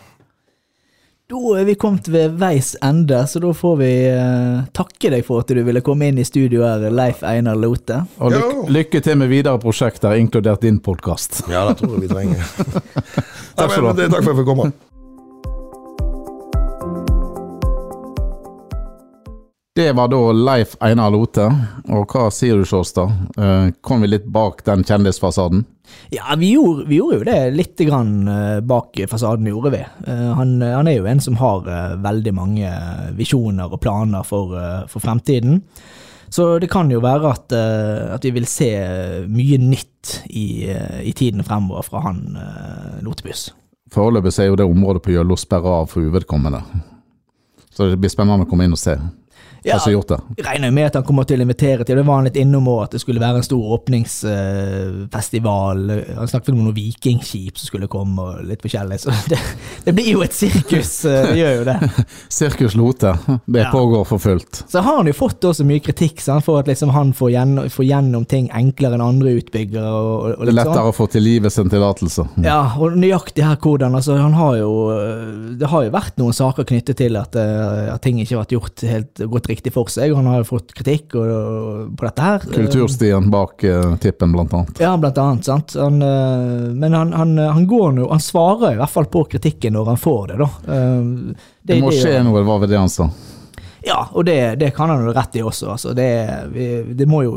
Da 1.33 1.39
er 1.57 1.65
vi 1.65 1.75
kommet 1.81 2.09
ved 2.13 2.35
veis 2.37 2.75
ende, 2.85 3.23
så 3.27 3.41
da 3.41 3.53
får 3.57 3.77
vi 3.79 3.91
eh, 4.11 4.65
takke 4.77 5.11
deg 5.15 5.25
for 5.25 5.41
at 5.41 5.49
du 5.49 5.63
ville 5.65 5.81
komme 5.81 6.11
inn 6.11 6.19
i 6.21 6.25
studio 6.29 6.61
her, 6.67 6.91
Leif 6.93 7.23
Einar 7.25 7.57
Lote. 7.57 8.03
Og 8.21 8.35
lykke, 8.35 8.67
lykke 8.69 9.01
til 9.07 9.17
med 9.17 9.31
videre 9.33 9.59
prosjekter, 9.63 10.13
inkludert 10.21 10.61
din 10.61 10.81
podkast. 10.85 11.45
Ja, 11.49 11.65
det 11.71 11.79
tror 11.81 11.97
jeg 11.97 12.09
vi 12.09 12.13
trenger. 12.13 12.43
Takk. 13.57 13.71
Nei, 13.71 13.81
men, 13.81 13.97
Takk 14.13 14.25
for 14.25 14.33
at 14.33 14.33
jeg 14.33 14.41
fikk 14.43 14.51
komme. 14.51 14.73
Det 19.75 19.93
var 19.93 20.09
da 20.09 20.33
Leif 20.33 20.75
Einar 20.85 21.11
Lote. 21.11 21.47
Og 21.89 22.11
hva 22.13 22.27
sier 22.29 22.59
du, 22.61 22.65
Sjåstad? 22.69 23.13
Eh, 23.41 23.71
kom 23.81 24.03
vi 24.05 24.11
litt 24.11 24.27
bak 24.29 24.61
den 24.67 24.83
kjendisfasaden? 24.85 25.63
Ja, 26.13 26.35
vi 26.37 26.51
gjorde, 26.53 26.85
vi 26.91 26.99
gjorde 26.99 27.17
jo 27.17 27.25
det 27.25 27.39
litt 27.57 27.81
grann 27.89 28.29
eh, 28.29 28.59
bak 28.61 29.01
fasaden, 29.09 29.49
gjorde 29.49 29.73
vi. 29.73 29.81
Eh, 29.81 30.29
Han, 30.37 30.59
han 30.61 30.91
er 30.91 30.99
jo 30.99 31.09
en 31.09 31.23
som 31.25 31.39
har 31.41 31.65
veldig 32.05 32.35
mange 32.37 32.75
visjoner 33.17 33.73
og 33.73 33.81
planer 33.81 34.29
for, 34.29 34.53
for 34.93 35.01
fremtiden. 35.01 35.63
Så 36.33 36.59
det 36.61 36.69
kan 36.73 36.93
jo 36.93 37.01
være 37.05 37.33
at, 37.33 37.53
at 37.53 38.25
vi 38.25 38.31
vil 38.33 38.47
se 38.49 38.69
mye 39.29 39.59
nytt 39.61 40.15
i, 40.33 40.69
i 41.05 41.13
tiden 41.17 41.45
fremover 41.45 41.85
fra 41.85 42.01
han 42.07 42.23
Lotebuss. 43.05 43.51
Foreløpig 43.93 44.33
er 44.41 44.49
jo 44.49 44.57
det 44.57 44.69
området 44.69 45.05
på 45.05 45.13
Jøllo 45.13 45.37
sperra 45.37 45.83
av 45.83 45.91
for 45.93 46.05
uvedkommende. 46.05 46.63
Så 47.73 47.89
det 47.93 48.01
blir 48.01 48.13
spennende 48.13 48.47
å 48.47 48.49
komme 48.49 48.65
inn 48.65 48.77
og 48.77 48.81
se 48.81 48.97
Ja, 49.65 49.79
som 49.79 49.91
er 49.91 49.95
gjort 49.97 50.09
det. 50.11 50.19
Regner 50.47 50.71
med 50.75 50.87
at 50.91 50.95
han 50.99 51.05
kommer 51.07 51.25
til 51.29 51.39
å 51.39 51.43
invitere 51.47 51.85
til 51.87 51.97
Det 51.97 52.05
var 52.07 52.15
han 52.19 52.25
litt 52.27 52.37
innom 52.41 52.67
òg, 52.73 52.81
at 52.87 52.93
det 52.97 53.01
skulle 53.03 53.21
være 53.23 53.37
en 53.41 53.47
stor 53.47 53.63
åpningsfestival. 53.77 55.79
han 56.17 56.29
snakket 56.29 56.49
om 56.55 56.59
noen 56.65 56.75
vikingskip 56.77 57.55
som 57.61 57.67
skulle 57.71 57.89
komme, 57.91 58.23
og 58.23 58.31
litt 58.49 58.63
forskjellig. 58.65 58.99
Så 59.03 59.09
det, 59.31 59.39
det 59.87 59.93
blir 59.97 60.11
jo 60.15 60.21
et 60.25 60.35
sirkus, 60.35 60.93
eh, 61.09 61.23
det 61.31 61.39
gjør 61.39 61.55
jo 61.61 61.65
det. 61.69 61.77
Sirkus 62.33 62.75
Lote, 62.79 63.13
det 63.47 63.69
pågår 63.73 64.05
for 64.09 64.19
fullt. 64.23 64.65
Så 64.69 64.79
har 64.83 64.97
han 65.01 65.07
jo 65.11 65.15
fått 65.17 65.45
også 65.49 65.65
mye 65.69 65.81
kritikk 65.85 66.21
sant, 66.25 66.45
for 66.47 66.55
at 66.63 66.67
liksom 66.71 66.91
han 66.95 67.09
får, 67.17 67.31
gjennom, 67.37 67.65
får 67.73 67.85
gjennom 67.89 68.25
ting 68.29 68.47
enklere 68.55 68.95
enn 68.99 69.05
andre 69.05 69.31
utbyggere. 69.41 69.91
Og, 69.93 69.99
og 70.03 70.07
Det 70.29 70.33
er 70.33 70.37
litt 70.39 70.49
sånn. 70.49 70.57
lettere 70.73 70.91
å 70.91 70.97
få 70.97 71.05
til 71.13 71.23
livet 71.27 71.53
sin 71.55 71.71
tillatelse. 71.73 72.23
Ja, 72.45 72.61
og 72.79 72.89
nøyaktig 72.99 73.43
her 73.47 73.57
hvordan. 73.63 73.95
Altså, 73.99 74.13
han 74.19 74.35
har 74.39 74.55
jo 74.59 74.71
Det 75.59 75.67
har 75.71 75.81
jo 75.87 75.91
vært 75.95 76.17
noen 76.21 76.35
saker 76.37 76.63
knyttet 76.69 76.97
til 77.03 77.13
at, 77.21 77.33
eh, 77.39 77.93
at 77.95 78.01
ting 78.05 78.17
ikke 78.23 78.35
har 78.37 78.43
vært 78.45 78.55
gjort 78.57 78.77
helt 78.89 79.15
gått 79.33 79.47
riktig 79.53 79.73
for 79.75 79.93
seg. 79.93 80.15
Han 80.17 80.29
har 80.31 80.43
jo 80.43 80.49
fått 80.55 80.75
kritikk 80.77 81.17
og, 81.21 81.31
og, 81.33 81.91
på 81.99 82.09
dette 82.09 82.27
her. 82.27 82.47
Kulturstien 82.57 83.31
bak 83.33 83.65
uh, 83.69 83.95
tippen, 84.03 84.33
blant 84.35 84.55
annet. 84.59 84.83
Ja, 84.83 84.95
blant 85.01 85.21
annet. 85.23 85.49
sant? 85.49 85.77
Han, 85.79 86.01
uh, 86.03 86.73
men 86.75 86.97
han, 86.97 87.13
han, 87.17 87.37
han 87.39 87.67
går 87.71 87.93
nå 87.99 88.09
Han 88.11 88.23
svarer 88.23 88.75
i 88.75 88.81
hvert 88.81 88.93
fall 88.93 89.09
på 89.13 89.25
kritikken 89.37 89.77
når 89.77 89.93
han 89.95 90.01
får 90.01 90.33
det, 90.33 90.41
da. 90.43 90.51
Uh, 90.67 91.53
Det 91.63 91.79
må 91.83 91.93
skje 91.95 92.17
gjør- 92.17 92.27
noe, 92.31 92.45
var 92.49 92.65
vel 92.65 92.73
det 92.73 92.81
han 92.81 92.91
sa. 92.93 93.09
Ja, 93.85 94.09
og 94.13 94.25
det, 94.29 94.37
det 94.61 94.71
kan 94.77 94.91
han 94.93 95.03
jo 95.05 95.13
rett 95.15 95.37
i 95.37 95.43
også. 95.43 95.73
Altså, 95.75 95.93
det, 95.95 96.09
vi, 96.53 96.67
det 96.95 97.07
må 97.11 97.23
jo, 97.27 97.33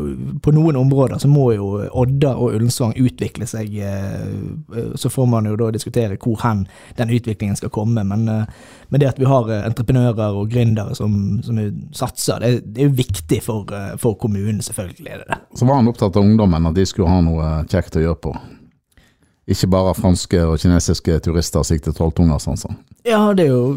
på 0.45 0.53
noen 0.53 0.77
områder 0.77 1.17
så 1.21 1.29
må 1.31 1.47
jo 1.55 1.69
Odda 1.89 2.36
og 2.38 2.53
Ullensvang 2.58 2.93
utvikle 3.01 3.47
seg. 3.49 3.73
eh, 3.81 4.91
Så 4.95 5.10
får 5.10 5.25
man 5.31 5.49
jo 5.49 5.55
da 5.58 5.71
diskutere 5.73 6.19
hvor 6.21 6.38
hen 6.43 6.65
den 6.99 7.13
utviklingen 7.17 7.58
skal 7.58 7.73
komme. 7.73 8.03
Men, 8.05 8.27
eh, 8.29 8.45
men 8.89 9.01
det 9.01 9.10
at 9.10 9.19
vi 9.21 9.25
har 9.29 9.49
eh, 9.49 9.65
entreprenører 9.65 10.38
og 10.38 10.51
gründere 10.53 10.95
som, 10.95 11.39
som 11.45 11.62
satser, 11.95 12.39
det, 12.43 12.51
det 12.75 12.86
er 12.86 12.91
jo 12.91 12.99
viktig 13.01 13.41
for, 13.43 13.65
eh, 13.73 13.95
for 14.01 14.13
kommunen, 14.21 14.62
selvfølgelig 14.62 15.12
er 15.12 15.23
det 15.23 15.31
det. 15.34 15.39
Så 15.58 15.65
var 15.65 15.81
han 15.81 15.89
opptatt 15.89 16.15
av 16.15 16.23
ungdommen, 16.27 16.69
at 16.69 16.77
de 16.77 16.86
skulle 16.86 17.10
ha 17.10 17.23
noe 17.25 17.55
kjekt 17.71 17.97
å 17.97 18.05
gjøre 18.05 18.21
på. 18.27 18.36
Ikke 19.45 19.67
bare 19.69 19.93
franske 19.93 20.39
og 20.41 20.58
kinesiske 20.58 21.19
turister 21.21 21.63
sikter 21.63 21.93
sånn. 21.93 22.77
Ja, 23.05 23.34
det 23.38 23.45
er 23.45 23.51
jo 23.51 23.75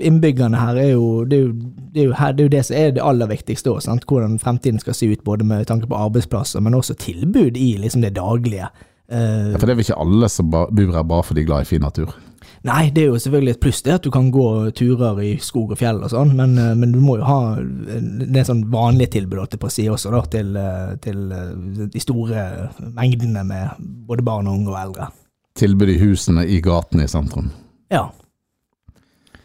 Innbyggerne 0.00 0.56
her 0.56 0.76
er 0.76 0.90
jo 0.94 1.24
Det 1.24 1.36
er 1.36 1.42
jo 1.42 1.52
det, 1.92 2.00
er 2.00 2.04
jo 2.06 2.12
her, 2.16 2.32
det, 2.32 2.40
er 2.40 2.44
jo 2.44 2.52
det 2.52 2.64
som 2.64 2.76
er 2.76 2.90
det 2.96 3.02
aller 3.04 3.26
viktigste 3.26 3.70
òg. 3.72 3.84
Hvordan 4.04 4.38
fremtiden 4.38 4.80
skal 4.80 4.94
se 4.94 5.08
ut, 5.08 5.24
både 5.24 5.44
med 5.44 5.64
tanke 5.66 5.88
på 5.88 5.96
arbeidsplasser, 5.96 6.60
men 6.60 6.74
også 6.74 6.94
tilbud 7.00 7.56
i 7.56 7.76
liksom 7.80 8.02
det 8.04 8.16
daglige. 8.16 8.68
Uh, 9.12 9.52
Ja, 9.52 9.56
for 9.56 9.66
det 9.66 9.72
er 9.72 9.78
vel 9.78 9.86
ikke 9.86 10.00
alle 10.00 10.28
som 10.28 10.50
bor 10.50 10.92
her 10.92 11.02
bare 11.02 11.24
fordi 11.24 11.40
de 11.40 11.44
er 11.44 11.48
glad 11.52 11.64
i 11.64 11.70
fin 11.70 11.80
natur. 11.80 12.12
Nei, 12.66 12.90
det 12.94 13.04
er 13.04 13.12
jo 13.12 13.20
selvfølgelig 13.22 13.54
et 13.54 13.62
pluss 13.62 13.82
det 13.86 13.94
at 13.96 14.06
du 14.06 14.10
kan 14.14 14.28
gå 14.34 14.46
turer 14.76 15.20
i 15.24 15.30
skog 15.42 15.72
og 15.74 15.80
fjell 15.80 16.02
og 16.02 16.12
sånn, 16.12 16.34
men, 16.38 16.56
eh, 16.60 16.74
men 16.78 16.92
du 16.94 16.98
må 17.02 17.18
jo 17.20 17.28
ha 17.28 17.38
det 17.60 18.42
er 18.42 18.48
sånn 18.48 18.66
vanlige 18.72 19.16
tilbudet 19.16 19.44
holdt 19.44 19.58
på 19.62 19.70
si 19.72 19.86
også, 19.92 20.12
da, 20.14 20.22
til, 20.32 20.52
eh, 20.60 20.92
til 21.02 21.32
eh, 21.32 21.86
de 21.94 22.02
store 22.02 22.46
mengdene 22.96 23.44
med 23.46 23.88
både 24.08 24.26
barn 24.26 24.50
og 24.50 24.60
unge 24.60 24.74
og 24.74 24.80
eldre. 24.82 25.10
Tilbud 25.56 25.94
i 25.94 25.98
husene 26.02 26.44
i 26.52 26.60
gatene 26.64 27.06
i 27.06 27.10
sentrum. 27.10 27.50
Ja. 27.92 28.08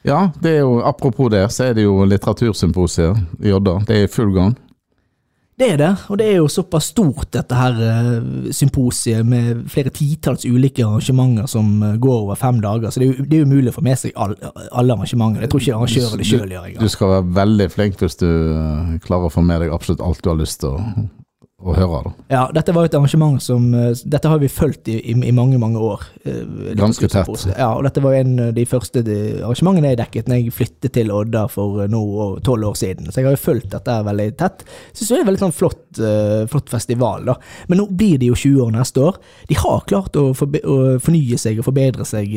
Ja, 0.04 0.32
det 0.42 0.58
er 0.58 0.64
jo, 0.66 0.80
apropos 0.82 1.30
det, 1.32 1.46
så 1.54 1.70
er 1.70 1.78
det 1.78 1.86
jo 1.86 2.02
litteratursymposiet 2.10 3.46
i 3.46 3.54
Odda. 3.54 3.78
Det 3.88 3.98
er 3.98 4.08
i 4.08 4.12
full 4.12 4.34
gang. 4.36 4.56
Det 5.62 5.68
er 5.70 5.78
det, 5.78 5.90
og 6.10 6.18
det 6.18 6.26
er 6.26 6.40
jo 6.40 6.48
såpass 6.50 6.88
stort 6.90 7.28
dette 7.36 7.54
her 7.54 7.76
eh, 7.86 8.48
symposiet 8.56 9.28
med 9.28 9.68
flere 9.70 9.92
titalls 9.94 10.48
ulike 10.50 10.82
arrangementer 10.82 11.46
som 11.52 11.68
eh, 11.86 11.98
går 12.02 12.16
over 12.24 12.40
fem 12.40 12.58
dager, 12.64 12.90
så 12.90 13.04
det 13.04 13.12
er 13.12 13.28
det 13.30 13.38
er 13.38 13.46
umulig 13.46 13.70
å 13.70 13.76
få 13.76 13.84
med 13.86 14.00
seg 14.02 14.16
all, 14.18 14.34
alle 14.72 14.96
arrangementene. 14.96 15.46
Jeg 15.46 15.54
tror 15.54 15.62
ikke 15.62 15.76
arrangører 15.78 16.18
det 16.24 16.30
sjøl 16.32 16.56
gjør 16.56 16.80
Du 16.82 16.90
skal 16.90 17.14
være 17.14 17.28
veldig 17.38 17.68
flink 17.76 18.02
hvis 18.02 18.18
du 18.18 18.30
eh, 18.32 18.96
klarer 19.06 19.30
å 19.30 19.36
få 19.36 19.46
med 19.46 19.62
deg 19.62 19.76
absolutt 19.76 20.02
alt 20.02 20.24
du 20.26 20.32
har 20.32 20.42
lyst 20.42 20.64
til 20.64 20.74
å, 20.74 21.06
å 21.62 21.76
høre. 21.76 22.00
da. 22.06 22.12
Ja, 22.34 22.42
dette 22.56 22.74
var 22.76 22.88
et 22.88 22.96
arrangement 22.98 23.42
som 23.44 23.68
eh, 23.78 23.92
Dette 24.06 24.30
har 24.32 24.40
vi 24.42 24.50
fulgt 24.52 24.90
i, 24.92 24.98
i, 25.12 25.14
i 25.14 25.34
mange, 25.36 25.60
mange 25.62 25.82
år. 25.82 26.04
eh, 26.26 26.74
Ganske 26.78 27.10
tett. 27.12 27.30
Ja, 27.54 27.72
og 27.76 27.86
dette 27.86 28.04
var 28.04 28.16
en 28.18 28.34
av 28.48 28.54
de 28.58 28.66
første 28.70 29.04
arrangementene 29.06 29.94
jeg 29.94 30.00
dekket 30.02 30.30
når 30.32 30.42
jeg 30.42 30.56
flyttet 30.56 30.96
til 30.98 31.14
Odda 31.16 31.46
for 31.52 31.84
eh, 31.84 31.92
nå 31.92 32.02
tolv 32.46 32.72
år 32.72 32.78
siden. 32.80 33.10
Så 33.12 33.22
jeg 33.22 33.30
har 33.30 33.38
jo 33.38 33.44
fulgt 33.44 33.72
dette 33.76 33.98
veldig 34.08 34.30
tett. 34.40 34.66
Syns 34.94 35.12
det 35.12 35.18
er 35.20 35.26
en 35.26 35.30
veldig 35.32 35.44
sånn 35.44 35.56
flott, 35.56 35.84
uh, 36.02 36.44
flott 36.52 36.72
festival, 36.72 37.26
da. 37.28 37.36
Men 37.70 37.82
nå 37.82 37.88
blir 37.90 38.18
det 38.22 38.30
jo 38.32 38.38
20 38.38 38.66
år 38.66 38.72
neste 38.76 39.04
år. 39.04 39.20
De 39.50 39.58
har 39.60 39.84
klart 39.90 40.18
å, 40.20 40.32
forbe 40.38 40.62
å 40.66 40.80
fornye 41.04 41.40
seg 41.42 41.60
og 41.62 41.68
forbedre 41.68 42.08
seg 42.08 42.32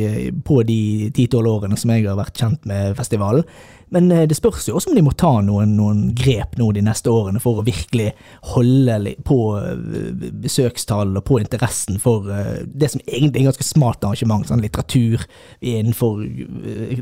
på 0.47 0.61
de 0.67 0.81
10-12 1.13 1.51
årene 1.55 1.79
som 1.81 1.93
jeg 1.95 2.07
har 2.09 2.19
vært 2.19 2.41
kjent 2.41 2.69
med 2.69 2.95
festivalen. 2.99 3.47
Men 3.95 4.11
eh, 4.13 4.25
det 4.29 4.37
spørs 4.37 4.67
jo 4.69 4.77
også 4.79 4.91
om 4.91 4.99
de 4.99 5.05
må 5.07 5.15
ta 5.19 5.31
noen, 5.45 5.77
noen 5.79 6.03
grep 6.19 6.57
nå 6.59 6.71
de 6.75 6.83
neste 6.85 7.13
årene 7.13 7.43
for 7.43 7.61
å 7.61 7.67
virkelig 7.67 8.11
holde 8.55 9.15
på 9.27 9.39
eh, 9.61 10.29
besøkstall 10.45 11.15
og 11.21 11.25
på 11.29 11.39
interessen 11.43 12.01
for 12.03 12.27
eh, 12.35 12.65
det 12.67 12.91
som 12.95 13.03
egentlig 13.07 13.41
er 13.41 13.45
en 13.45 13.51
ganske 13.53 13.69
smart 13.69 14.05
arrangement, 14.05 14.49
sånn 14.49 14.65
litteratur 14.65 15.23
innenfor 15.61 16.25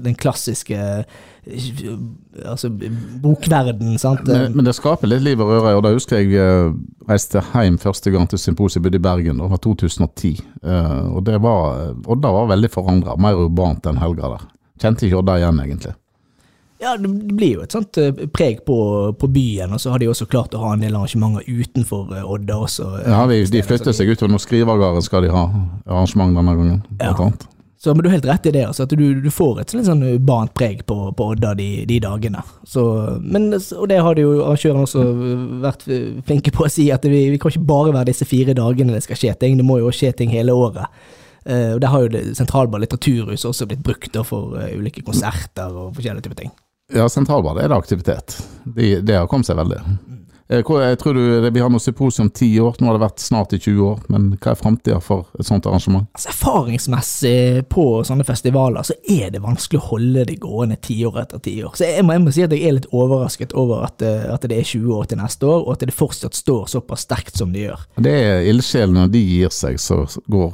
den 0.02 0.16
klassiske 0.18 0.78
altså 2.46 2.68
bokverden, 3.22 3.96
sant. 3.98 4.28
Men, 4.28 4.52
men 4.55 4.68
det 4.68 4.76
skaper 4.76 5.11
litt 5.11 5.24
liv 5.24 5.40
og 5.42 5.50
røre. 5.50 5.74
og 5.78 5.83
Da 5.87 5.94
husker 5.94 6.20
jeg 6.22 6.74
reiste 7.09 7.42
hjem 7.55 7.81
første 7.83 8.12
gang 8.14 8.28
til 8.31 8.40
symposiet 8.40 8.87
i 8.87 9.02
Bergen. 9.02 9.40
Det 9.42 9.50
var 9.50 9.62
2010. 9.64 10.37
eh, 10.62 11.00
og 11.09 11.24
det 11.26 11.40
var, 11.42 11.96
Odda 12.07 12.37
var 12.37 12.52
veldig 12.52 12.70
forandra, 12.72 13.16
mer 13.18 13.40
urbant 13.46 13.88
enn 13.88 14.00
helga 14.02 14.37
der. 14.37 14.46
Kjente 14.83 15.07
ikke 15.07 15.22
Odda 15.22 15.40
igjen, 15.40 15.61
egentlig. 15.64 15.96
Ja, 16.83 16.97
det 16.99 17.09
blir 17.37 17.53
jo 17.61 17.62
et 17.62 17.75
sånt 17.75 17.99
eh, 18.03 18.11
preg 18.35 18.64
på, 18.66 18.77
på 19.18 19.29
byen, 19.31 19.71
og 19.77 19.81
så 19.83 19.92
har 19.95 20.03
de 20.03 20.09
også 20.11 20.27
klart 20.31 20.55
å 20.59 20.64
ha 20.64 20.73
en 20.75 20.83
del 20.83 20.97
arrangementer 20.99 21.47
utenfor 21.47 22.11
eh, 22.16 22.27
Odda 22.27 22.57
også. 22.66 22.88
eh, 22.99 23.09
Ja, 23.12 23.23
de, 23.31 23.38
de 23.55 23.62
flytter 23.62 23.95
seg 23.95 24.11
utover. 24.11 24.33
noen 24.35 24.42
Skrivergarden 24.42 25.05
skal 25.07 25.23
de 25.27 25.31
ha 25.31 25.45
arrangement 25.87 26.35
denne 26.35 26.57
gangen. 26.59 26.83
Blant 26.90 27.07
Ja. 27.07 27.14
annet. 27.29 27.49
Så 27.83 27.95
men 27.95 28.05
du 28.05 28.09
har 28.11 28.14
helt 28.14 28.27
rett 28.31 28.45
i 28.47 28.51
det, 28.55 28.61
altså, 28.68 28.85
at 28.87 28.92
du, 28.95 29.21
du 29.23 29.31
får 29.35 29.61
et 29.61 29.73
litt 29.75 29.88
sånn 29.88 30.05
urbant 30.07 30.53
preg 30.55 30.85
på, 30.87 30.97
på 31.18 31.25
Odda 31.33 31.51
de, 31.59 31.71
de 31.90 31.97
dagene. 32.03 32.42
Så, 32.62 32.85
men, 33.18 33.49
og 33.57 33.88
det 33.90 33.99
har 34.07 34.14
de 34.14 34.23
jo 34.23 34.37
arrangørene 34.45 34.85
også 34.87 35.03
vært 35.64 35.88
flinke 36.29 36.55
på 36.55 36.68
å 36.68 36.71
si, 36.71 36.92
at 36.95 37.03
vi, 37.11 37.25
vi 37.35 37.40
kan 37.42 37.51
ikke 37.51 37.66
bare 37.66 37.95
være 37.97 38.12
disse 38.12 38.27
fire 38.31 38.55
dagene 38.55 38.95
det 38.95 39.03
skal 39.03 39.18
skje 39.18 39.35
ting, 39.40 39.59
det 39.59 39.66
må 39.66 39.81
jo 39.83 39.90
skje 39.90 40.12
ting 40.21 40.31
hele 40.31 40.55
året. 40.55 40.87
Uh, 41.42 41.75
og 41.75 41.81
Der 41.83 41.90
har 41.90 42.05
jo 42.05 42.11
sentralbar 42.12 42.37
Sentralbad 42.38 42.85
litteraturhus 42.85 43.45
også 43.49 43.66
blitt 43.66 43.83
brukt 43.83 44.12
da, 44.14 44.23
for 44.23 44.55
uh, 44.55 44.68
ulike 44.79 45.03
konserter 45.03 45.75
og 45.75 45.97
forskjellige 45.97 46.29
typer 46.29 46.38
ting. 46.45 46.53
Ja, 46.94 47.09
Sentralbad 47.09 47.59
er 47.62 47.68
det 47.72 47.76
aktivitet. 47.76 48.38
De, 48.64 48.94
det 49.00 49.16
har 49.16 49.26
kommet 49.31 49.46
seg 49.48 49.57
veldig. 49.57 49.78
Eh, 50.52 50.59
Jeg 50.61 50.98
tror 51.00 51.14
du, 51.14 51.40
det- 51.40 51.52
Vi 51.55 51.61
har 51.61 51.70
noe 51.70 51.81
symposium 51.81 52.26
om 52.26 52.31
ti 52.31 52.59
år, 52.61 52.74
nå 52.81 52.87
har 52.90 52.98
det 52.98 53.07
vært 53.07 53.18
snart 53.24 53.52
i 53.55 53.59
20 53.59 53.81
år. 53.87 54.00
Men 54.12 54.37
hva 54.37 54.50
er 54.52 54.59
framtida 54.61 55.00
for 55.00 55.26
et 55.38 55.46
sånt 55.46 55.64
arrangement? 55.66 56.07
Altså, 56.14 56.28
erfaringsmessig 56.28 57.68
på 57.72 58.02
sånne 58.05 58.24
festivaler 58.26 58.83
så 58.85 58.92
er 59.09 59.31
det 59.31 59.40
vanskelig 59.42 59.81
å 59.81 59.88
holde 59.92 60.26
det 60.26 60.38
gående 60.42 60.76
tiår 60.83 61.20
etter 61.22 61.38
tiår. 61.38 61.72
Så 61.78 61.87
jeg 61.88 62.05
må, 62.05 62.12
jeg 62.12 62.24
må 62.26 62.33
si 62.35 62.42
at 62.44 62.50
jeg 62.52 62.66
er 62.68 62.72
litt 62.76 62.90
overrasket 62.92 63.55
over 63.55 63.85
at, 63.87 64.02
eh, 64.02 64.28
at 64.35 64.42
det 64.42 64.59
er 64.59 64.62
20 64.64 64.92
år 64.98 65.09
til 65.09 65.18
neste 65.18 65.46
år, 65.48 65.64
og 65.66 65.72
at 65.72 65.87
det 65.87 65.94
fortsatt 65.94 66.35
står 66.35 66.66
såpass 66.68 67.07
sterkt 67.07 67.37
som 67.38 67.52
det 67.52 67.68
gjør. 67.70 67.87
Det 68.02 68.12
er 68.12 68.44
ildsjelene, 68.52 69.07
når 69.07 69.12
de 69.12 69.24
gir 69.24 69.48
seg, 69.48 69.81
så 69.81 70.05
går 70.28 70.52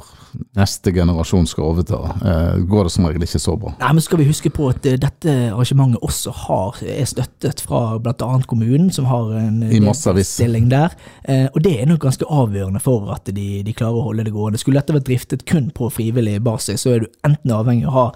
neste 0.57 0.91
generasjon 0.93 1.47
skal 1.49 1.69
overta. 1.71 1.99
Eh, 2.25 2.59
går 2.69 2.87
det 2.87 2.93
som 2.93 3.07
regel 3.07 3.25
ikke 3.25 3.41
så 3.41 3.55
bra. 3.59 3.73
Nei, 3.79 3.91
men 3.97 4.05
skal 4.05 4.21
vi 4.21 4.27
huske 4.29 4.51
på 4.53 4.69
at 4.71 4.85
eh, 4.89 4.97
dette 5.01 5.35
arrangementet 5.49 6.03
også 6.05 6.33
har, 6.45 6.79
er 6.83 7.09
støttet 7.09 7.63
fra 7.65 7.97
bl.a. 8.01 8.29
kommunen, 8.49 8.91
som 8.93 9.09
har 9.09 9.33
en 9.39 9.63
I 9.65 9.81
stilling 10.27 10.69
der. 10.71 10.95
Eh, 11.23 11.47
og 11.53 11.61
det 11.65 11.75
er 11.79 11.89
nok 11.89 12.03
ganske 12.07 12.27
avgjørende 12.27 12.83
for 12.83 13.11
at 13.15 13.31
de, 13.33 13.49
de 13.65 13.75
klarer 13.75 13.99
å 13.99 14.07
holde 14.09 14.27
det 14.27 14.35
gående. 14.35 14.61
Skulle 14.61 14.81
dette 14.81 14.95
vært 14.95 15.09
driftet 15.09 15.45
kun 15.49 15.71
på 15.75 15.91
frivillig 15.93 16.39
basis, 16.45 16.85
så 16.85 16.95
er 16.95 17.05
du 17.05 17.11
enten 17.27 17.55
avhengig 17.55 17.87
av 17.87 17.93
å 17.93 17.99
ha 17.99 18.07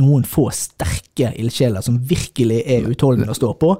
noen 0.00 0.22
få 0.28 0.48
sterke 0.54 1.32
ildsjeler 1.38 1.82
som 1.84 1.98
virkelig 2.10 2.62
er 2.62 2.86
utholdende 2.90 3.34
å 3.34 3.38
stå 3.38 3.54
på. 3.60 3.74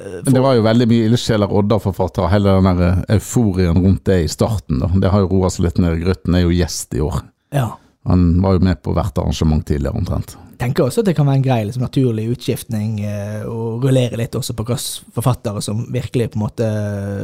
Eh, 0.00 0.20
Men 0.24 0.34
det 0.34 0.40
var 0.40 0.56
jo 0.56 0.62
veldig 0.66 0.88
mye 0.90 1.08
ildsjeler 1.10 1.52
Odda-forfattere, 1.60 2.30
hele 2.32 2.56
den 2.56 2.68
der 2.70 2.86
eh, 2.88 3.16
euforien 3.16 3.76
rundt 3.84 4.04
det 4.08 4.22
i 4.24 4.28
starten. 4.28 4.80
da. 4.80 4.90
Det 4.94 5.12
har 5.12 5.20
jo 5.24 5.30
roa 5.34 5.50
seg 5.50 5.68
litt 5.68 5.78
ned. 5.78 6.00
Grøtten 6.02 6.34
er 6.34 6.46
jo 6.46 6.54
gjest 6.54 6.94
i 6.96 7.00
år. 7.04 7.22
Ja. 7.54 7.70
Han 8.08 8.40
var 8.40 8.56
jo 8.56 8.64
med 8.64 8.80
på 8.82 8.94
hvert 8.96 9.18
arrangement 9.20 9.66
tidligere, 9.68 9.98
omtrent. 10.00 10.36
Jeg 10.60 10.66
tenker 10.66 10.84
også 10.86 11.00
at 11.00 11.08
det 11.08 11.14
kan 11.16 11.24
være 11.28 11.38
en 11.40 11.44
grei 11.44 11.58
liksom, 11.64 11.82
naturlig 11.86 12.26
utskiftning, 12.34 12.98
eh, 13.08 13.42
og 13.48 13.84
rullere 13.84 14.18
litt 14.20 14.34
også 14.36 14.52
på 14.56 14.64
hvilke 14.68 15.12
forfattere 15.16 15.62
som 15.64 15.86
virkelig 15.92 16.30
på 16.32 16.40
en 16.40 16.44
måte 16.44 16.68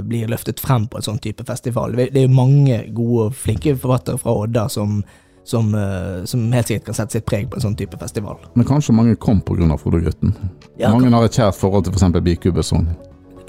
blir 0.08 0.28
løftet 0.32 0.60
frem 0.60 0.86
på 0.88 1.00
en 1.00 1.04
sånn 1.04 1.20
type 1.20 1.44
festival. 1.44 1.92
Det 1.96 2.10
det 2.12 2.22
er 2.22 2.28
jo 2.28 2.32
mange 2.36 2.78
gode 2.96 3.26
og 3.28 3.36
flinke 3.36 3.76
forfattere 3.76 4.20
fra 4.20 4.36
Odda 4.44 4.68
som, 4.72 5.02
som, 5.46 5.74
eh, 5.74 6.24
som 6.24 6.52
helt 6.52 6.66
sikkert 6.66 6.88
kan 6.90 6.94
sette 6.94 7.12
sitt 7.12 7.26
preg 7.26 7.50
på 7.50 7.58
en 7.58 7.62
sånn 7.68 7.76
type 7.78 7.98
festival. 8.00 8.40
Men 8.54 8.66
kanskje 8.66 8.94
mange 8.96 9.16
kom 9.16 9.40
pga. 9.40 9.76
Frodo-gutten? 9.78 10.32
Ja, 10.78 10.90
mange 10.90 11.10
har 11.12 11.24
et 11.24 11.36
kjært 11.36 11.58
forhold 11.58 11.86
til 11.86 11.94
f.eks. 11.94 12.20
Bikubesong? 12.26 12.88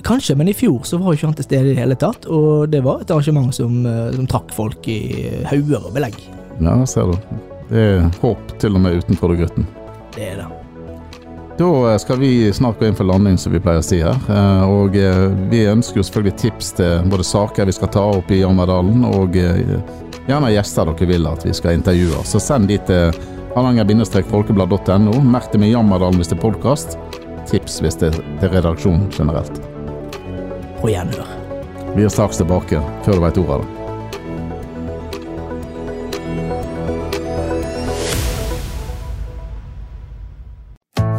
Kanskje, 0.05 0.35
men 0.37 0.49
i 0.51 0.53
fjor 0.53 0.85
så 0.85 0.99
var 1.01 1.11
jo 1.11 1.17
ikke 1.17 1.29
han 1.31 1.37
til 1.39 1.47
stede 1.47 1.71
i 1.71 1.73
det 1.73 1.81
hele 1.81 1.97
tatt, 1.99 2.27
og 2.29 2.69
det 2.69 2.83
var 2.85 3.01
et 3.01 3.11
arrangement 3.11 3.53
som, 3.55 3.85
eh, 3.85 4.11
som 4.13 4.29
trakk 4.29 4.53
folk 4.53 4.87
i 4.87 4.99
hauger 5.49 5.89
og 5.89 5.93
belegg. 5.97 6.15
Ja, 6.61 6.77
ser 6.85 7.11
du. 7.11 7.17
Det 7.67 7.81
er 7.81 8.07
håp 8.21 8.53
til 8.61 8.77
og 8.77 8.81
med 8.85 9.01
uten 9.01 9.17
Frodo-gutten. 9.17 9.65
Det 10.15 10.31
er 10.31 10.41
det. 10.43 10.47
Da 11.57 11.71
eh, 11.91 11.97
skal 11.97 12.21
vi 12.21 12.31
snart 12.53 12.79
gå 12.79 12.85
inn 12.85 12.97
for 12.97 13.09
landing, 13.09 13.37
som 13.41 13.53
vi 13.53 13.61
pleier 13.63 13.81
å 13.81 13.85
si 13.85 14.03
her. 14.05 14.17
Og 14.69 14.93
vi 15.49 15.65
ønsker 15.65 15.97
jo 15.97 16.05
selvfølgelig 16.05 16.37
tips 16.45 16.75
til 16.77 17.09
både 17.09 17.25
saker 17.25 17.65
vi 17.65 17.73
skal 17.73 17.89
ta 17.89 18.05
opp 18.19 18.29
i 18.29 18.43
Jammerdalen, 18.43 19.01
og 19.09 19.33
gjerne 20.27 20.51
gjester 20.51 20.91
dere 20.91 21.09
vil 21.09 21.27
at 21.29 21.45
vi 21.47 21.53
skal 21.55 21.77
intervjue. 21.77 22.23
Så 22.27 22.41
send 22.43 22.67
de 22.71 22.77
til 22.89 23.15
hardanger-folkeblad.no. 23.55 25.21
Merk 25.23 25.51
det 25.53 25.63
med 25.63 25.73
Jammerdalen 25.73 26.19
hvis 26.19 26.33
det 26.33 26.37
er 26.39 26.43
podkast. 26.43 26.99
Tips 27.47 27.79
hvis 27.83 27.99
det 28.01 28.11
er 28.11 28.21
til 28.41 28.53
redaksjonen 28.57 29.07
generelt. 29.13 29.61
På 30.81 30.91
gjenhør. 30.91 31.33
Vi 31.95 32.05
er 32.05 32.13
straks 32.13 32.43
tilbake, 32.43 32.83
før 33.07 33.17
du 33.17 33.25
veit 33.25 33.41
ordet 33.41 33.57
av 33.57 33.65
det. 33.65 33.76